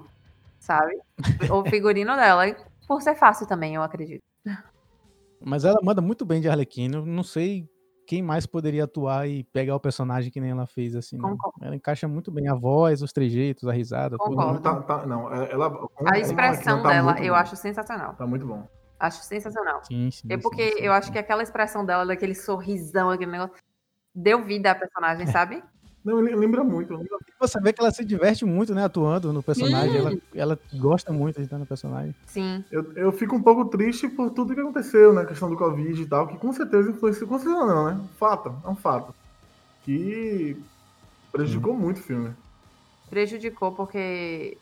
sabe? 0.59 0.97
o 1.51 1.63
figurino 1.70 2.15
dela, 2.15 2.43
por 2.88 3.01
ser 3.01 3.13
fácil 3.15 3.45
também, 3.45 3.76
eu 3.76 3.84
acredito. 3.84 4.24
Mas 5.43 5.63
ela 5.65 5.79
manda 5.83 6.01
muito 6.01 6.25
bem 6.25 6.41
de 6.41 6.49
Arlequina. 6.49 6.97
Eu 6.97 7.05
não 7.05 7.23
sei 7.23 7.67
quem 8.05 8.21
mais 8.23 8.45
poderia 8.45 8.85
atuar 8.85 9.27
e 9.29 9.43
pegar 9.45 9.75
o 9.75 9.79
personagem 9.79 10.31
que 10.31 10.41
nem 10.41 10.51
ela 10.51 10.65
fez, 10.65 10.95
assim. 10.95 11.17
Concordo. 11.17 11.53
Ela 11.61 11.75
encaixa 11.75 12.07
muito 12.07 12.31
bem 12.31 12.47
a 12.47 12.55
voz, 12.55 13.01
os 13.01 13.13
trejeitos, 13.13 13.67
a 13.67 13.71
risada, 13.71 14.17
tudo. 14.17 14.35
Concordo. 14.35 14.53
né? 14.53 14.59
Tá, 14.61 14.81
tá, 14.81 15.05
não, 15.05 15.31
é- 15.33 15.51
ela. 15.51 15.71
A 16.11 16.17
expressão 16.19 16.81
tá 16.81 16.89
dela, 16.89 17.13
muito 17.13 17.23
eu 17.23 17.33
bom. 17.33 17.39
acho 17.39 17.55
sensacional. 17.55 18.15
Tá 18.15 18.25
muito 18.25 18.45
bom. 18.45 18.67
Acho 18.99 19.23
sensacional. 19.23 19.83
Sim, 19.83 20.09
sim. 20.11 20.27
É 20.29 20.37
porque 20.37 20.71
sim, 20.71 20.77
sim, 20.77 20.83
eu 20.83 20.91
acho 20.91 21.11
que 21.11 21.17
aquela 21.17 21.41
expressão 21.43 21.85
dela, 21.85 22.05
daquele 22.05 22.35
sorrisão, 22.35 23.09
aquele 23.09 23.31
negócio, 23.31 23.55
deu 24.13 24.43
vida 24.43 24.71
à 24.71 24.75
personagem, 24.75 25.27
sabe? 25.27 25.63
Não, 26.04 26.16
lembra 26.20 26.64
muito. 26.64 26.93
lembra- 26.95 27.18
Você 27.39 27.60
vê 27.60 27.74
que 27.74 27.82
ela 27.82 27.91
se 27.91 28.06
diverte 28.06 28.45
muito, 28.45 28.74
né, 28.74 28.86
atuando 28.86 29.34
no 29.34 29.43
personagem. 29.43 29.97
Ela, 29.97 30.14
ela 30.34 30.60
gosta 30.76 31.12
muito 31.12 31.38
de 31.38 31.43
estar 31.43 31.58
no 31.58 31.66
personagem. 31.66 32.16
Sim. 32.26 32.64
Eu, 32.72 32.93
eu 32.93 33.12
fico 33.12 33.36
um 33.36 33.41
pouco 33.41 33.66
triste 33.66 34.08
por 34.08 34.30
tudo 34.32 34.54
que 34.54 34.62
aconteceu, 34.62 35.14
né? 35.14 35.24
A 35.24 35.26
questão 35.26 35.50
do 35.50 35.58
Covid 35.58 36.02
e 36.02 36.06
tal, 36.06 36.28
que 36.28 36.38
com 36.38 36.52
certeza 36.54 36.89
influenciou. 36.89 37.28
Com 37.28 37.38
certeza 37.38 37.66
não, 37.66 37.86
né? 37.86 38.02
Fato, 38.18 38.56
é 38.64 38.70
um 38.70 38.76
fato. 38.76 39.14
Que 39.84 40.58
prejudicou 41.32 41.74
muito 41.74 41.97
o 42.00 42.04
filme. 42.04 42.34
Prejudicou 43.10 43.72
porque, 43.72 44.58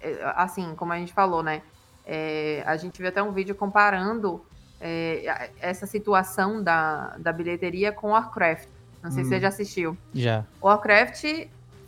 é, 0.00 0.32
assim, 0.36 0.74
como 0.76 0.92
a 0.92 0.96
gente 0.98 1.12
falou, 1.12 1.42
né? 1.42 1.62
é, 2.10 2.62
a 2.66 2.74
gente 2.78 2.98
viu 2.98 3.08
até 3.08 3.22
um 3.22 3.32
vídeo 3.32 3.54
comparando 3.54 4.42
é, 4.80 5.50
essa 5.60 5.84
situação 5.86 6.62
da, 6.62 7.14
da 7.18 7.30
bilheteria 7.32 7.92
com 7.92 8.12
Warcraft. 8.12 8.66
Não 9.02 9.10
sei 9.10 9.22
se 9.24 9.28
Hum. 9.28 9.32
você 9.34 9.40
já 9.40 9.48
assistiu. 9.48 9.96
Já. 10.12 10.44
Warcraft 10.62 11.24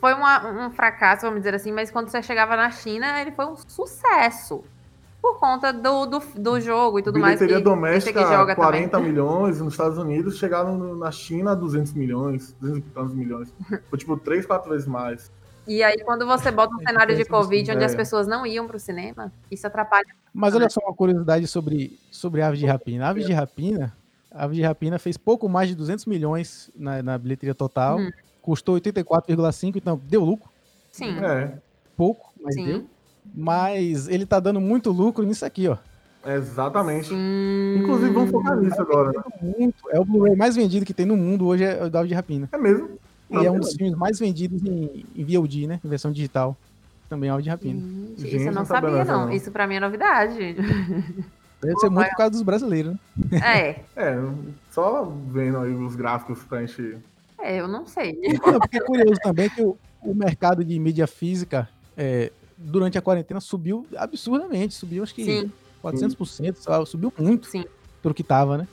foi 0.00 0.14
uma- 0.14 0.66
um 0.66 0.70
fracasso, 0.70 1.22
vamos 1.22 1.40
dizer 1.40 1.54
assim, 1.54 1.72
mas 1.72 1.90
quando 1.90 2.08
você 2.08 2.22
chegava 2.22 2.56
na 2.56 2.70
China, 2.70 3.20
ele 3.20 3.32
foi 3.32 3.46
um 3.46 3.56
sucesso. 3.56 4.64
Por 5.20 5.38
conta 5.38 5.70
do, 5.70 6.06
do, 6.06 6.18
do 6.36 6.58
jogo 6.60 6.98
e 6.98 7.02
tudo 7.02 7.18
mais. 7.18 7.34
Bilheteria 7.38 7.58
que 7.58 7.62
doméstica, 7.64 8.22
joga 8.22 8.54
40 8.54 8.88
também. 8.92 9.10
milhões, 9.10 9.60
nos 9.60 9.74
Estados 9.74 9.98
Unidos 9.98 10.38
chegaram 10.38 10.94
na 10.96 11.10
China 11.10 11.52
a 11.52 11.54
200 11.54 11.92
milhões, 11.92 12.56
200 12.58 12.88
e 12.88 12.90
tantos 12.94 13.14
milhões. 13.14 13.52
Foi 13.90 13.98
tipo 13.98 14.16
3, 14.16 14.46
4 14.46 14.70
vezes 14.70 14.86
mais. 14.86 15.30
E 15.68 15.82
aí, 15.82 15.98
quando 16.04 16.26
você 16.26 16.50
bota 16.50 16.74
um 16.74 16.80
É 16.80 16.86
cenário 16.86 17.14
de 17.14 17.26
Covid 17.26 17.70
onde 17.70 17.82
é. 17.82 17.84
as 17.86 17.94
pessoas 17.94 18.26
não 18.26 18.46
iam 18.46 18.66
pro 18.66 18.78
cinema, 18.80 19.30
isso 19.50 19.66
atrapalha. 19.66 20.06
Mas 20.32 20.54
olha 20.54 20.70
só 20.70 20.80
uma 20.80 20.94
curiosidade 20.94 21.46
sobre, 21.46 22.00
sobre 22.10 22.40
Aves 22.40 22.58
de 22.58 22.64
Rapina. 22.64 23.06
Aves 23.10 23.26
de 23.26 23.32
Rapina, 23.34 23.94
Aves 24.32 24.56
de 24.56 24.62
Rapina 24.62 24.98
fez 24.98 25.16
pouco 25.16 25.48
mais 25.48 25.68
de 25.68 25.74
200 25.74 26.06
milhões 26.06 26.70
na, 26.76 27.02
na 27.02 27.18
bilheteria 27.18 27.54
total. 27.54 27.98
Uhum. 27.98 28.10
Custou 28.42 28.76
84,5, 28.80 29.76
então 29.76 30.00
deu 30.08 30.24
lucro. 30.24 30.48
Sim. 30.92 31.18
É, 31.18 31.52
Pouco, 31.96 32.32
mas 32.40 32.54
Sim. 32.54 32.64
deu. 32.64 32.86
Mas 33.34 34.08
ele 34.08 34.24
tá 34.24 34.40
dando 34.40 34.60
muito 34.60 34.90
lucro 34.90 35.24
nisso 35.24 35.44
aqui, 35.44 35.68
ó. 35.68 35.76
exatamente. 36.26 37.08
Sim. 37.08 37.76
Inclusive, 37.78 38.10
vamos 38.12 38.30
focar 38.30 38.56
nisso 38.56 38.80
agora, 38.80 39.10
né? 39.12 39.22
Muito. 39.42 39.84
É 39.90 40.00
o 40.00 40.04
Blu-ray 40.04 40.34
mais 40.34 40.56
vendido 40.56 40.86
que 40.86 40.94
tem 40.94 41.04
no 41.06 41.16
mundo 41.16 41.46
hoje, 41.46 41.64
é 41.64 41.84
o 41.84 41.90
da 41.90 41.98
Aves 42.00 42.08
de 42.08 42.14
Rapina. 42.14 42.48
É 42.52 42.56
mesmo. 42.58 42.98
E 43.30 43.36
é 43.46 43.50
um 43.50 43.60
dos 43.60 43.74
filmes 43.74 43.94
mais 43.96 44.18
vendidos 44.18 44.62
em, 44.64 45.04
em 45.14 45.24
VOD, 45.24 45.66
né? 45.66 45.80
Em 45.84 45.88
versão 45.88 46.10
digital. 46.10 46.56
Também 47.08 47.28
é 47.28 47.32
Aves 47.32 47.44
de 47.44 47.50
Rapina. 47.50 47.80
Gente, 47.80 48.20
Gente, 48.22 48.36
isso 48.36 48.44
eu 48.48 48.52
não 48.52 48.52
não 48.60 48.64
sabia 48.64 49.04
não. 49.04 49.26
não. 49.26 49.32
Isso 49.32 49.50
pra 49.52 49.66
mim 49.66 49.74
é 49.76 49.80
novidade. 49.80 50.56
Deve 51.62 51.78
ser 51.78 51.90
muito 51.90 52.08
por 52.08 52.16
causa 52.16 52.30
dos 52.30 52.42
brasileiros, 52.42 52.94
né? 52.94 53.38
é, 53.44 53.84
É, 53.96 54.16
só 54.70 55.04
vendo 55.04 55.58
aí 55.58 55.74
os 55.74 55.94
gráficos 55.94 56.42
pra 56.44 56.64
gente. 56.64 56.96
é, 57.38 57.60
eu 57.60 57.68
não 57.68 57.86
sei. 57.86 58.18
Não, 58.46 58.58
porque 58.58 58.78
é 58.78 58.80
curioso 58.80 59.20
também 59.22 59.50
que 59.50 59.62
o, 59.62 59.76
o 60.02 60.14
mercado 60.14 60.64
de 60.64 60.78
mídia 60.78 61.06
física, 61.06 61.68
é, 61.96 62.32
durante 62.56 62.96
a 62.96 63.02
quarentena, 63.02 63.40
subiu 63.40 63.86
absurdamente. 63.96 64.74
Subiu, 64.74 65.02
acho 65.02 65.14
que 65.14 65.24
Sim. 65.24 65.52
400%, 65.84 66.56
sei 66.56 66.72
lá, 66.72 66.84
subiu 66.86 67.12
muito 67.18 67.46
Sim. 67.46 67.64
pro 68.02 68.14
que 68.14 68.22
tava, 68.24 68.56
né? 68.58 68.68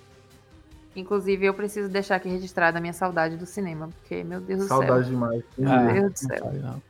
Inclusive, 0.95 1.45
eu 1.45 1.53
preciso 1.53 1.89
deixar 1.89 2.15
aqui 2.15 2.27
registrada 2.27 2.79
a 2.79 2.81
minha 2.81 2.93
saudade 2.93 3.37
do 3.37 3.45
cinema, 3.45 3.89
porque, 3.99 4.23
meu 4.23 4.41
Deus 4.41 4.61
do 4.61 4.67
céu. 4.67 4.77
Saudade 4.77 5.09
demais. 5.09 5.43
Ah, 5.63 5.91
Deus 5.93 6.11
do 6.13 6.17
céu. 6.17 6.37
sabe, 6.39 6.57
não. 6.59 6.81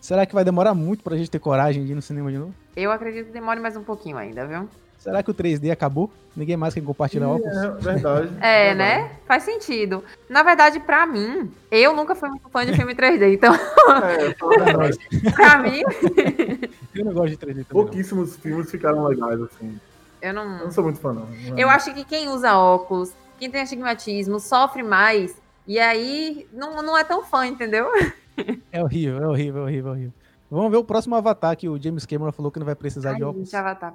Será 0.00 0.26
que 0.26 0.34
vai 0.34 0.44
demorar 0.44 0.74
muito 0.74 1.04
pra 1.04 1.16
gente 1.16 1.30
ter 1.30 1.38
coragem 1.38 1.84
de 1.84 1.92
ir 1.92 1.94
no 1.94 2.02
cinema 2.02 2.32
de 2.32 2.38
novo? 2.38 2.54
Eu 2.74 2.90
acredito 2.90 3.26
que 3.26 3.32
demore 3.32 3.60
mais 3.60 3.76
um 3.76 3.82
pouquinho 3.84 4.16
ainda, 4.16 4.46
viu? 4.46 4.68
Será 5.08 5.22
que 5.22 5.30
o 5.30 5.34
3D 5.34 5.70
acabou? 5.70 6.10
Ninguém 6.36 6.56
mais 6.56 6.74
quer 6.74 6.82
compartilhar 6.82 7.28
óculos? 7.28 7.56
É 7.56 7.70
verdade. 7.80 8.28
É, 8.42 8.74
verdade. 8.74 8.78
né? 8.78 9.10
Faz 9.26 9.42
sentido. 9.42 10.04
Na 10.28 10.42
verdade, 10.42 10.78
pra 10.80 11.06
mim, 11.06 11.50
eu 11.70 11.94
nunca 11.96 12.14
fui 12.14 12.28
muito 12.28 12.48
fã 12.50 12.66
de 12.66 12.74
filme 12.74 12.94
3D, 12.94 13.32
então, 13.34 13.52
É, 14.04 14.64
verdade. 14.64 14.98
pra 15.34 15.58
mim, 15.58 15.82
Eu 16.94 17.04
não 17.06 17.12
gosto 17.14 17.30
de 17.30 17.36
3D 17.36 17.40
também. 17.40 17.56
não. 17.56 17.64
Pouquíssimos 17.70 18.36
filmes 18.36 18.70
ficaram 18.70 19.04
legais, 19.06 19.40
assim. 19.40 19.80
eu 20.20 20.28
Eu 20.28 20.34
não. 20.34 20.58
não 20.64 20.70
sou 20.70 20.84
muito 20.84 21.00
fã, 21.00 21.12
não. 21.12 21.26
Eu 21.56 21.68
acho 21.70 21.94
que 21.94 22.04
quem 22.04 22.28
usa 22.28 22.54
óculos, 22.56 23.12
quem 23.38 23.50
tem 23.50 23.62
astigmatismo, 23.62 24.38
sofre 24.38 24.82
mais. 24.82 25.34
E 25.66 25.78
aí 25.78 26.46
não, 26.52 26.82
não 26.82 26.96
é 26.96 27.04
tão 27.04 27.24
fã, 27.24 27.46
entendeu? 27.46 27.86
É 28.70 28.82
horrível, 28.82 29.22
é 29.22 29.26
horrível, 29.26 29.62
é 29.62 29.64
horrível, 29.64 29.88
é 29.90 29.92
horrível. 29.94 30.12
Vamos 30.50 30.70
ver 30.70 30.78
o 30.78 30.84
próximo 30.84 31.14
Avatar 31.14 31.54
que 31.56 31.68
o 31.68 31.78
James 31.82 32.06
Cameron 32.06 32.32
falou 32.32 32.50
que 32.50 32.58
não 32.58 32.64
vai 32.64 32.74
precisar 32.74 33.12
de 33.14 33.22
Ai, 33.22 33.28
óculos. 33.28 33.48
gente, 33.50 33.56
Avatar. 33.56 33.94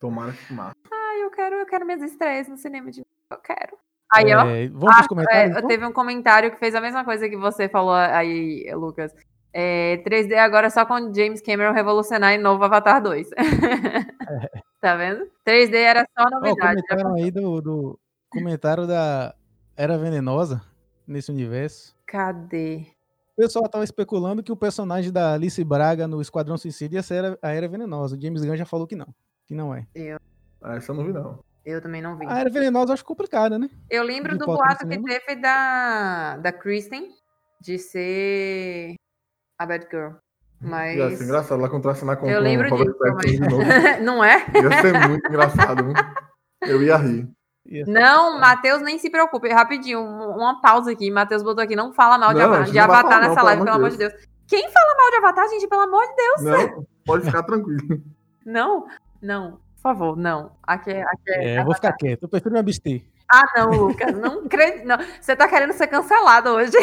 Tomara 0.00 0.32
que 0.32 0.52
massa. 0.52 0.76
Ai, 0.92 1.22
eu 1.22 1.30
quero, 1.30 1.56
eu 1.56 1.66
quero 1.66 1.86
minhas 1.86 2.02
estreias 2.02 2.48
no 2.48 2.56
cinema 2.56 2.90
de 2.90 3.00
novo. 3.00 3.10
Eu 3.30 3.38
quero. 3.38 3.78
Aí, 4.12 4.32
ó. 4.34 4.46
É, 4.46 4.68
vamos 4.68 4.94
pros 4.96 5.06
comentários? 5.06 5.56
É, 5.56 5.58
então? 5.58 5.68
teve 5.68 5.86
um 5.86 5.92
comentário 5.92 6.50
que 6.50 6.58
fez 6.58 6.74
a 6.74 6.80
mesma 6.80 7.04
coisa 7.04 7.28
que 7.28 7.36
você 7.36 7.68
falou 7.68 7.94
aí, 7.94 8.70
Lucas. 8.74 9.12
É, 9.52 10.02
3D 10.04 10.34
agora 10.36 10.68
só 10.68 10.84
com 10.84 11.12
James 11.14 11.40
Cameron 11.40 11.72
revolucionar 11.72 12.32
em 12.32 12.38
novo 12.38 12.64
Avatar 12.64 13.00
2. 13.02 13.30
tá 14.80 14.96
vendo? 14.96 15.26
3D 15.46 15.74
era 15.74 16.00
só 16.00 16.26
Ó, 16.26 16.30
novidade. 16.30 16.82
comentaram 16.82 17.14
aí 17.14 17.30
do, 17.30 17.60
do 17.60 17.98
comentário 18.28 18.86
da 18.86 19.34
Era 19.76 19.96
Venenosa 19.96 20.60
nesse 21.06 21.30
universo. 21.30 21.94
Cadê? 22.04 22.86
O 23.36 23.42
pessoal 23.42 23.68
tava 23.68 23.82
especulando 23.82 24.44
que 24.44 24.52
o 24.52 24.56
personagem 24.56 25.12
da 25.12 25.34
Alice 25.34 25.62
Braga 25.64 26.06
no 26.06 26.20
Esquadrão 26.20 26.56
Suicida 26.56 26.94
ia 26.94 27.02
ser 27.02 27.36
a 27.42 27.50
Era 27.50 27.66
Venenosa. 27.66 28.16
O 28.16 28.20
James 28.20 28.44
Gunn 28.44 28.56
já 28.56 28.64
falou 28.64 28.86
que 28.86 28.94
não. 28.94 29.08
Que 29.44 29.54
não 29.54 29.74
é. 29.74 29.86
Ah, 30.62 30.76
essa 30.76 30.92
eu 30.92 30.96
não 30.96 31.04
vi, 31.04 31.12
não. 31.12 31.40
Eu 31.64 31.82
também 31.82 32.00
não 32.00 32.16
vi. 32.16 32.26
A 32.26 32.38
Era 32.38 32.48
Venenosa 32.48 32.90
eu 32.90 32.94
acho 32.94 33.04
complicada, 33.04 33.58
né? 33.58 33.68
Eu 33.90 34.04
lembro 34.04 34.32
de 34.32 34.38
do 34.38 34.46
boato 34.46 34.86
que 34.86 35.02
teve 35.02 35.40
da, 35.40 36.36
da 36.36 36.52
Kristen 36.52 37.10
de 37.60 37.76
ser 37.76 38.94
a 39.58 39.66
Batgirl. 39.66 40.12
Mas. 40.60 40.96
Ia 40.96 41.10
ser 41.16 41.24
engraçado 41.24 41.60
lá 41.60 41.68
contracenar 41.68 42.16
com, 42.16 42.28
Eu 42.28 42.38
com 42.38 42.44
lembro 42.44 42.68
o 42.68 42.70
Robert 42.70 42.86
disso, 42.86 42.98
Pattinson 42.98 43.32
de 43.32 43.50
novo. 43.50 43.64
não 44.02 44.24
é? 44.24 44.46
Ia 44.54 44.80
ser 44.80 45.08
muito 45.08 45.26
engraçado, 45.26 45.84
viu? 45.84 45.94
Eu 46.62 46.82
ia 46.82 46.96
rir. 46.96 47.28
Não, 47.86 48.38
Matheus, 48.38 48.82
nem 48.82 48.98
se 48.98 49.08
preocupe. 49.10 49.48
Rapidinho, 49.48 50.00
um- 50.00 50.36
uma 50.36 50.60
pausa 50.60 50.92
aqui. 50.92 51.10
Matheus 51.10 51.42
botou 51.42 51.64
aqui, 51.64 51.74
não 51.74 51.92
fala 51.92 52.18
mal 52.18 52.34
de, 52.34 52.40
Não, 52.40 52.62
de 52.64 52.72
vai 52.72 52.78
Avatar 52.82 53.02
falar 53.02 53.20
nessa 53.20 53.34
não, 53.36 53.44
live, 53.44 53.64
pelo 53.64 53.76
amor 53.76 53.90
de 53.90 53.96
Deus. 53.96 54.12
Quem 54.46 54.70
fala 54.70 54.94
mal 54.96 55.10
de 55.10 55.16
Avatar, 55.16 55.48
gente? 55.48 55.66
Pelo 55.68 55.82
amor 55.82 56.02
de 56.06 56.14
Deus. 56.14 56.42
Não, 56.42 56.86
pode 57.06 57.24
ficar 57.24 57.42
tranquilo. 57.44 58.02
Não, 58.44 58.86
não. 59.22 59.52
Por 59.76 59.82
favor, 59.82 60.16
não. 60.16 60.52
Aqui 60.62 60.90
é. 60.90 61.02
Aqui 61.02 61.30
é 61.30 61.44
É, 61.54 61.58
eu 61.60 61.64
vou 61.64 61.74
ficar 61.74 61.92
quieto. 61.94 62.22
Eu 62.24 62.28
prefiro 62.28 62.52
me 62.52 62.58
abster. 62.60 63.02
Ah, 63.32 63.42
não, 63.56 63.70
Lucas. 63.70 64.12
Não 64.18 64.40
acredito. 64.44 64.86
Não. 64.86 64.98
Você 65.20 65.34
tá 65.34 65.48
querendo 65.48 65.72
ser 65.72 65.86
cancelado 65.86 66.50
hoje. 66.50 66.76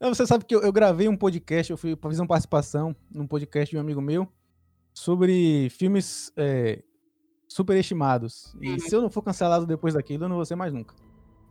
Não, 0.00 0.14
você 0.14 0.24
sabe 0.26 0.44
que 0.44 0.54
eu, 0.54 0.62
eu 0.62 0.72
gravei 0.72 1.08
um 1.08 1.16
podcast, 1.16 1.70
eu 1.72 1.76
fui 1.76 1.96
fazer 2.00 2.20
uma 2.20 2.28
participação 2.28 2.94
num 3.10 3.26
podcast 3.26 3.70
de 3.70 3.76
um 3.76 3.80
amigo 3.80 4.00
meu 4.00 4.28
sobre 4.94 5.68
filmes 5.70 6.32
é, 6.36 6.82
superestimados. 7.48 8.54
E 8.60 8.78
se 8.80 8.94
eu 8.94 9.00
não 9.02 9.10
for 9.10 9.22
cancelado 9.22 9.66
depois 9.66 9.94
daquilo, 9.94 10.24
eu 10.24 10.28
não 10.28 10.36
vou 10.36 10.44
ser 10.44 10.54
mais 10.56 10.72
nunca. 10.72 10.94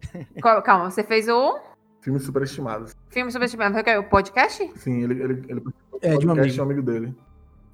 Calma, 0.63 0.89
você 0.91 1.03
fez 1.03 1.27
o 1.27 1.59
Filmes 2.01 2.23
superestimados. 2.23 2.95
filme 3.09 3.31
subestimado. 3.31 3.73
Foi 3.73 3.97
o 3.97 4.03
podcast? 4.03 4.71
Sim, 4.77 5.03
ele, 5.03 5.21
ele, 5.21 5.33
ele 5.49 5.61
É, 6.01 6.15
de 6.15 6.25
um 6.25 6.29
podcast, 6.35 6.61
amigo. 6.61 6.61
um 6.61 6.63
amigo 6.63 6.81
dele. 6.83 7.15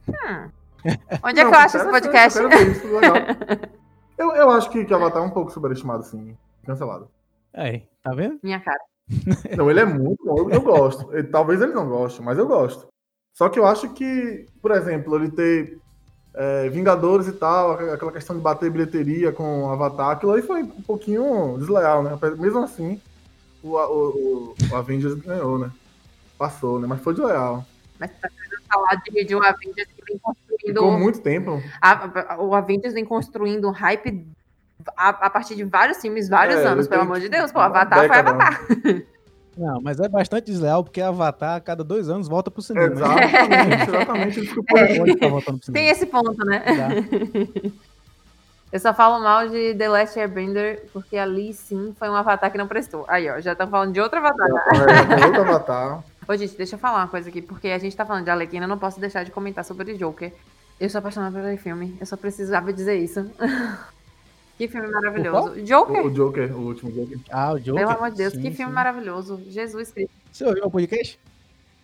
Onde 1.24 1.40
é 1.40 1.44
Não, 1.44 1.52
que 1.52 1.56
eu 1.58 1.60
acho 1.60 1.78
esse 1.78 1.90
podcast? 1.90 2.40
eu 2.40 2.50
isso. 2.50 2.88
Eu, 4.16 4.32
eu 4.36 4.50
acho 4.52 4.70
que, 4.70 4.86
que 4.86 4.94
Avatar 4.94 5.24
é 5.24 5.26
um 5.26 5.32
pouco 5.32 5.52
superestimado, 5.52 6.04
sim. 6.04 6.38
Cancelado. 6.66 7.10
Aí, 7.52 7.88
tá 8.04 8.14
vendo? 8.14 8.40
Minha 8.44 8.60
cara. 8.60 8.80
Não, 9.58 9.70
ele 9.72 9.80
é 9.80 9.86
muito 9.86 10.24
bom, 10.24 10.38
eu, 10.38 10.50
eu 10.52 10.62
gosto. 10.62 11.12
Ele- 11.14 11.28
talvez 11.28 11.60
ele 11.60 11.74
não 11.74 11.90
goste, 11.90 12.22
mas 12.22 12.38
eu 12.38 12.48
gosto. 12.48 12.88
Só 13.34 13.50
que 13.50 13.58
eu 13.60 13.66
acho 13.66 13.92
que, 13.94 14.46
por 14.62 14.70
exemplo, 14.72 15.16
ele 15.16 15.32
ter 15.32 15.80
é, 16.36 16.70
Vingadores 16.70 17.28
e 17.28 17.34
tal, 17.34 17.72
aqu- 17.74 17.92
aquela 17.94 18.12
questão 18.12 18.36
de 18.36 18.42
bater 18.42 18.70
bilheteria 18.70 19.32
com 19.32 19.70
Avatar, 19.70 20.12
aquilo 20.12 20.34
aí 20.34 20.42
foi 20.42 20.64
um 20.64 20.82
pouquinho 20.82 21.58
desleal, 21.60 22.02
né? 22.04 22.18
Mesmo 22.38 22.60
assim, 22.64 23.00
o, 23.62 23.76
o, 23.78 24.56
o, 24.72 24.76
Avengers 24.76 25.14
ganhou, 25.16 25.60
né? 25.60 25.70
Passou, 26.38 26.80
né? 26.80 26.88
Mas 26.88 27.02
foi 27.02 27.14
desleal. 27.14 27.64
Mas 28.00 28.10
tá 28.20 28.28
querendo 28.30 28.62
falar 28.68 28.96
de, 28.96 29.24
de 29.26 29.36
um 29.36 29.44
Avengers 29.44 29.88
que 29.96 30.04
vem 30.08 30.18
construindo. 30.18 30.74
Ficou 30.80 30.92
muito 30.92 31.20
tempo. 31.22 31.62
a- 31.82 32.34
a- 32.34 32.42
o 32.42 32.54
Avengers 32.56 32.94
vem 32.94 33.06
construindo 33.06 33.68
um 33.68 33.72
hype 33.72 34.26
a, 34.98 35.10
a 35.10 35.30
partir 35.30 35.56
de 35.56 35.64
vários 35.64 35.98
filmes, 36.00 36.28
vários 36.28 36.60
É, 36.60 36.68
anos, 36.68 36.88
pelo 36.88 37.04
amor 37.04 37.20
de 37.20 37.30
Deus. 37.30 37.52
Pô, 37.52 37.60
Avatar 37.60 38.00
foi 38.00 38.08
década. 38.10 38.30
Avatar. 38.32 38.62
Não, 38.84 39.02
mas 39.82 40.00
é 40.00 40.08
bastante 40.10 40.46
desleal, 40.46 40.84
porque 40.84 41.02
Avatar, 41.02 41.56
a 41.58 41.60
cada 41.62 41.84
dois 41.84 42.10
anos, 42.10 42.28
volta 42.28 42.50
pro 42.50 42.62
cinema. 42.62 42.88
né? 42.88 42.96
Exatamente, 42.96 43.90
exatamente. 43.90 44.40
Ele 44.40 45.00
Não 45.00 45.06
ficar 45.06 45.28
voltando 45.28 45.60
pro 45.60 45.72
Tem 45.74 45.84
cinema. 45.84 45.92
esse 45.92 46.06
ponto, 46.06 46.46
né? 46.46 46.60
Tá? 46.60 47.70
Eu 48.74 48.80
só 48.80 48.92
falo 48.92 49.24
mal 49.24 49.48
de 49.48 49.76
The 49.76 49.88
Last 49.88 50.20
Airbender 50.20 50.86
porque 50.92 51.16
ali 51.16 51.54
sim 51.54 51.94
foi 52.00 52.10
um 52.10 52.16
avatar 52.16 52.52
que 52.52 52.58
não 52.58 52.68
prestou. 52.68 53.06
Aí, 53.08 53.30
ó, 53.30 53.40
já 53.40 53.52
estão 53.52 53.68
falando 53.68 53.94
de 53.94 54.02
outro 54.02 54.18
avatar. 54.18 54.50
É, 54.50 55.16
tem 55.16 55.26
outro 55.26 55.42
Avatar. 55.42 56.04
Ô, 56.28 56.36
gente, 56.36 56.58
deixa 56.58 56.74
eu 56.76 56.80
falar 56.80 57.02
uma 57.02 57.08
coisa 57.08 57.30
aqui, 57.30 57.40
porque 57.40 57.68
a 57.68 57.78
gente 57.78 57.96
tá 57.96 58.04
falando 58.04 58.24
de 58.24 58.32
Arlequina, 58.32 58.66
eu 58.66 58.70
não 58.70 58.80
posso 58.80 59.00
deixar 59.00 59.24
de 59.24 59.30
comentar 59.30 59.64
sobre 59.64 59.94
Joker. 59.96 60.34
Eu 60.80 60.90
sou 60.90 60.98
apaixonada 60.98 61.32
por 61.34 61.42
aquele 61.42 61.58
filme, 61.58 61.96
eu 62.00 62.06
só 62.08 62.18
precisava 62.18 62.74
dizer 62.74 62.96
isso. 62.98 63.30
Que 64.66 64.72
filme 64.72 64.88
maravilhoso. 64.90 65.62
Joker, 65.62 66.06
O 66.06 66.10
Joker, 66.10 66.56
o 66.58 66.62
último 66.68 66.92
Joker. 66.92 67.20
Ah, 67.30 67.54
o 67.54 67.60
Joker. 67.60 67.86
pelo 67.86 67.98
amor 67.98 68.12
de 68.12 68.18
Deus, 68.18 68.34
Sim, 68.34 68.42
que 68.42 68.50
sim. 68.50 68.56
filme 68.56 68.72
maravilhoso. 68.72 69.42
Jesus 69.50 69.92
Cristo. 69.92 70.12
Você 70.32 70.46
ouviu 70.46 70.66
o 70.66 70.72
podcast? 70.72 71.20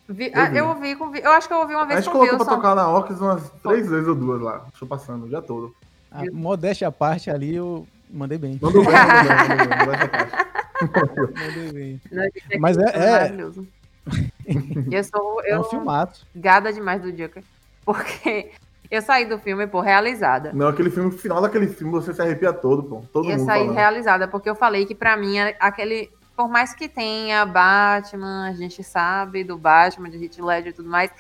Vi- 0.07 0.31
Eu 0.33 0.41
ah, 0.41 0.45
vi. 0.49 0.57
eu 0.57 0.67
ouvi 0.69 0.95
com. 0.95 1.15
Eu 1.15 1.31
acho 1.31 1.47
que 1.47 1.53
eu 1.53 1.57
ouvi 1.59 1.73
uma 1.73 1.83
A 1.83 1.85
vez 1.85 1.99
gente 1.99 2.11
com 2.11 2.17
o 2.17 2.21
colocou 2.21 2.37
pra 2.37 2.45
Wilson. 2.47 2.55
tocar 2.61 2.75
na 2.75 2.87
Orcs 2.89 3.19
umas 3.19 3.49
três 3.61 3.89
vezes 3.89 4.07
ou 4.07 4.15
duas 4.15 4.41
lá. 4.41 4.57
Deixa 4.69 4.83
eu 4.83 4.87
passando 4.87 5.25
o 5.25 5.29
dia 5.29 5.41
todo. 5.41 5.75
A 6.11 6.23
modéstia 6.31 6.87
à 6.87 6.91
parte 6.91 7.29
ali, 7.29 7.55
eu 7.55 7.85
mandei 8.09 8.37
bem. 8.37 8.57
Mandou 8.61 8.83
bem. 8.83 8.93
Mandei 11.35 11.71
bem. 11.73 12.01
Não, 12.11 12.23
gente, 12.23 12.59
Mas 12.59 12.77
é- 12.77 12.91
filme 12.91 13.05
é- 13.05 13.11
maravilhoso. 13.11 13.67
eu 14.91 15.03
sou. 15.03 15.41
É 15.43 15.53
Eu 15.53 15.59
um 15.59 15.63
filmato. 15.65 16.21
gada 16.35 16.71
demais 16.73 17.01
do 17.01 17.11
Joker. 17.11 17.43
Porque 17.85 18.51
eu 18.91 19.01
saí 19.01 19.25
do 19.25 19.37
filme, 19.37 19.67
pô, 19.67 19.81
realizada. 19.81 20.51
Não, 20.53 20.67
aquele 20.67 20.89
filme, 20.89 21.11
no 21.11 21.17
final 21.17 21.41
daquele 21.41 21.67
filme, 21.67 21.91
você 21.91 22.13
se 22.13 22.21
arrepia 22.21 22.51
todo, 22.51 22.83
pô. 22.83 23.03
Todo 23.13 23.29
eu 23.29 23.37
mundo 23.37 23.45
saí 23.45 23.61
falando. 23.61 23.75
realizada, 23.75 24.27
porque 24.27 24.49
eu 24.49 24.55
falei 24.55 24.85
que 24.85 24.95
pra 24.95 25.15
mim 25.15 25.37
é 25.37 25.55
aquele. 25.59 26.09
Por 26.35 26.49
mais 26.49 26.73
que 26.73 26.87
tenha 26.87 27.45
Batman, 27.45 28.47
a 28.47 28.53
gente 28.53 28.83
sabe 28.83 29.43
do 29.43 29.57
Batman, 29.57 30.09
de 30.09 30.23
Heath 30.23 30.39
Ledger 30.39 30.71
e 30.71 30.75
tudo 30.75 30.89
mais. 30.89 31.11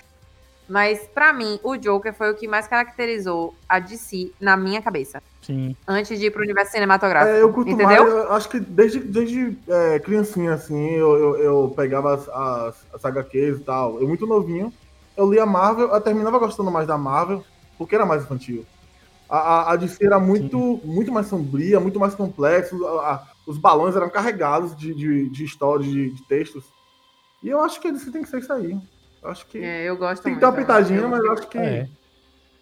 Mas 0.67 0.99
pra 1.13 1.33
mim, 1.33 1.59
o 1.63 1.75
Joker 1.75 2.13
foi 2.13 2.31
o 2.31 2.35
que 2.35 2.47
mais 2.47 2.67
caracterizou 2.67 3.55
a 3.67 3.79
DC 3.79 4.31
na 4.39 4.55
minha 4.55 4.81
cabeça. 4.81 5.21
Sim. 5.41 5.75
Antes 5.87 6.19
de 6.19 6.27
ir 6.27 6.31
pro 6.31 6.43
universo 6.43 6.71
cinematográfico. 6.71 7.35
É, 7.35 7.41
eu 7.41 7.51
curto 7.51 7.71
entendeu? 7.71 8.03
mais, 8.03 8.13
eu 8.13 8.33
acho 8.33 8.49
que 8.49 8.59
desde, 8.59 8.99
desde 8.99 9.57
é, 9.67 9.99
criancinha, 9.99 10.53
assim, 10.53 10.91
eu, 10.91 11.17
eu, 11.17 11.37
eu 11.37 11.73
pegava 11.75 12.13
as, 12.13 12.29
as, 12.29 12.85
as 12.93 13.05
HQs 13.05 13.57
e 13.57 13.63
tal. 13.63 13.99
Eu 13.99 14.07
muito 14.07 14.27
novinho, 14.27 14.71
eu 15.17 15.29
lia 15.29 15.45
Marvel, 15.45 15.89
eu 15.89 16.01
terminava 16.01 16.37
gostando 16.37 16.69
mais 16.69 16.87
da 16.87 16.97
Marvel, 16.99 17.43
porque 17.79 17.95
era 17.95 18.05
mais 18.05 18.21
infantil. 18.23 18.63
A, 19.27 19.37
a, 19.37 19.71
a 19.71 19.75
DC 19.75 20.05
era 20.05 20.19
muito, 20.19 20.79
muito 20.83 21.11
mais 21.11 21.25
sombria, 21.27 21.79
muito 21.79 21.99
mais 21.99 22.13
complexo, 22.13 22.85
a- 22.85 23.13
a- 23.13 23.27
os 23.47 23.57
balões 23.57 23.95
eram 23.95 24.09
carregados 24.09 24.75
de, 24.75 24.93
de, 24.93 25.29
de 25.29 25.43
histórias, 25.43 25.89
de, 25.89 26.11
de 26.11 26.21
textos. 26.27 26.63
E 27.41 27.49
eu 27.49 27.61
acho 27.61 27.79
que 27.79 27.87
a 27.87 27.91
DC 27.91 28.11
tem 28.11 28.21
que 28.21 28.29
ser 28.29 28.39
isso 28.39 28.51
aí. 28.53 28.77
Eu 29.23 29.29
acho 29.29 29.45
que 29.47 29.57
É, 29.57 29.85
eu 29.89 29.97
gosto 29.97 30.21
tem 30.23 30.33
que 30.35 30.39
ter 30.39 30.45
uma 30.45 30.53
pitadinha, 30.53 31.07
mas 31.07 31.19
eu 31.23 31.31
acho 31.31 31.47
que 31.47 31.57
É. 31.57 31.87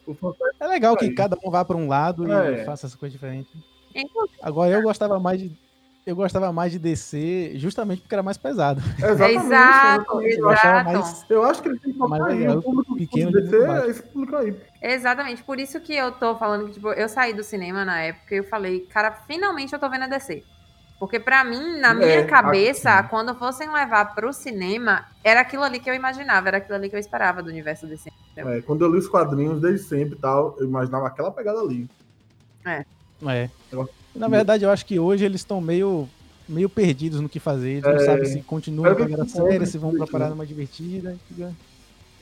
o 0.05 0.13
fã- 0.13 0.31
É 0.59 0.67
legal 0.67 0.95
que 0.95 1.05
Aí. 1.05 1.13
cada 1.15 1.37
um 1.43 1.49
vá 1.51 1.65
pra 1.65 1.75
um 1.75 1.87
lado 1.87 2.27
e 2.27 2.31
É. 2.31 2.63
faça 2.63 2.85
essa 2.87 2.97
coisa 2.97 3.11
diferente. 3.13 3.49
Inclusive, 3.95 4.37
Agora 4.41 4.71
eu 4.71 4.81
gostava 4.83 5.19
mais 5.19 5.39
de. 5.39 5.51
Eu 6.07 6.15
gostava 6.15 6.53
mais 6.53 6.71
de 6.71 6.79
DC 6.79 7.51
justamente 7.55 8.01
porque 8.01 8.15
era 8.15 8.23
mais 8.23 8.37
pesado. 8.37 8.81
Exatamente, 8.97 9.45
Exato, 9.45 10.21
exatamente. 10.21 10.37
Eu 10.39 10.51
exato. 10.51 10.85
mais. 10.85 11.25
Eu 11.29 11.43
acho 11.43 11.61
que 11.61 11.67
eles 11.67 11.81
têm 11.81 11.91
que 11.91 11.97
focar 11.99 12.23
aí. 12.23 12.45
é, 12.45 12.51
O 12.51 12.61
público 12.61 12.95
pequeno 12.95 13.31
DC 13.33 13.55
é 13.57 13.87
esse 13.89 14.03
público 14.03 14.35
aí. 14.37 14.55
Exatamente, 14.81 15.43
por 15.43 15.59
isso 15.59 15.81
que 15.81 15.93
eu 15.93 16.13
tô 16.13 16.33
falando 16.37 16.67
que, 16.67 16.75
tipo, 16.75 16.87
eu 16.93 17.09
saí 17.09 17.33
do 17.33 17.43
cinema 17.43 17.83
na 17.83 17.99
época 17.99 18.33
e 18.33 18.37
eu 18.37 18.45
falei, 18.45 18.79
cara, 18.89 19.11
finalmente 19.27 19.73
eu 19.73 19.79
tô 19.79 19.89
vendo 19.89 20.03
a 20.03 20.07
DC. 20.07 20.43
Porque 20.97 21.19
pra 21.19 21.43
mim, 21.43 21.77
na 21.79 21.93
minha 21.93 22.07
É, 22.07 22.23
cabeça, 22.23 22.89
aqui. 22.91 23.09
quando 23.09 23.35
fossem 23.35 23.69
levar 23.69 24.15
pro 24.15 24.31
cinema, 24.31 25.05
era 25.23 25.41
aquilo 25.41 25.63
ali 25.63 25.77
que 25.79 25.89
eu 25.89 25.93
imaginava, 25.93 26.47
era 26.47 26.57
aquilo 26.57 26.75
ali 26.75 26.89
que 26.89 26.95
eu 26.95 26.99
esperava 27.01 27.43
do 27.43 27.49
universo 27.49 27.85
DC. 27.85 28.09
É, 28.37 28.61
quando 28.61 28.83
eu 28.85 28.91
li 28.91 28.97
os 28.97 29.09
quadrinhos 29.09 29.59
desde 29.61 29.85
sempre 29.85 30.15
e 30.15 30.19
tal, 30.21 30.55
eu 30.57 30.65
imaginava 30.65 31.05
aquela 31.05 31.31
pegada 31.31 31.59
ali. 31.59 31.85
É. 32.65 32.85
Eu- 33.71 33.89
Na 34.17 34.27
verdade, 34.27 34.63
eu 34.63 34.69
acho 34.69 34.85
que 34.85 34.99
hoje 34.99 35.23
eles 35.25 35.41
estão 35.41 35.61
meio, 35.61 36.07
meio 36.47 36.67
perdidos 36.69 37.19
no 37.21 37.29
que 37.29 37.39
fazer. 37.39 37.69
Eles 37.71 37.83
não 37.83 37.91
É. 37.91 37.99
sabem 38.05 38.25
se 38.25 38.41
continuam 38.41 38.85
Espero 38.91 38.95
com 38.97 39.03
a 39.03 39.05
que 39.17 39.23
primeira 39.31 39.49
série, 39.51 39.65
se 39.65 39.77
vão 39.77 39.93
pra 39.95 40.07
parada 40.07 40.35
mais 40.35 40.49
divertida. 40.49 41.15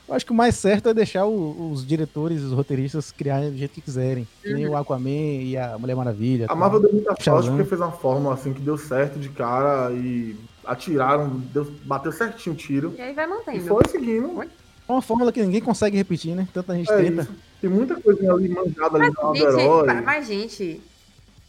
Eu 0.07 0.13
acho 0.13 0.23
que 0.25 0.31
o 0.31 0.35
mais 0.35 0.53
certo 0.55 0.87
é 0.89 0.93
deixar 0.93 1.25
o- 1.25 1.71
os 1.71 1.85
diretores, 1.85 2.43
os 2.43 2.51
roteiristas 2.51 3.11
criarem 3.11 3.49
do 3.49 3.57
jeito 3.57 3.71
que 3.71 3.81
quiserem. 3.81 4.27
Que 4.43 4.53
nem 4.53 4.67
o 4.67 4.77
Aquaman 4.77 5.09
e 5.09 5.57
a 5.57 5.77
Mulher 5.79 5.95
Maravilha. 5.95 6.45
A 6.45 6.49
tal. 6.49 6.57
Marvel 6.57 6.79
deu 6.81 6.93
muita 6.93 7.15
sorte 7.19 7.49
porque 7.49 7.63
fez 7.63 7.81
uma 7.81 7.91
fórmula 7.91 8.35
assim 8.35 8.53
que 8.53 8.61
deu 8.61 8.77
certo 8.77 9.17
de 9.17 9.29
cara 9.29 9.91
e 9.93 10.35
atiraram, 10.63 11.29
deu, 11.51 11.65
bateu 11.85 12.11
certinho 12.11 12.53
o 12.53 12.57
tiro. 12.57 12.93
E 12.97 13.01
aí 13.01 13.13
vai 13.13 13.25
E 13.25 13.29
mantendo. 13.29 13.65
foi 13.65 13.81
seguindo. 13.89 14.43
É 14.87 14.91
uma 14.91 15.01
fórmula 15.01 15.31
que 15.31 15.41
ninguém 15.41 15.61
consegue 15.61 15.97
repetir, 15.97 16.35
né? 16.35 16.47
Tanta 16.53 16.75
gente 16.75 16.91
É 16.91 16.97
tenta. 17.01 17.21
isso. 17.23 17.31
Tem 17.59 17.69
muita 17.69 17.95
coisa 17.99 18.31
ali 18.31 18.49
manjada 18.49 18.97
ali 18.99 19.09
do 19.11 19.33
Gente, 19.35 19.41
herói. 19.59 20.01
mas, 20.01 20.27
gente, 20.27 20.79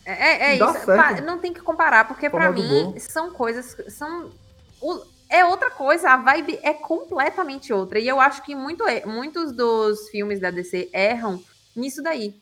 é, 0.07 0.13
é- 0.13 0.51
é 0.53 0.55
isso. 0.57 0.85
certo. 0.85 1.17
pa- 1.17 1.21
Não 1.21 1.39
tem 1.39 1.53
que 1.53 1.61
comparar, 1.61 2.07
porque 2.07 2.29
do 2.29 2.39
mim 2.63 2.85
gol. 2.85 2.95
são 3.01 3.31
coisas. 3.31 3.77
São. 3.89 4.31
é 5.29 5.45
outra 5.45 5.71
coisa, 5.71 6.11
a 6.11 6.17
vibe 6.17 6.59
é 6.63 6.73
completamente 6.73 7.73
outra. 7.73 7.99
E 7.99 8.07
eu 8.07 8.21
acho 8.21 8.43
que 8.43 8.55
muito, 8.55 8.87
é- 8.87 9.05
muitos 9.05 9.53
dos 9.53 10.09
filmes 10.11 10.39
da 10.41 10.51
DC 10.51 10.89
erram 10.93 11.43
nisso 11.75 12.03
daí. 12.03 12.35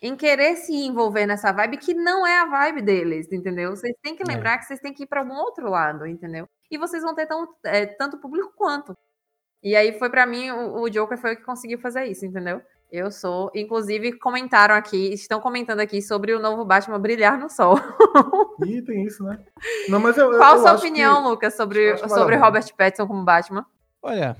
Em 0.00 0.16
querer 0.16 0.56
se 0.56 0.72
envolver 0.72 1.26
nessa 1.26 1.52
vibe 1.52 1.76
que 1.76 1.94
não 1.94 2.26
é 2.26 2.38
a 2.40 2.46
vibe 2.46 2.82
deles, 2.82 3.30
entendeu? 3.32 3.70
Vocês 3.76 3.94
têm 4.02 4.16
que 4.16 4.22
É. 4.22 4.26
lembrar 4.26 4.58
que 4.58 4.64
vocês 4.66 4.80
têm 4.80 4.92
que 4.92 5.04
ir 5.04 5.06
pra 5.06 5.20
algum 5.20 5.34
outro 5.34 5.68
lado, 5.70 6.06
entendeu? 6.06 6.48
E 6.70 6.76
vocês 6.78 7.02
vão 7.02 7.14
ter 7.14 7.26
tão, 7.26 7.46
é, 7.64 7.86
tanto 7.86 8.18
público 8.18 8.52
quanto. 8.56 8.96
E 9.62 9.76
aí 9.76 9.96
foi 9.98 10.10
pra 10.10 10.26
mim, 10.26 10.50
o, 10.50 10.82
o 10.82 10.90
Joker 10.90 11.16
foi 11.18 11.34
o 11.34 11.36
que 11.36 11.44
conseguiu 11.44 11.78
fazer 11.78 12.04
isso, 12.06 12.26
entendeu? 12.26 12.60
Eu 12.92 13.10
sou. 13.10 13.50
Inclusive, 13.54 14.12
comentaram 14.18 14.74
aqui, 14.74 15.14
estão 15.14 15.40
comentando 15.40 15.80
aqui 15.80 16.02
sobre 16.02 16.34
o 16.34 16.38
novo 16.38 16.62
Batman 16.62 16.98
brilhar 16.98 17.38
no 17.38 17.48
sol. 17.48 17.76
Ih, 18.66 18.82
tem 18.82 19.04
isso, 19.06 19.24
né? 19.24 19.42
Não, 19.88 19.98
mas 19.98 20.16
eu, 20.18 20.28
Qual 20.30 20.52
a 20.52 20.56
eu 20.56 20.60
sua 20.60 20.74
opinião, 20.74 21.22
que- 21.22 21.28
Lucas, 21.30 21.54
sobre, 21.56 21.96
sobre. 22.06 22.36
Robert 22.36 22.66
Pattinson 22.76 23.06
como 23.06 23.24
Batman? 23.24 23.64
Olha, 24.02 24.36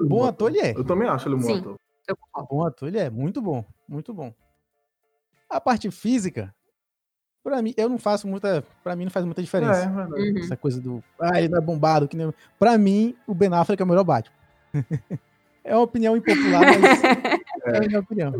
bom 0.00 0.24
ator 0.24 0.48
ele 0.50 0.60
é. 0.60 0.70
Eu 0.74 0.82
também 0.82 1.06
acho 1.06 1.28
ele 1.28 1.34
um 1.34 1.40
bom 1.40 1.54
ator. 1.58 1.76
Eu. 2.08 2.16
Bom 2.48 2.64
ator 2.64 2.88
ele 2.88 2.98
é. 2.98 3.10
Muito 3.10 3.42
bom. 3.42 3.62
Muito 3.86 4.14
bom. 4.14 4.32
A 5.50 5.60
parte 5.60 5.90
física, 5.90 6.54
pra 7.44 7.60
mim, 7.60 7.74
eu 7.76 7.86
não 7.90 7.98
faço 7.98 8.26
muita. 8.26 8.64
Pra 8.82 8.96
mim 8.96 9.04
não 9.04 9.10
faz 9.10 9.26
muita 9.26 9.42
É, 9.42 9.44
diferença. 9.44 9.82
é 9.84 9.88
verdade. 9.88 10.30
Uhum. 10.32 10.38
Essa 10.38 10.56
coisa 10.56 10.80
do. 10.80 11.04
Ah, 11.20 11.38
ele 11.38 11.50
não 11.50 11.58
é 11.58 11.60
bombado. 11.60 12.08
Que 12.08 12.16
nem... 12.16 12.32
Pra 12.58 12.78
mim, 12.78 13.14
o 13.26 13.34
Ben 13.34 13.52
Affleck 13.52 13.82
é 13.82 13.84
o 13.84 13.88
melhor 13.88 14.04
Batman. 14.04 14.34
é 15.62 15.74
uma 15.76 15.82
opinião 15.84 16.16
impopular, 16.16 16.62
mas 16.62 16.80
é 17.64 17.76
a 17.76 17.80
minha 17.80 18.00
opinião. 18.00 18.32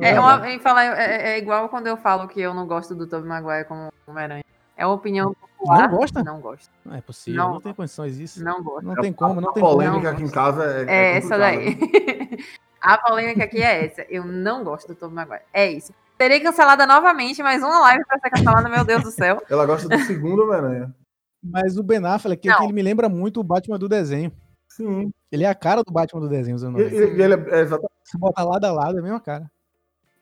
É, 0.00 0.12
de- 0.12 0.18
uma, 0.18 0.50
em 0.50 0.58
falar, 0.58 0.84
é, 0.84 1.34
é 1.34 1.38
igual 1.38 1.68
quando 1.68 1.86
eu 1.86 1.96
falo 1.96 2.28
que 2.28 2.40
eu 2.40 2.52
não 2.54 2.66
gosto 2.66 2.94
do 2.94 3.06
Tobey 3.06 3.28
Maguire 3.28 3.64
como 3.66 3.92
Homem-Aranha. 4.06 4.44
É 4.76 4.84
uma 4.84 4.94
opinião 4.94 5.34
popular. 5.34 5.88
Não 5.88 5.96
gosta? 5.98 6.22
Não 6.22 6.40
gosto. 6.40 6.70
Não 6.84 6.94
é 6.96 7.00
possível, 7.00 7.42
não, 7.42 7.52
Não. 7.54 7.60
tem 7.60 7.72
condições 7.72 8.16
disso. 8.18 8.44
Não 8.44 8.62
gosto. 8.62 8.84
Não 8.86 8.94
tem 8.96 9.10
A- 9.10 9.14
como, 9.14 9.40
não 9.40 9.50
a 9.50 9.52
tem 9.52 9.62
como. 9.62 9.74
polêmica 9.74 10.02
Não 10.02 10.10
aqui 10.10 10.22
em 10.24 10.30
casa 10.30 10.64
é. 10.64 10.84
É 10.86 11.16
essa 11.16 11.36
complicada. 11.36 11.56
daí. 11.56 12.38
A 12.78 12.98
polêmica 12.98 13.42
aqui 13.44 13.60
é 13.62 13.84
essa. 13.86 14.02
Eu 14.08 14.24
não 14.24 14.62
gosto 14.62 14.86
do 14.88 14.94
Tobey 14.94 15.14
Maguire. 15.16 15.42
É 15.52 15.68
isso. 15.72 15.92
Serei 16.20 16.38
cancelada 16.40 16.86
novamente, 16.86 17.42
mais 17.42 17.62
uma 17.62 17.80
live 17.80 18.04
pra 18.06 18.18
ser 18.18 18.30
cancelada, 18.30 18.68
meu 18.68 18.84
Deus 18.84 19.02
do 19.02 19.10
céu. 19.10 19.42
Ela 19.50 19.66
gosta 19.66 19.88
do 19.88 19.98
segundo 20.04 20.44
Homem-Aranha. 20.44 20.94
Mas 21.42 21.76
o 21.78 21.82
Ben 21.82 22.04
Affleck, 22.06 22.48
é 22.48 22.62
ele 22.62 22.72
me 22.72 22.82
lembra 22.82 23.08
muito 23.08 23.40
o 23.40 23.42
Batman 23.44 23.78
do 23.78 23.88
desenho. 23.88 24.30
Sim. 24.76 25.12
Ele 25.32 25.44
é 25.44 25.48
a 25.48 25.54
cara 25.54 25.82
do 25.82 25.90
Batman 25.92 26.20
do 26.20 26.28
desenho, 26.28 26.56
usando 26.56 26.78
E, 26.80 26.82
e- 26.84 27.16
e 27.16 27.22
ele 27.22 27.34
é, 27.34 27.58
é 27.58 27.60
exatamente. 27.60 27.92
Se 28.04 28.18
botar 28.18 28.44
lado 28.44 28.64
a 28.64 28.72
lado, 28.72 28.96
é 28.96 29.00
a 29.00 29.02
mesma 29.02 29.20
cara. 29.20 29.50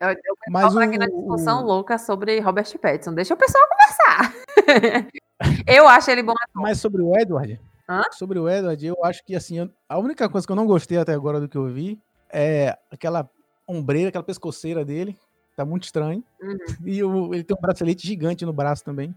Eu, 0.01 0.11
eu 0.11 0.17
Mas 0.49 0.65
Mas 0.65 0.75
o, 0.77 0.79
aqui 0.81 0.99
na 0.99 1.07
discussão 1.07 1.63
o- 1.63 1.67
louca 1.67 1.99
sobre 1.99 2.39
Robert 2.41 2.79
Pattinson. 2.79 3.15
Deixa 3.15 3.35
o 3.35 3.37
pessoal 3.37 3.65
conversar. 3.69 4.35
eu 5.67 5.89
acho 5.89 6.11
ele 6.11 6.23
bom 6.23 6.33
ator. 6.33 6.63
Mas 6.63 6.79
sobre 6.81 7.03
o 7.03 7.17
Edward, 7.19 7.61
Hã? 7.89 8.03
sobre 8.13 8.39
o 8.39 8.49
Edward, 8.49 8.87
eu 8.87 8.97
acho 9.05 9.25
que 9.25 9.35
assim, 9.35 9.59
eu- 9.59 9.71
a 9.89 9.99
única 9.99 10.29
coisa 10.29 10.47
que 10.47 10.53
eu 10.53 10.57
não 10.57 10.67
gostei 10.67 10.99
até 10.99 11.13
agora 11.13 11.41
do 11.41 11.49
que 11.49 11.57
eu 11.57 11.67
vi 11.69 12.01
é 12.33 12.77
aquela 12.91 13.29
ombreira, 13.67 14.09
aquela 14.09 14.25
pescoceira 14.25 14.85
dele. 14.85 15.17
Tá 15.57 15.65
muito 15.65 15.85
estranho. 15.85 16.23
Uhum. 16.43 16.59
E 16.85 17.03
o- 17.05 17.33
ele 17.35 17.45
tem 17.45 17.57
um 17.57 17.61
bracelete 17.61 18.07
gigante 18.07 18.45
no 18.45 18.53
braço 18.53 18.85
também. 18.85 19.15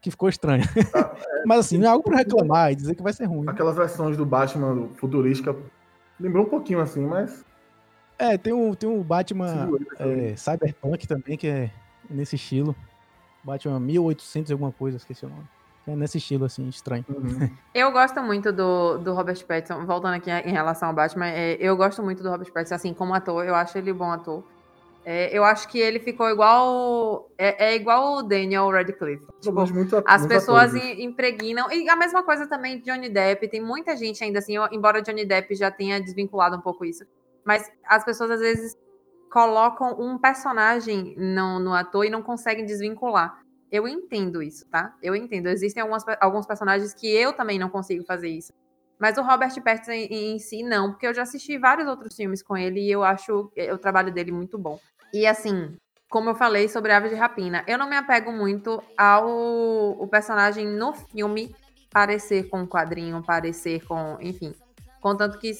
Que 0.00 0.10
ficou 0.10 0.28
estranho. 0.28 0.64
Ah, 0.94 1.14
Mas 1.46 1.60
assim, 1.60 1.78
não 1.78 1.86
é 1.86 1.90
algo 1.90 2.04
pra 2.04 2.18
reclamar 2.18 2.72
e 2.72 2.76
dizer 2.76 2.94
que 2.94 3.02
vai 3.02 3.12
ser 3.12 3.24
ruim. 3.24 3.48
Aquelas 3.48 3.76
versões 3.76 4.16
do 4.16 4.24
Batman 4.24 4.88
futurística. 4.96 5.54
Lembrou 6.18 6.44
um 6.44 6.48
pouquinho 6.48 6.80
assim, 6.80 7.00
mas. 7.00 7.44
É, 8.18 8.36
tem 8.36 8.52
o, 8.52 8.76
tem 8.76 8.88
o 8.88 9.02
Batman 9.02 9.70
é, 9.98 10.36
Cyberpunk 10.36 11.06
também, 11.06 11.36
que 11.38 11.46
é 11.46 11.70
nesse 12.08 12.36
estilo. 12.36 12.76
Batman 13.42 13.80
1800 13.80 14.50
e 14.50 14.52
alguma 14.52 14.72
coisa, 14.72 14.98
esqueci 14.98 15.24
o 15.24 15.28
nome. 15.28 15.48
É 15.86 15.96
nesse 15.96 16.18
estilo, 16.18 16.44
assim, 16.44 16.68
estranho. 16.68 17.04
Uhum. 17.08 17.50
Eu 17.74 17.90
gosto 17.90 18.22
muito 18.22 18.52
do, 18.52 18.98
do 18.98 19.14
Robert 19.14 19.42
Pattinson, 19.46 19.86
voltando 19.86 20.14
aqui 20.14 20.30
em 20.30 20.52
relação 20.52 20.88
ao 20.88 20.94
Batman, 20.94 21.28
é, 21.28 21.56
eu 21.58 21.76
gosto 21.76 22.02
muito 22.02 22.22
do 22.22 22.28
Robert 22.28 22.52
Pattinson, 22.52 22.74
assim, 22.74 22.92
como 22.92 23.14
ator, 23.14 23.44
eu 23.44 23.54
acho 23.54 23.78
ele 23.78 23.92
bom 23.92 24.10
ator. 24.10 24.44
É, 25.04 25.36
eu 25.36 25.42
acho 25.44 25.66
que 25.68 25.78
ele 25.78 25.98
ficou 25.98 26.28
igual. 26.28 27.30
É, 27.38 27.70
é 27.72 27.74
igual 27.76 28.16
o 28.18 28.22
Daniel 28.22 28.70
Radcliffe. 28.70 29.26
Tipo, 29.40 29.54
muito 29.72 29.96
as 30.06 30.26
pessoas 30.26 30.74
im- 30.74 31.04
impregnam. 31.04 31.72
E 31.72 31.88
a 31.88 31.96
mesma 31.96 32.22
coisa 32.22 32.46
também 32.46 32.78
de 32.78 32.84
Johnny 32.84 33.08
Depp. 33.08 33.48
Tem 33.48 33.60
muita 33.62 33.96
gente 33.96 34.22
ainda 34.22 34.38
assim, 34.40 34.54
embora 34.70 35.00
Johnny 35.00 35.24
Depp 35.24 35.54
já 35.54 35.70
tenha 35.70 36.00
desvinculado 36.00 36.56
um 36.56 36.60
pouco 36.60 36.84
isso. 36.84 37.04
Mas 37.44 37.70
as 37.86 38.04
pessoas 38.04 38.30
às 38.32 38.40
vezes 38.40 38.76
colocam 39.30 39.96
um 40.00 40.18
personagem 40.18 41.14
no, 41.16 41.58
no 41.58 41.72
ator 41.74 42.04
e 42.04 42.10
não 42.10 42.22
conseguem 42.22 42.64
desvincular. 42.66 43.40
Eu 43.72 43.86
entendo 43.86 44.42
isso, 44.42 44.66
tá? 44.68 44.94
Eu 45.02 45.14
entendo. 45.14 45.46
Existem 45.46 45.80
algumas, 45.80 46.04
alguns 46.20 46.46
personagens 46.46 46.92
que 46.92 47.06
eu 47.10 47.32
também 47.32 47.58
não 47.58 47.70
consigo 47.70 48.04
fazer 48.04 48.28
isso. 48.28 48.52
Mas 49.00 49.16
o 49.16 49.22
Robert 49.22 49.52
Pattinson 49.62 49.92
em, 49.92 50.34
em 50.34 50.38
si, 50.38 50.62
não, 50.62 50.90
porque 50.90 51.06
eu 51.06 51.14
já 51.14 51.22
assisti 51.22 51.56
vários 51.56 51.88
outros 51.88 52.14
filmes 52.14 52.42
com 52.42 52.56
ele 52.56 52.80
e 52.80 52.90
eu 52.92 53.02
acho 53.02 53.50
eh, 53.56 53.72
o 53.72 53.78
trabalho 53.78 54.12
dele 54.12 54.30
muito 54.30 54.58
bom. 54.58 54.78
E 55.12 55.26
assim, 55.26 55.74
como 56.08 56.28
eu 56.28 56.34
falei 56.34 56.68
sobre 56.68 56.92
Aves 56.92 57.10
de 57.10 57.16
Rapina, 57.16 57.64
eu 57.66 57.78
não 57.78 57.88
me 57.88 57.96
apego 57.96 58.30
muito 58.30 58.82
ao 58.98 59.26
o 59.98 60.06
personagem 60.06 60.66
no 60.66 60.92
filme 60.92 61.54
parecer 61.90 62.48
com 62.48 62.62
o 62.62 62.68
quadrinho, 62.68 63.22
parecer 63.22 63.84
com, 63.86 64.18
enfim, 64.20 64.54
contanto 65.00 65.38
que 65.38 65.50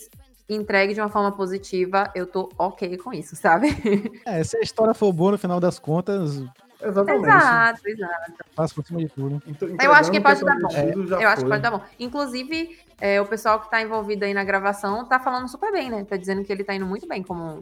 entregue 0.49 0.95
de 0.95 1.01
uma 1.01 1.09
forma 1.09 1.33
positiva, 1.33 2.11
eu 2.15 2.27
tô 2.27 2.51
ok 2.59 2.99
com 2.99 3.13
isso, 3.13 3.37
sabe? 3.37 3.69
É, 4.27 4.45
se 4.45 4.57
a 4.57 4.61
história 4.61 4.93
for 4.93 5.13
boa 5.13 5.33
no 5.33 5.39
final 5.39 5.61
das 5.61 5.79
contas, 5.79 6.43
Exatamente. 6.83 7.27
exato, 7.27 7.89
exato. 7.89 8.33
passa 8.55 8.75
por 8.75 8.85
cima 8.87 9.01
de 9.01 9.09
tudo. 9.09 9.43
Então, 9.47 9.69
Eu 9.81 9.93
acho 9.93 10.11
que 10.11 10.21
pode 10.21 10.45
dar 10.45 10.59
bom. 10.59 10.69
Eu 10.73 11.29
acho 11.29 11.37
que 11.37 11.41
foi. 11.43 11.49
pode 11.51 11.63
dar 11.63 11.71
bom. 11.71 11.83
Inclusive, 11.99 12.79
é, 13.01 13.21
o 13.21 13.27
pessoal 13.27 13.61
que 13.61 13.71
tá 13.71 13.83
envolvido 13.83 14.25
aí 14.25 14.35
na 14.35 14.45
gravação 14.45 15.05
tá 15.05 15.19
falando 15.19 15.49
super 15.49 15.73
bem, 15.73 15.91
né? 15.91 16.05
Tá 16.05 16.17
dizendo 16.17 16.45
que 16.45 16.53
ele 16.53 16.65
tá 16.65 16.75
indo 16.75 16.87
muito 16.87 17.07
bem 17.07 17.23
como, 17.23 17.61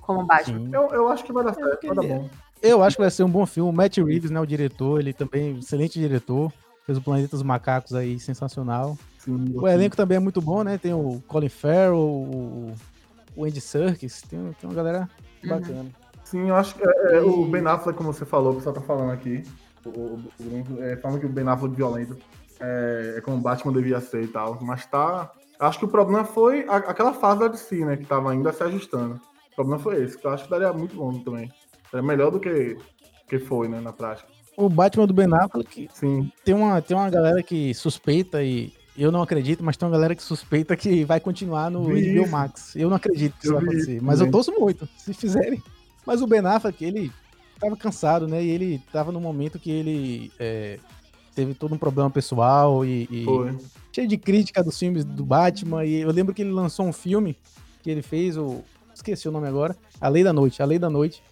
como 0.00 0.24
Batman. 0.24 0.58
Sim. 0.58 0.70
Eu, 0.72 0.90
eu 0.90 1.08
acho 1.08 1.24
que 1.24 1.32
vai 1.32 1.44
dar 1.44 1.54
certo, 1.54 1.86
vai 1.86 1.96
dar 1.96 2.02
bom. 2.02 2.30
Eu 2.60 2.82
acho 2.82 2.96
que 2.96 3.02
vai 3.02 3.10
ser 3.10 3.24
um 3.24 3.30
bom 3.30 3.44
filme. 3.44 3.70
O 3.70 3.72
Matt 3.72 3.98
Reeves, 3.98 4.30
né, 4.30 4.40
o 4.40 4.46
diretor, 4.46 5.00
ele 5.00 5.12
também, 5.12 5.58
excelente 5.58 5.98
diretor. 5.98 6.52
Fez 6.86 6.98
o 6.98 7.02
Planeta 7.02 7.30
dos 7.30 7.42
Macacos 7.42 7.94
aí, 7.94 8.18
sensacional. 8.18 8.96
Sim, 9.18 9.52
O 9.54 9.68
elenco 9.68 9.96
também 9.96 10.16
é 10.16 10.20
muito 10.20 10.40
bom, 10.40 10.62
né? 10.64 10.78
Tem 10.78 10.92
o 10.92 11.22
Colin 11.28 11.48
Farrell, 11.48 11.96
o, 11.96 12.74
o 13.36 13.44
Andy 13.44 13.60
Serkis, 13.60 14.22
tem, 14.22 14.38
tem 14.60 14.68
uma 14.68 14.74
galera 14.74 15.08
Uhum. 15.44 15.90
Sim, 16.32 16.48
eu 16.48 16.56
acho 16.56 16.74
que 16.74 16.82
é, 16.82 17.16
é, 17.16 17.20
o 17.20 17.44
Ben 17.44 17.66
Affleck, 17.66 17.94
como 17.94 18.10
você 18.10 18.24
falou, 18.24 18.52
o 18.52 18.56
pessoal 18.56 18.74
tá 18.74 18.80
falando 18.80 19.10
aqui, 19.12 19.42
o, 19.84 19.90
o, 19.90 20.14
o 20.14 20.42
Bruno, 20.42 20.82
é, 20.82 20.96
falando 20.96 21.20
que 21.20 21.26
o 21.26 21.28
Ben 21.28 21.46
Affleck 21.46 21.76
violento 21.76 22.16
é, 22.58 23.16
é 23.18 23.20
como 23.20 23.36
o 23.36 23.40
Batman 23.40 23.70
devia 23.70 24.00
ser 24.00 24.22
e 24.24 24.28
tal, 24.28 24.58
mas 24.62 24.86
tá... 24.86 25.30
Acho 25.60 25.78
que 25.78 25.84
o 25.84 25.88
problema 25.88 26.24
foi 26.24 26.64
a- 26.66 26.76
aquela 26.76 27.12
fase 27.12 27.40
da 27.40 27.48
DC, 27.48 27.84
né, 27.84 27.98
que 27.98 28.06
tava 28.06 28.32
ainda 28.32 28.50
se 28.50 28.62
ajustando. 28.62 29.20
O 29.52 29.54
problema 29.54 29.78
foi 29.78 30.02
esse, 30.02 30.16
que 30.16 30.26
eu 30.26 30.30
acho 30.30 30.44
que 30.44 30.50
daria 30.50 30.72
muito 30.72 30.96
bom 30.96 31.12
também. 31.22 31.52
É 31.92 32.00
melhor 32.00 32.30
do 32.30 32.40
que, 32.40 32.78
que 33.28 33.38
foi, 33.38 33.68
né, 33.68 33.78
na 33.78 33.92
prática. 33.92 34.26
O 34.56 34.70
Batman 34.70 35.06
do 35.06 35.12
Ben 35.12 35.28
Affleck 35.34 35.90
Sim, 35.92 36.32
tem 36.46 36.54
uma, 36.54 36.80
tem 36.80 36.96
uma 36.96 37.10
galera 37.10 37.42
que 37.42 37.74
suspeita 37.74 38.42
e 38.42 38.72
eu 38.96 39.12
não 39.12 39.20
acredito, 39.20 39.62
mas 39.62 39.76
tem 39.76 39.86
uma 39.86 39.92
galera 39.94 40.14
que 40.14 40.22
suspeita 40.22 40.74
que 40.76 41.04
vai 41.04 41.20
continuar 41.20 41.70
no 41.70 41.84
HBO. 41.88 42.28
Max. 42.30 42.74
Eu 42.74 42.88
não 42.88 42.96
acredito 42.96 43.34
que 43.34 43.44
isso 43.44 43.52
Eu 43.54 43.56
vai 43.56 43.64
acontecer, 43.64 44.00
mas 44.02 44.20
eu 44.20 44.30
torço 44.30 44.52
muito, 44.58 44.88
se 44.96 45.12
fizerem. 45.12 45.62
Mas 46.06 46.20
o 46.20 46.26
Ben 46.26 46.40
Affleck, 46.40 46.84
ele 46.84 47.12
tava 47.58 47.76
cansado, 47.76 48.26
né? 48.26 48.42
E 48.42 48.50
ele 48.50 48.82
tava 48.92 49.12
num 49.12 49.20
momento 49.20 49.58
que 49.58 49.70
ele 49.70 50.32
é, 50.38 50.78
teve 51.34 51.54
todo 51.54 51.74
um 51.74 51.78
problema 51.78 52.10
pessoal 52.10 52.84
e, 52.84 53.08
e 53.10 53.26
cheio 53.92 54.08
de 54.08 54.16
crítica 54.16 54.62
dos 54.62 54.78
filmes 54.78 55.04
do 55.04 55.24
Batman. 55.24 55.84
E 55.84 56.00
eu 56.00 56.10
lembro 56.10 56.34
que 56.34 56.42
ele 56.42 56.50
lançou 56.50 56.86
um 56.86 56.92
filme 56.92 57.36
que 57.82 57.90
ele 57.90 58.02
fez, 58.02 58.36
o 58.36 58.62
esqueci 58.94 59.28
o 59.28 59.32
nome 59.32 59.48
agora, 59.48 59.76
A 60.00 60.08
Lei 60.08 60.22
da 60.22 60.32
Noite, 60.32 60.62
A 60.62 60.66
Lei 60.66 60.78
da 60.78 60.90
Noite. 60.90 61.22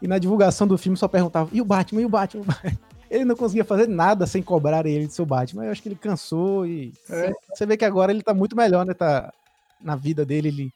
E 0.00 0.08
na 0.08 0.18
divulgação 0.18 0.66
do 0.66 0.76
filme 0.76 0.96
só 0.96 1.06
perguntava, 1.06 1.48
e 1.52 1.60
o 1.60 1.64
Batman, 1.64 2.02
e 2.02 2.04
o 2.04 2.08
Batman? 2.08 2.40
e 2.40 2.42
o 2.42 2.46
Batman?" 2.46 2.78
Ele 3.12 3.26
não 3.26 3.36
conseguia 3.36 3.62
fazer 3.62 3.86
nada 3.86 4.26
sem 4.26 4.42
cobrar 4.42 4.86
ele 4.86 5.06
de 5.06 5.12
seu 5.12 5.26
Batman. 5.26 5.66
Eu 5.66 5.70
acho 5.70 5.82
que 5.82 5.88
ele 5.88 5.96
cansou 5.96 6.66
e. 6.66 6.94
É. 7.10 7.30
Você 7.54 7.66
vê 7.66 7.76
que 7.76 7.84
agora 7.84 8.10
ele 8.10 8.22
tá 8.22 8.32
muito 8.32 8.56
melhor, 8.56 8.86
né? 8.86 8.94
Tá, 8.94 9.30
na 9.82 9.94
vida 9.94 10.24
dele, 10.24 10.48
ele 10.48 10.72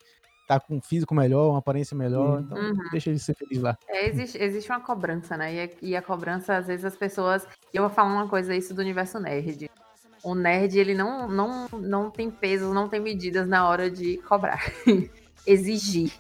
tá 0.47 0.61
com 0.61 0.77
um 0.77 0.81
físico 0.81 1.15
melhor, 1.15 1.51
uma 1.51 1.59
aparência 1.59 1.97
melhor. 1.97 2.41
Então, 2.41 2.57
Uhum. 2.57 2.77
deixa 2.91 3.11
ele 3.11 3.19
ser 3.19 3.35
feliz 3.35 3.61
lá. 3.61 3.77
É, 3.89 4.09
existe, 4.09 4.39
existe 4.41 4.71
uma 4.71 4.81
cobrança, 4.81 5.37
né? 5.37 5.55
E 5.55 5.61
a, 5.61 5.69
e 5.83 5.97
a 5.97 6.03
cobrança, 6.03 6.57
às 6.57 6.67
vezes, 6.67 6.85
as 6.85 6.97
pessoas. 6.97 7.47
Eu 7.75 7.83
vou 7.83 7.91
falar 7.91 8.13
uma 8.13 8.29
coisa 8.29 8.55
isso 8.55 8.73
do 8.73 8.81
universo 8.81 9.19
nerd. 9.19 9.71
O 10.23 10.35
nerd, 10.35 10.79
ele 10.79 10.95
não, 10.95 11.29
não, 11.29 11.69
não 11.73 12.11
tem 12.11 12.31
pesos, 12.31 12.73
não 12.75 12.89
tem 12.89 13.01
medidas 13.01 13.47
na 13.47 13.69
hora 13.69 13.91
de 13.91 14.17
cobrar. 14.19 14.61
Exigir, 15.47 16.13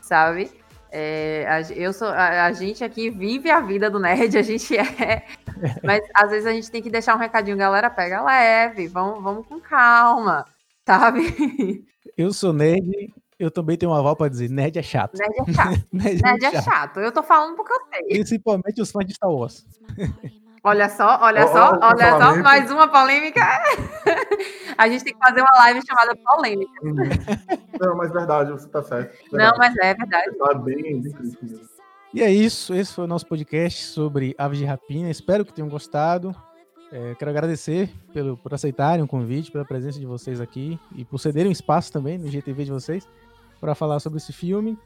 sabe? 0.00 0.50
É, 0.90 1.44
a, 1.48 1.60
eu 1.72 1.92
sou, 1.92 2.08
a, 2.08 2.46
a 2.46 2.52
gente 2.52 2.82
aqui 2.82 3.10
vive 3.10 3.50
a 3.50 3.60
vida 3.60 3.90
do 3.90 3.98
nerd, 3.98 4.38
a 4.38 4.42
gente 4.42 4.76
é. 4.76 5.26
Mas 5.84 6.02
às 6.14 6.30
vezes 6.30 6.46
a 6.46 6.52
gente 6.52 6.70
tem 6.70 6.82
que 6.82 6.90
deixar 6.90 7.14
um 7.14 7.18
recadinho, 7.18 7.56
galera, 7.56 7.90
pega 7.90 8.22
leve, 8.22 8.86
vamos, 8.86 9.22
vamos 9.22 9.46
com 9.46 9.60
calma, 9.60 10.44
sabe? 10.86 11.84
Eu 12.16 12.32
sou 12.32 12.52
nerd, 12.52 13.12
eu 13.38 13.50
também 13.50 13.76
tenho 13.76 13.92
um 13.92 13.94
aval 13.94 14.16
pra 14.16 14.28
dizer: 14.28 14.50
nerd 14.50 14.78
é 14.78 14.82
chato. 14.82 15.16
Nerd 15.16 15.34
é 15.50 15.52
chato. 15.52 15.84
Nerd, 15.92 16.22
Nerd 16.22 16.44
é 16.44 16.62
chato. 16.62 17.00
Eu 17.00 17.12
tô 17.12 17.22
falando 17.22 17.54
porque 17.56 17.72
eu 17.72 17.80
sei. 17.92 18.08
Principalmente 18.08 18.80
os 18.80 18.90
fãs 18.90 19.06
de 19.06 19.14
Star 19.14 19.30
Wars. 19.30 19.66
Olha 20.64 20.88
só, 20.88 21.20
olha 21.22 21.46
só, 21.46 21.70
ó, 21.70 21.76
o 21.76 21.78
olha 21.78 21.80
só, 21.80 21.94
cancelamento. 21.94 22.42
mais 22.42 22.70
uma 22.70 22.88
polêmica. 22.88 23.40
A 24.76 24.88
gente 24.88 25.04
tem 25.04 25.14
que 25.14 25.18
fazer 25.18 25.40
uma 25.40 25.52
live 25.60 25.80
chamada 25.86 26.16
polêmica. 26.16 26.72
Não, 27.80 27.96
mas 27.96 28.12
verdade, 28.12 28.50
você 28.50 28.68
tá 28.68 28.82
certo. 28.82 29.16
Não, 29.32 29.38
Verdade. 29.38 29.58
mas 29.58 29.76
é 29.76 29.94
verdade. 29.94 30.36
Tá 30.36 30.54
bem, 30.54 31.00
bem 31.00 31.12
crítico. 31.12 31.46
E 32.12 32.22
é 32.22 32.30
isso, 32.30 32.74
esse 32.74 32.92
foi 32.92 33.04
o 33.04 33.06
nosso 33.06 33.24
podcast 33.26 33.84
sobre 33.84 34.34
aves 34.36 34.58
de 34.58 34.64
rapina. 34.64 35.08
Espero 35.08 35.44
que 35.44 35.52
tenham 35.52 35.68
gostado. 35.68 36.34
É, 36.90 37.14
quero 37.14 37.30
agradecer 37.30 37.90
pelo, 38.12 38.36
por 38.36 38.52
aceitarem 38.52 39.04
o 39.04 39.08
convite, 39.08 39.52
pela 39.52 39.64
presença 39.64 39.98
de 40.00 40.06
vocês 40.06 40.40
aqui 40.40 40.78
e 40.96 41.04
por 41.04 41.18
cederem 41.18 41.48
um 41.48 41.52
espaço 41.52 41.92
também 41.92 42.18
no 42.18 42.28
GTV 42.28 42.64
de 42.64 42.72
vocês 42.72 43.06
para 43.60 43.74
falar 43.74 44.00
sobre 44.00 44.18
esse 44.18 44.32
filme. 44.32 44.78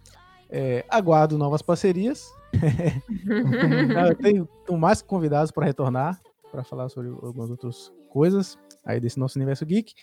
É, 0.51 0.85
aguardo 0.89 1.39
novas 1.39 1.63
parcerias. 1.63 2.31
Eu 4.09 4.15
tenho, 4.17 4.49
tenho 4.67 4.79
mais 4.79 5.01
convidados 5.01 5.51
para 5.51 5.65
retornar 5.65 6.21
para 6.53 6.63
falar 6.63 6.91
sobre 6.91 7.09
algumas 7.09 7.51
outras 7.51 7.91
coisas 8.11 8.59
aí 8.85 9.01
desse 9.01 9.19
nosso 9.19 9.39
universo 9.39 9.65
geek. 9.65 9.95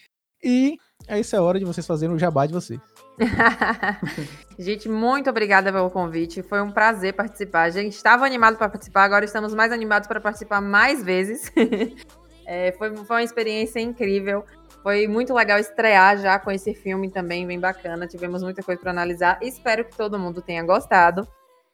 E 0.44 0.78
essa 1.08 1.36
é 1.36 1.40
a 1.40 1.44
hora 1.44 1.60
de 1.60 1.66
vocês 1.66 1.86
fazerem 1.86 2.16
o 2.16 2.18
jabá 2.18 2.46
de 2.46 2.54
vocês. 2.54 2.80
gente, 4.58 4.90
muito 4.90 5.30
obrigada 5.30 5.72
pelo 5.72 5.92
convite. 5.92 6.42
Foi 6.42 6.62
um 6.62 6.72
prazer 6.72 7.14
participar. 7.14 7.64
A 7.64 7.70
gente 7.70 7.94
estava 7.94 8.26
animado 8.26 8.58
para 8.58 8.70
participar, 8.70 9.04
agora 9.04 9.26
estamos 9.26 9.54
mais 9.54 9.72
animados 9.72 10.08
para 10.08 10.20
participar 10.20 10.60
mais 10.60 11.04
vezes. 11.04 11.52
É, 12.52 12.72
foi, 12.72 12.96
foi 12.96 13.18
uma 13.18 13.24
experiência 13.24 13.80
incrível. 13.80 14.44
Foi 14.82 15.08
muito 15.08 15.34
legal 15.34 15.60
estrear 15.60 16.18
já 16.18 16.40
com 16.40 16.52
esse 16.52 16.74
filme 16.74 17.10
também, 17.10 17.46
bem 17.46 17.60
bacana. 17.60 18.08
Tivemos 18.08 18.42
muita 18.42 18.64
coisa 18.64 18.80
para 18.80 18.92
analisar. 18.92 19.38
Espero 19.42 19.84
que 19.84 19.96
todo 19.96 20.18
mundo 20.18 20.42
tenha 20.42 20.64
gostado. 20.64 21.28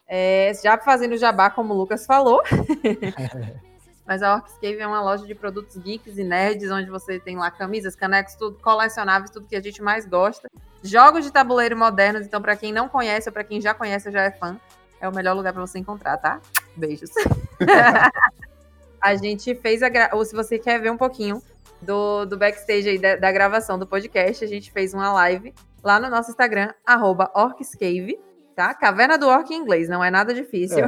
É, 0.08 0.52
já 0.64 0.78
fazendo 0.78 1.18
jabá, 1.18 1.50
como 1.50 1.74
o 1.74 1.78
Lucas 1.78 2.06
falou. 2.06 2.42
Mas 4.06 4.22
a 4.22 4.36
Orcscave 4.36 4.80
é 4.80 4.86
uma 4.86 5.02
loja 5.02 5.26
de 5.26 5.34
produtos 5.34 5.78
geeks 5.78 6.18
e 6.18 6.24
nerds, 6.24 6.70
onde 6.70 6.92
você 6.92 7.20
tem 7.20 7.38
lá 7.38 7.50
camisas, 7.50 7.96
canecos, 7.96 8.36
tudo 8.36 8.58
colecionáveis, 8.60 9.32
tudo 9.32 9.48
que 9.48 9.56
a 9.56 9.62
gente 9.62 9.82
mais 9.82 10.06
gosta. 10.06 10.48
Jogos 10.84 11.26
de 11.26 11.32
tabuleiro 11.32 11.76
modernos, 11.76 12.28
então 12.28 12.40
para 12.40 12.56
quem 12.56 12.72
não 12.72 12.88
conhece 12.88 13.30
ou 13.30 13.34
para 13.34 13.44
quem 13.44 13.60
já 13.60 13.74
conhece 13.74 14.08
ou 14.08 14.14
já 14.14 14.22
é 14.22 14.32
fã, 14.32 14.60
é 15.02 15.10
o 15.10 15.14
melhor 15.14 15.36
lugar 15.36 15.54
para 15.54 15.66
você 15.66 15.80
encontrar, 15.80 16.18
tá? 16.18 16.40
Beijos. 16.76 17.10
a 19.02 19.16
gente 19.16 19.56
fez 19.56 19.82
a 19.82 19.90
gra... 19.90 20.12
ou 20.14 20.24
se 20.24 20.36
você 20.36 20.60
quer 20.60 20.80
ver 20.80 20.92
um 20.92 20.98
pouquinho 20.98 21.42
do, 21.86 22.26
do 22.26 22.38
backstage 22.38 22.90
aí 22.90 22.98
da, 22.98 23.16
da 23.16 23.32
gravação 23.32 23.78
do 23.78 23.88
podcast, 23.88 24.44
a 24.44 24.48
gente 24.48 24.72
fez 24.72 24.94
uma 24.94 25.14
live 25.14 25.54
lá 25.84 26.00
no 26.00 26.10
nosso 26.10 26.32
Instagram, 26.32 26.74
arroba 26.86 27.32
Orcscave, 27.36 28.20
tá? 28.56 28.74
Caverna 28.74 29.18
do 29.18 29.28
Orc 29.28 29.52
em 29.54 29.58
inglês, 29.58 29.88
não 29.88 30.04
é 30.04 30.10
nada 30.10 30.34
difícil. 30.34 30.86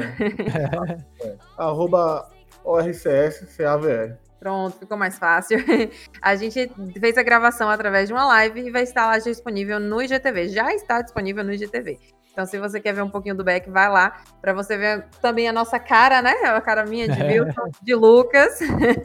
Arroba 1.58 2.30
ORCS 2.64 3.56
CAVR. 3.56 4.18
Pronto, 4.40 4.78
ficou 4.78 4.98
mais 4.98 5.18
fácil. 5.18 5.58
A 6.22 6.36
gente 6.36 6.72
fez 7.00 7.18
a 7.18 7.24
gravação 7.24 7.70
através 7.70 8.08
de 8.08 8.14
uma 8.14 8.26
live 8.26 8.62
e 8.62 8.72
vai 8.72 8.84
estar 8.84 9.06
lá 9.08 9.18
disponível 9.18 9.80
no 9.80 10.02
IGTV. 10.02 10.50
Já 10.50 10.74
está 10.74 11.02
disponível 11.02 11.44
no 11.44 11.54
IGTV. 11.54 12.00
Então, 12.38 12.46
se 12.46 12.60
você 12.60 12.80
quer 12.80 12.94
ver 12.94 13.02
um 13.02 13.10
pouquinho 13.10 13.34
do 13.34 13.44
Beck, 13.44 13.68
vai 13.68 13.90
lá 13.90 14.22
para 14.40 14.54
você 14.54 14.78
ver 14.78 15.08
também 15.20 15.50
a 15.50 15.52
nossa 15.52 15.80
cara, 15.80 16.22
né? 16.22 16.34
A 16.44 16.62
cara 16.62 16.86
minha 16.86 17.10
de 17.10 17.24
Milton, 17.24 17.72
de 17.82 17.96
Lucas. 17.96 18.60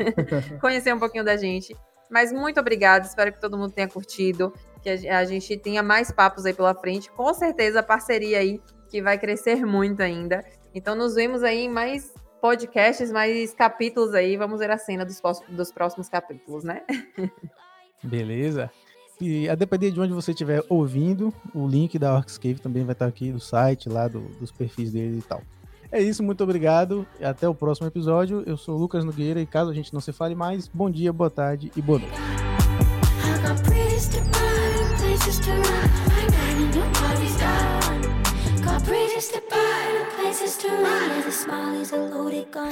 Conhecer 0.61 0.95
um 0.95 0.99
pouquinho 0.99 1.25
da 1.25 1.35
gente. 1.35 1.75
Mas 2.11 2.31
muito 2.31 2.61
obrigada, 2.61 3.07
espero 3.07 3.33
que 3.33 3.41
todo 3.41 3.57
mundo 3.57 3.73
tenha 3.73 3.89
curtido, 3.89 4.53
que 4.83 5.09
a 5.09 5.25
gente 5.25 5.57
tenha 5.57 5.83
mais 5.83 6.13
papos 6.13 6.45
aí 6.45 6.53
pela 6.53 6.75
frente. 6.75 7.11
Com 7.11 7.33
certeza 7.33 7.81
a 7.81 7.83
parceria 7.83 8.37
aí 8.37 8.61
que 8.91 9.01
vai 9.01 9.17
crescer 9.17 9.65
muito 9.65 10.03
ainda. 10.03 10.45
Então, 10.75 10.95
nos 10.95 11.15
vemos 11.15 11.43
aí 11.43 11.61
em 11.61 11.71
mais 11.71 12.13
podcasts, 12.39 13.11
mais 13.11 13.55
capítulos 13.55 14.13
aí. 14.13 14.37
Vamos 14.37 14.59
ver 14.59 14.71
a 14.71 14.77
cena 14.77 15.07
dos, 15.07 15.23
dos 15.49 15.73
próximos 15.73 16.07
capítulos, 16.07 16.65
né? 16.65 16.83
Beleza? 18.05 18.71
E 19.21 19.49
a 19.49 19.55
depender 19.55 19.91
de 19.93 20.01
onde 20.01 20.13
você 20.13 20.33
estiver 20.33 20.65
ouvindo, 20.69 21.33
o 21.55 21.67
link 21.69 21.97
da 21.99 22.15
Orcscave 22.15 22.57
também 22.61 22.85
vai 22.85 22.93
estar 22.93 23.07
aqui 23.07 23.31
do 23.31 23.39
site, 23.39 23.89
lá 23.89 24.09
do- 24.09 24.21
dos 24.41 24.51
perfis 24.51 24.91
dele 24.93 25.19
e 25.19 25.23
tal. 25.23 25.41
É 25.93 26.01
isso, 26.03 26.23
muito 26.23 26.43
obrigado. 26.43 27.07
e 27.21 27.25
Até 27.25 27.49
o 27.49 27.55
próximo 27.55 27.87
episódio. 27.87 28.43
Eu 28.47 28.57
sou 28.57 28.77
o 28.77 28.79
Lucas 28.81 29.05
Nogueira 29.05 29.41
e 29.41 29.47
caso 29.47 29.71
a 29.71 29.75
gente 29.75 29.93
não 29.93 30.01
se 30.01 30.13
fale 30.13 30.35
mais, 30.35 30.67
bom 30.67 30.91
dia, 30.91 31.13
boa 31.13 31.31
tarde 31.31 31.71
e 31.77 31.83
boa 31.83 31.99
noite. 31.99 32.15
Places 40.17 40.57
to 40.59 40.69
run. 40.69 41.23
The 41.23 41.31
smile 41.31 41.81
is 41.81 41.93
a 41.93 41.97
loaded 41.97 42.51
gun. 42.51 42.71